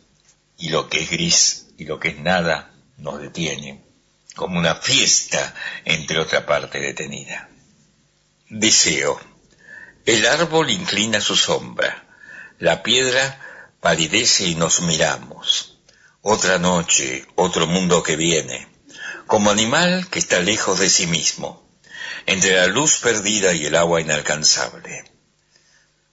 [0.58, 3.84] y lo que es gris y lo que es nada nos detiene,
[4.34, 5.54] como una fiesta
[5.84, 7.48] entre otra parte detenida.
[8.48, 9.20] Deseo.
[10.06, 12.06] El árbol inclina su sombra,
[12.58, 13.40] la piedra
[13.80, 15.78] palidece y nos miramos.
[16.22, 18.68] Otra noche, otro mundo que viene,
[19.26, 21.68] como animal que está lejos de sí mismo,
[22.26, 25.04] entre la luz perdida y el agua inalcanzable.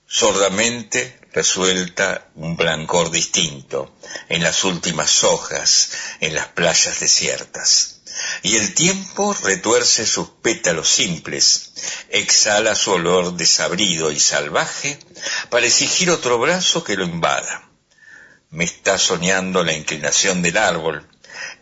[0.08, 3.96] Sordamente resuelta un blancor distinto
[4.30, 8.02] en las últimas hojas, en las playas desiertas.
[8.44, 11.72] Y el tiempo retuerce sus pétalos simples,
[12.10, 15.00] exhala su olor desabrido y salvaje
[15.50, 17.70] para exigir otro brazo que lo invada.
[18.52, 21.10] Me está soñando la inclinación del árbol,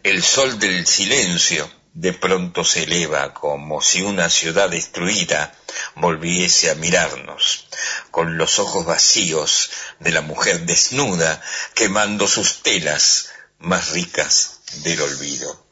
[0.04, 5.54] el sol del silencio, de pronto se eleva como si una ciudad destruida
[5.96, 7.68] volviese a mirarnos,
[8.10, 9.70] con los ojos vacíos
[10.00, 11.42] de la mujer desnuda
[11.74, 13.30] quemando sus telas
[13.60, 15.66] más ricas del olvido.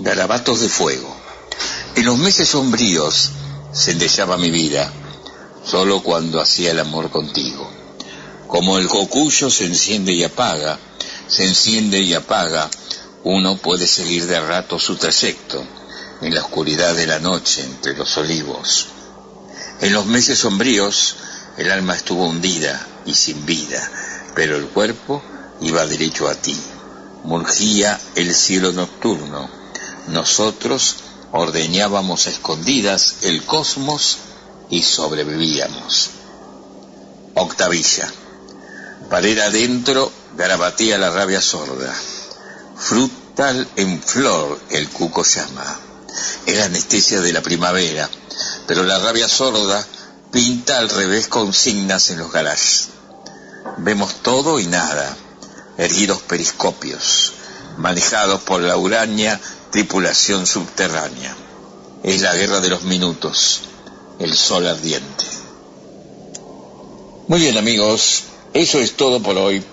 [0.00, 1.16] Garabatos de fuego.
[1.94, 3.30] En los meses sombríos
[3.74, 4.92] centellaba mi vida,
[5.64, 7.70] solo cuando hacía el amor contigo.
[8.46, 10.78] Como el cocuyo se enciende y apaga,
[11.30, 12.68] se enciende y apaga,
[13.22, 15.64] uno puede seguir de rato su trayecto
[16.22, 18.88] en la oscuridad de la noche entre los olivos.
[19.80, 21.14] En los meses sombríos
[21.56, 23.80] el alma estuvo hundida y sin vida,
[24.34, 25.22] pero el cuerpo
[25.60, 26.56] iba derecho a ti.
[27.22, 29.48] Murgía el cielo nocturno.
[30.08, 30.96] Nosotros
[31.30, 34.18] ordeñábamos escondidas el cosmos
[34.68, 36.10] y sobrevivíamos.
[37.34, 38.12] Octavilla.
[39.08, 41.94] Parera adentro garabatía la rabia sorda.
[42.76, 45.78] Frutal en flor el cuco llama.
[46.46, 48.08] Es la anestesia de la primavera,
[48.66, 49.86] pero la rabia sorda
[50.32, 52.88] pinta al revés consignas en los garajes.
[53.78, 55.16] Vemos todo y nada,
[55.76, 57.32] erguidos periscopios,
[57.76, 59.40] manejados por la uraña
[59.70, 61.36] tripulación subterránea.
[62.02, 63.62] Es la guerra de los minutos,
[64.18, 65.24] el sol ardiente.
[67.28, 68.24] Muy bien amigos,
[68.54, 69.64] eso es todo por hoy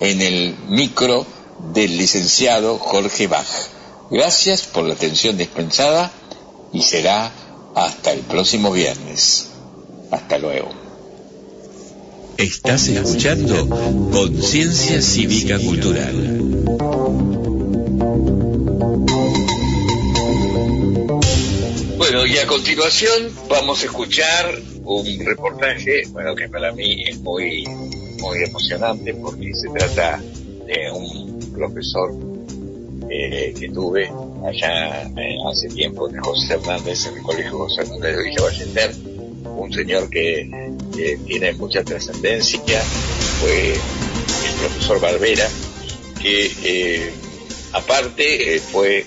[0.00, 1.26] en el micro
[1.72, 3.46] del licenciado Jorge Bach.
[4.10, 6.10] Gracias por la atención dispensada
[6.72, 7.30] y será
[7.74, 9.48] hasta el próximo viernes.
[10.10, 10.70] Hasta luego.
[12.36, 13.68] Estás escuchando
[14.10, 16.14] Conciencia Cívica Cultural.
[21.98, 27.64] Bueno, y a continuación vamos a escuchar un reportaje, bueno, que para mí es muy,
[28.20, 30.20] muy emocionante porque se trata
[30.66, 32.12] de un profesor
[33.12, 34.08] eh, que tuve
[34.46, 38.94] allá eh, hace tiempo en José Hernández, en el Colegio José Hernández de Villa Ballester,
[39.44, 40.70] un señor que,
[41.26, 42.80] tiene mucha trascendencia,
[43.40, 45.48] fue el profesor Barbera,
[46.20, 47.10] que eh,
[47.72, 49.06] aparte fue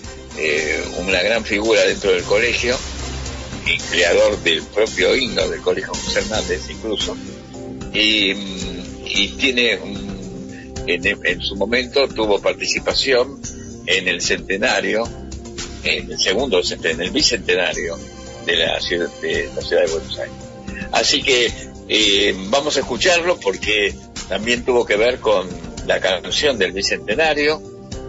[0.99, 2.75] una gran figura dentro del colegio,
[3.89, 7.15] creador del propio himno del Colegio José Hernández incluso,
[7.93, 8.33] y,
[9.13, 10.13] y tiene un
[10.85, 13.39] en, su momento tuvo participación
[13.85, 15.07] en el centenario,
[15.83, 17.97] en el segundo en el bicentenario
[18.45, 20.35] de la ciudad de, la ciudad de Buenos Aires.
[20.91, 21.51] Así que
[21.87, 23.95] eh, vamos a escucharlo porque
[24.27, 25.47] también tuvo que ver con
[25.87, 27.61] la canción del bicentenario,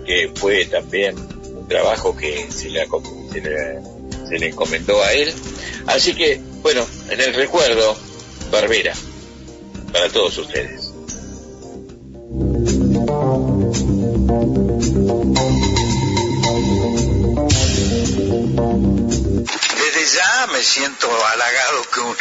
[0.04, 2.86] que fue también un trabajo que se le,
[4.28, 5.32] se le encomendó a él.
[5.86, 7.96] Así que, bueno, en el recuerdo,
[8.50, 8.94] Barbera,
[9.92, 10.83] para todos ustedes.
[19.76, 22.16] Desde ya me siento halagado que un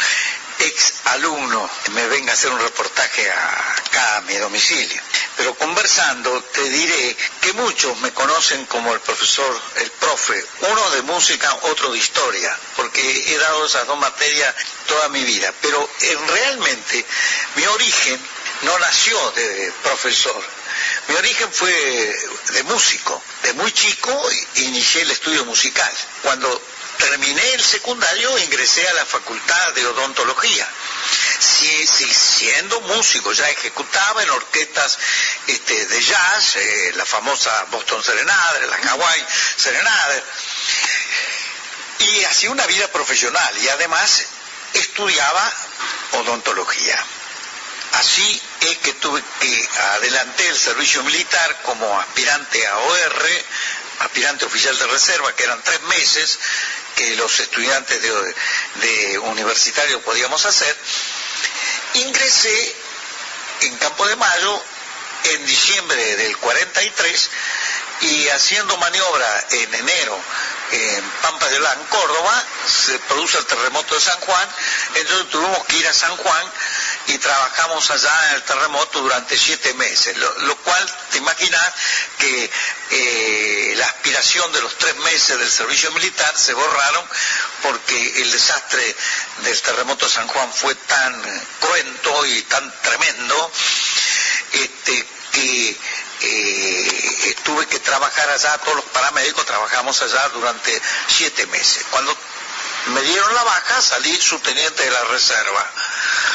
[0.60, 5.00] ex alumno me venga a hacer un reportaje acá a mi domicilio.
[5.36, 11.02] Pero conversando te diré que muchos me conocen como el profesor, el profe, uno de
[11.02, 14.54] música, otro de historia, porque he dado esas dos materias
[14.86, 15.52] toda mi vida.
[15.60, 17.04] Pero eh, realmente
[17.56, 18.20] mi origen
[18.62, 20.42] no nació de profesor,
[21.08, 21.72] mi origen fue
[22.52, 23.22] de músico.
[23.42, 25.92] De muy chico inicié el estudio musical.
[26.22, 26.62] Cuando
[26.98, 30.66] terminé el secundario ingresé a la facultad de odontología.
[31.38, 34.98] si, si siendo músico, ya ejecutaba en orquestas
[35.46, 39.26] este, de jazz, eh, la famosa Boston Serenade, la Hawaii
[39.56, 40.22] Serenade,
[41.98, 44.24] y hacía una vida profesional y además
[44.74, 45.52] estudiaba
[46.12, 47.04] odontología.
[47.98, 53.28] Así es que tuve que adelanté el servicio militar como aspirante a OR,
[54.00, 56.38] aspirante oficial de reserva, que eran tres meses
[56.96, 60.76] que los estudiantes de, universitario podíamos hacer.
[61.94, 62.76] Ingresé
[63.62, 64.62] en Campo de Mayo
[65.24, 67.30] en diciembre del 43
[68.02, 70.18] y haciendo maniobra en enero
[70.72, 74.48] en Pampa de Olán, Córdoba, se produce el terremoto de San Juan,
[74.94, 76.52] entonces tuvimos que ir a San Juan
[77.06, 81.72] y trabajamos allá en el terremoto durante siete meses, lo, cual te imaginas
[82.18, 82.50] que
[82.90, 87.04] eh, la aspiración de los tres meses del servicio militar se borraron
[87.62, 88.96] porque el desastre
[89.42, 91.22] del terremoto de San Juan fue tan
[91.60, 93.52] cruento y tan tremendo
[94.52, 95.76] este, que
[96.20, 101.84] eh, tuve que trabajar allá, todos los paramédicos trabajamos allá durante siete meses.
[101.90, 102.16] Cuando
[102.86, 105.70] me dieron la baja, salí subteniente de la reserva.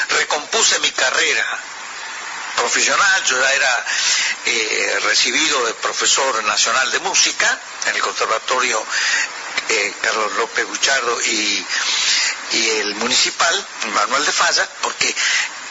[0.10, 1.46] Recompuse mi carrera
[2.56, 3.86] profesional, yo ya era
[4.46, 8.84] eh, recibido de profesor nacional de música en el Conservatorio
[9.70, 11.66] eh, Carlos López Guchardo y,
[12.54, 15.16] y el municipal, Manuel de Falla, porque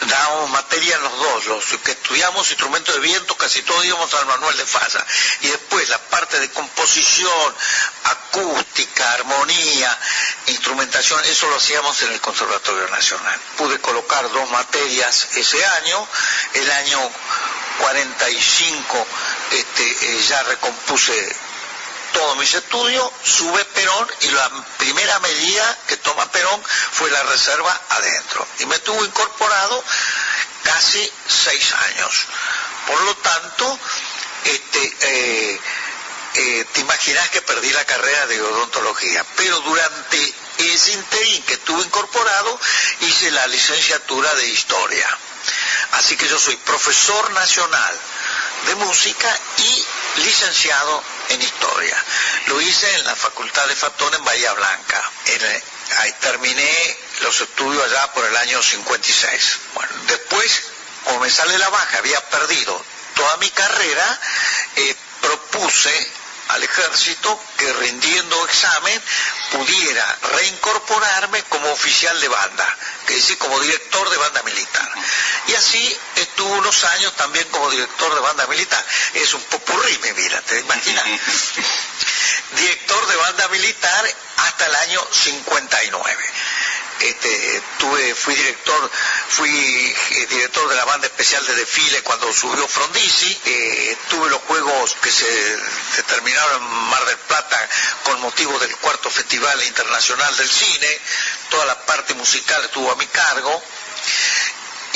[0.07, 4.57] dábamos materia los dos, los que estudiamos instrumentos de viento, casi todos íbamos al manual
[4.57, 5.05] de Falla.
[5.43, 7.55] Y después la parte de composición,
[8.05, 9.99] acústica, armonía,
[10.47, 13.41] instrumentación, eso lo hacíamos en el Conservatorio Nacional.
[13.57, 16.07] Pude colocar dos materias ese año,
[16.55, 17.11] el año
[17.79, 19.07] 45
[19.53, 21.37] este, eh, ya recompuse
[22.13, 27.81] todos mis estudios, sube Perón y la primera medida que toma Perón fue la reserva
[27.91, 28.47] adentro.
[28.61, 29.83] Y me tuvo incorporado
[30.63, 32.27] casi seis años.
[32.87, 33.79] Por lo tanto,
[34.45, 35.61] este, eh,
[36.35, 41.83] eh, te imaginas que perdí la carrera de odontología, pero durante ese interín que estuve
[41.83, 42.61] incorporado
[43.01, 45.19] hice la licenciatura de historia.
[45.93, 48.01] Así que yo soy profesor nacional
[48.67, 49.87] de música y
[50.19, 52.05] licenciado en historia.
[52.47, 55.11] Lo hice en la Facultad de Fatón en Bahía Blanca.
[55.99, 59.59] ahí terminé los estudios allá por el año 56.
[59.75, 60.63] Bueno, después,
[61.05, 62.85] como me sale la baja, había perdido
[63.15, 64.21] toda mi carrera,
[64.77, 66.18] eh, propuse
[66.49, 69.03] al ejército que rindiendo examen
[69.53, 72.77] pudiera reincorporarme como oficial de banda,
[73.07, 74.91] que decir, como director de banda militar.
[75.49, 78.85] Y así estuvo unos años también como director de banda militar.
[79.15, 81.05] Es un popurrí, me mira, ¿te imaginas?
[82.57, 86.29] director de banda militar hasta el año 59
[87.01, 88.91] este, tuve, fui director,
[89.29, 94.41] fui eh, director de la banda especial de desfile cuando subió Frondizi, eh, tuve los
[94.43, 95.59] juegos que se,
[96.07, 97.69] terminaron en Mar del Plata
[98.05, 101.01] con motivo del cuarto Festival Internacional del Cine,
[101.51, 103.63] toda la parte musical estuvo a mi cargo.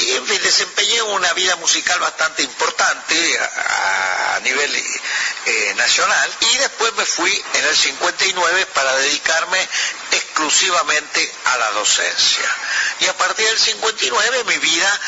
[0.02, 6.92] Y en fin, desempeñé una vida musical bastante importante a, nivel eh, nacional y después
[6.94, 9.68] me fui en el 59 para dedicarme
[10.10, 12.56] exclusivamente a la docencia.
[13.00, 15.00] Y a partir del 59 mi vida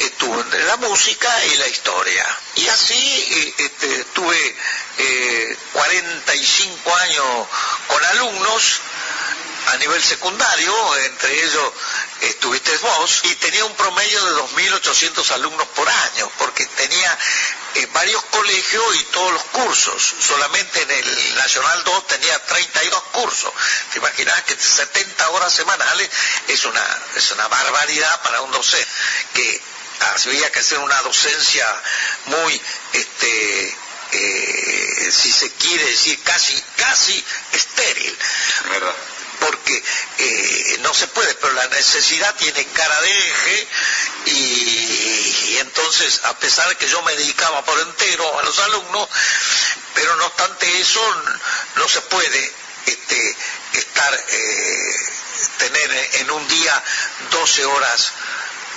[0.00, 2.26] estuvo entre la música y la historia.
[2.56, 2.94] Y así
[3.30, 4.56] eh, este, tuve
[5.72, 7.46] 45 eh, años
[7.88, 8.80] con alumnos
[9.66, 11.72] a nivel secundario, entre ellos
[12.20, 17.18] estuviste vos, y tenía un promedio de 2.800 alumnos por año, porque tenía
[17.74, 20.14] eh, varios colegios y todos los cursos.
[20.20, 23.52] Solamente en el Nacional 2 tenía 32 cursos.
[23.92, 26.08] ¿Te imaginas que 70 horas semanales
[26.48, 28.88] es una, es una barbaridad para un docente?
[29.34, 29.62] Que
[30.26, 31.66] había que hacer una docencia
[32.26, 32.60] muy,
[32.92, 33.76] este,
[34.12, 38.16] eh, si se quiere decir, casi, casi estéril.
[38.70, 38.94] ¿Verdad?
[39.40, 39.82] Porque
[40.18, 43.68] eh, no se puede, pero la necesidad tiene cara de eje
[44.26, 49.08] y, entonces, a pesar de que yo me dedicaba por entero a los alumnos,
[49.94, 51.00] pero no obstante eso,
[51.76, 52.52] no se puede
[52.86, 53.36] este,
[53.74, 54.96] estar, eh,
[55.58, 56.84] tener en un día
[57.30, 58.12] 12 horas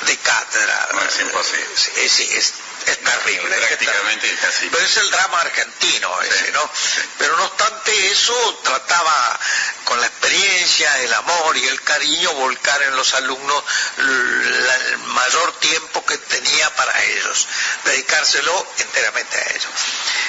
[0.06, 0.90] de cátedra.
[1.08, 1.66] es imposible.
[1.98, 2.54] es, es
[2.86, 3.56] terrible.
[3.58, 4.70] Prácticamente es así.
[4.72, 6.70] Pero es el drama argentino ese, ¿no?
[7.18, 9.40] Pero no obstante eso, trataba
[9.86, 13.64] con la experiencia, el amor y el cariño volcar en los alumnos
[13.98, 17.48] el mayor tiempo que tenía para ellos,
[17.86, 19.70] dedicárselo enteramente a ellos.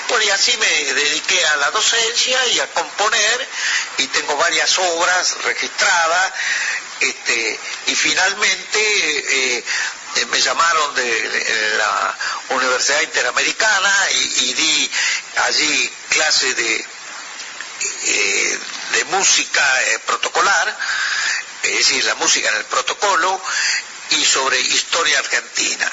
[0.09, 3.49] Bueno, y así me dediqué a la docencia y a componer,
[3.99, 6.33] y tengo varias obras registradas
[7.01, 9.65] Este, y finalmente eh,
[10.31, 12.17] me llamaron de, la
[12.51, 14.91] Universidad Interamericana y, di
[15.45, 16.87] allí clase de,
[18.93, 19.65] de música
[20.07, 20.77] protocolar,
[21.63, 23.41] es decir, la música en el protocolo,
[24.11, 25.91] y sobre historia argentina.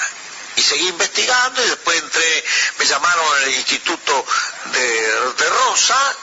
[0.56, 2.44] Y seguí investigando y después entré,
[2.78, 4.26] me llamaron al Instituto
[4.72, 6.16] de, Rosa,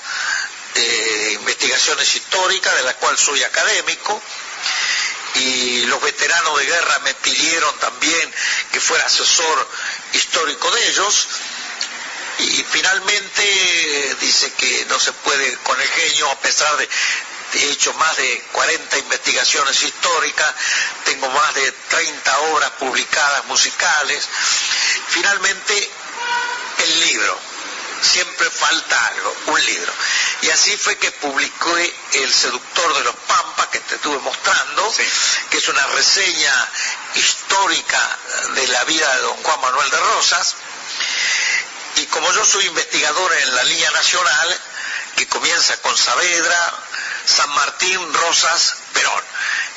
[1.31, 4.21] investigaciones históricas, de la cual soy académico,
[5.35, 8.33] y los veteranos de guerra me pidieron también
[8.71, 9.69] que fuera asesor
[10.13, 11.27] histórico de ellos,
[12.37, 16.89] y finalmente dice que no se puede con el genio, a pesar de
[17.55, 20.53] he hecho más de 40 investigaciones históricas,
[21.05, 24.27] tengo más de 30 obras publicadas musicales.
[25.07, 25.89] Finalmente,
[26.83, 27.54] el libro.
[28.01, 29.93] Siempre falta algo, un libro.
[30.41, 34.93] Y así fue que publiqué El seductor de los Pampas, que te estuve mostrando,
[35.49, 36.71] que es una reseña
[37.15, 38.17] histórica
[38.53, 40.55] de la vida de don Juan Manuel de Rosas.
[41.97, 44.61] Y como yo soy investigador en la línea nacional,
[45.15, 46.73] que comienza con Saavedra,
[47.25, 49.23] San Martín, Rosas, Perón.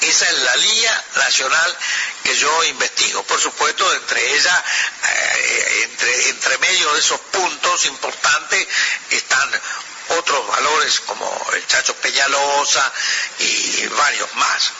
[0.00, 1.78] Esa es la línea nacional
[2.22, 3.22] que yo investigo.
[3.24, 4.64] Por supuesto, entre ella,
[5.08, 8.66] eh, entre, entre medio de esos puntos importantes
[9.10, 9.50] están
[10.10, 12.92] otros valores como el Chacho Peñalosa
[13.38, 14.72] y varios más.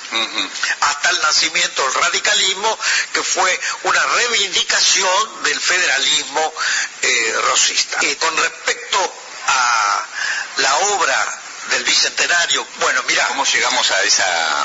[0.81, 2.79] Hasta el nacimiento del radicalismo,
[3.13, 6.55] que fue una reivindicación del federalismo
[7.03, 8.05] eh, rosista.
[8.05, 9.15] Y con respecto
[9.49, 10.07] a
[10.59, 12.67] la obra del bicentenario.
[12.81, 13.27] Bueno, mira.
[13.29, 14.65] ¿Cómo llegamos a esa,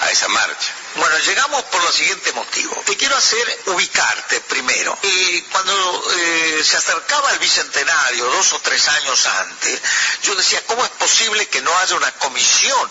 [0.00, 0.72] a esa marcha?
[0.96, 2.82] Bueno, llegamos por lo siguiente motivo.
[2.86, 4.96] Te quiero hacer ubicarte primero.
[5.02, 9.80] Y cuando eh, se acercaba el bicentenario, dos o tres años antes,
[10.22, 12.90] yo decía, ¿cómo es posible que no haya una comisión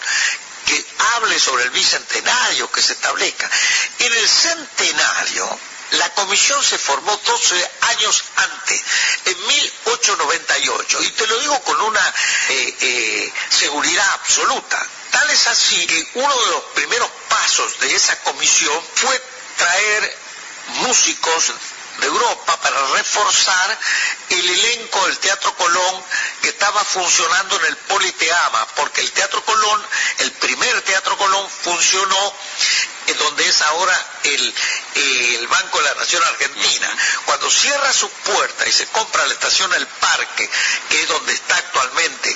[0.66, 0.86] que
[1.16, 3.50] hable sobre el bicentenario, que se establezca?
[4.00, 5.60] En el centenario,
[5.94, 8.82] la comisión se formó 12 años antes,
[9.26, 12.14] en 1898, y te lo digo con una
[12.50, 14.86] eh, eh, seguridad absoluta.
[15.12, 19.22] Tal es así que uno de los primeros pasos de esa comisión fue
[19.58, 20.18] traer
[20.86, 21.54] músicos
[22.00, 23.80] de Europa para reforzar
[24.30, 26.04] el elenco del Teatro Colón
[26.42, 29.86] que estaba funcionando en el Politeama, porque el Teatro Colón,
[30.20, 32.34] el primer Teatro Colón funcionó
[33.18, 34.56] donde es ahora el,
[34.96, 36.98] el, Banco de la Nación Argentina.
[37.26, 40.50] Cuando cierra su puerta y se compra la estación El Parque,
[40.90, 42.36] que es donde está actualmente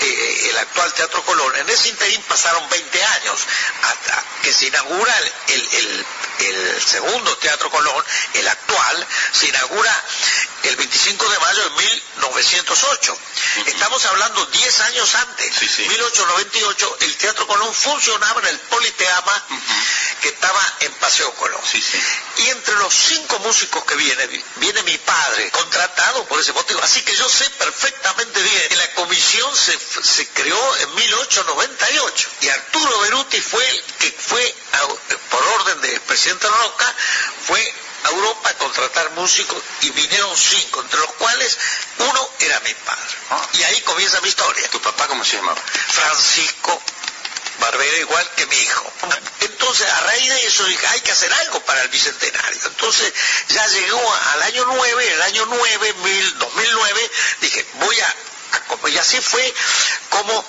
[0.00, 3.40] eh, el actual Teatro Colón, en ese interín pasaron 20 años
[3.82, 5.14] hasta que se inaugura
[5.48, 6.06] el, el,
[6.40, 10.04] el segundo Teatro Colón, el actual, se inaugura
[10.68, 13.18] el 25 de mayo de 1908.
[13.66, 19.46] Estamos hablando 10 años antes, 1898, el Teatro Colón funcionaba en el Politeama
[20.20, 21.60] que estaba en Paseo Colón.
[22.38, 26.80] Y entre los cinco músicos que vienen, viene mi padre, contratado por ese motivo.
[26.82, 32.48] Así que yo sé perfectamente bien que la comisión se, se creó en 1898 y
[32.48, 34.54] Arturo Beruti fue el que fue,
[35.30, 36.94] por orden del presidente Roca,
[37.46, 37.74] fue
[38.06, 41.58] a Europa a contratar músicos y vinieron cinco, entre los cuales
[41.98, 43.16] uno era mi padre.
[43.30, 43.48] Ah.
[43.52, 44.68] Y ahí comienza mi historia.
[44.70, 45.60] ¿Tu papá cómo se llamaba?
[45.88, 46.82] Francisco
[47.58, 48.92] Barbera igual que mi hijo.
[49.40, 52.60] Entonces, a raíz de eso dije, hay que hacer algo para el Bicentenario.
[52.66, 53.12] Entonces,
[53.48, 55.94] ya llegó al año 9, el año 9,
[56.38, 57.10] 2009,
[57.40, 58.14] dije, voy a,
[58.88, 59.54] y así fue
[60.10, 60.44] como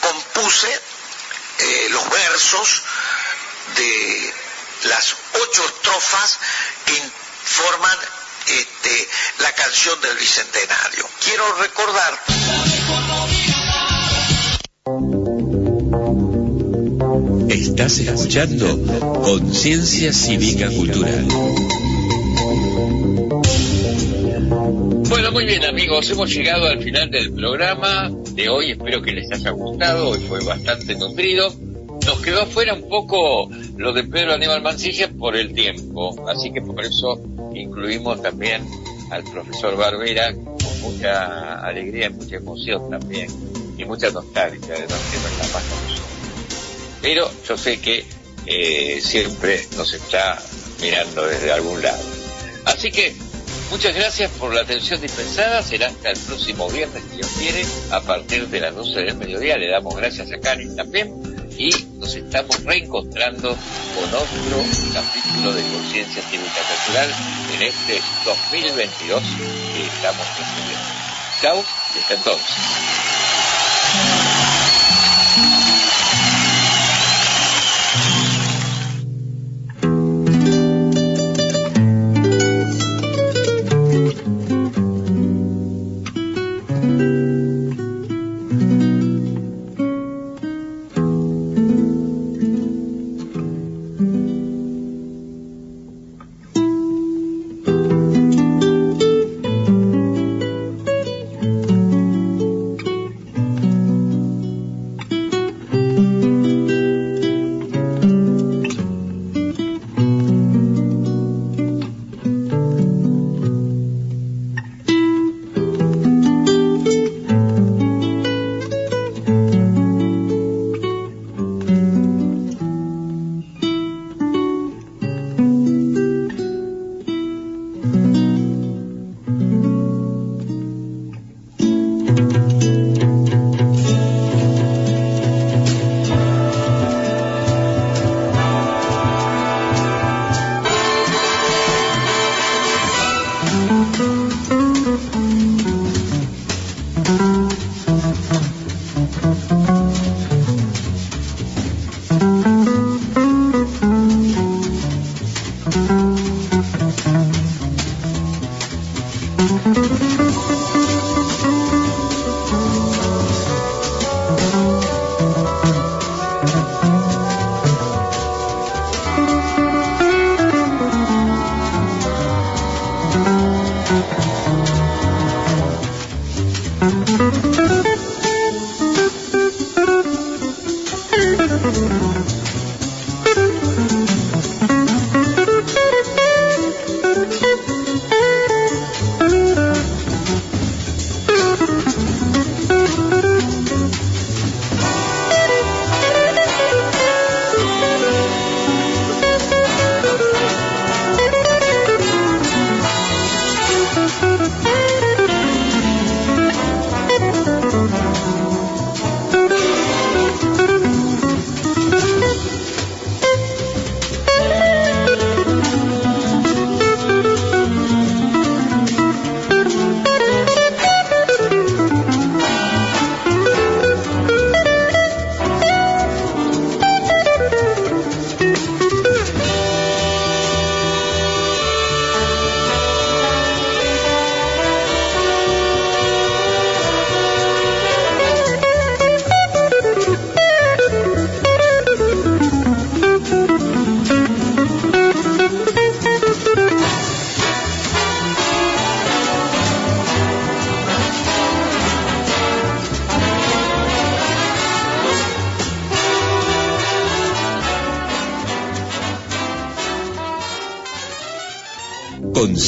[0.00, 0.80] compuse
[1.58, 2.82] eh, los versos
[3.74, 4.34] de
[4.84, 6.38] las ocho estrofas
[6.86, 6.94] que
[7.44, 7.98] forman
[8.46, 9.08] este,
[9.42, 11.06] la canción del Bicentenario.
[11.24, 12.18] Quiero recordar...
[17.48, 21.26] Estás escuchando Conciencia Cívica Cultural.
[25.08, 29.30] Bueno, muy bien amigos, hemos llegado al final del programa de hoy, espero que les
[29.32, 31.52] haya gustado, hoy fue bastante nutrido.
[32.22, 36.84] Quedó afuera un poco lo de Pedro Aníbal Mancilla por el tiempo, así que por
[36.84, 37.20] eso
[37.54, 38.66] incluimos también
[39.10, 43.28] al profesor Barbera con mucha alegría y mucha emoción también,
[43.76, 46.00] y mucha nostalgia de los temas más
[47.02, 48.04] pero yo sé que
[48.46, 50.40] eh, siempre nos está
[50.80, 52.02] mirando desde algún lado.
[52.66, 53.14] Así que
[53.70, 58.00] muchas gracias por la atención dispensada, será hasta el próximo viernes, si Dios quiere, a
[58.02, 59.56] partir de las 12 del mediodía.
[59.56, 61.29] Le damos gracias a Karin también
[61.60, 63.54] y nos estamos reencontrando
[63.94, 64.64] con otro
[64.94, 67.10] capítulo de Conciencia Cívica Cultural
[67.52, 69.22] en este 2022
[69.74, 70.80] que estamos recibiendo.
[71.42, 71.62] Chao
[71.94, 74.29] y hasta entonces.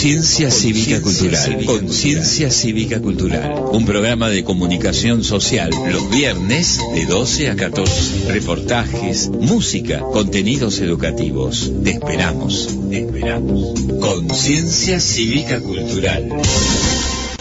[0.02, 1.64] Conciencia Cívica Cultural.
[1.64, 3.66] Conciencia Cívica Cultural.
[3.70, 8.32] Un programa de comunicación social los viernes de 12 a 14.
[8.32, 11.70] Reportajes, música, contenidos educativos.
[11.84, 13.74] Te esperamos, te esperamos.
[14.00, 16.30] Conciencia Cívica Cultural.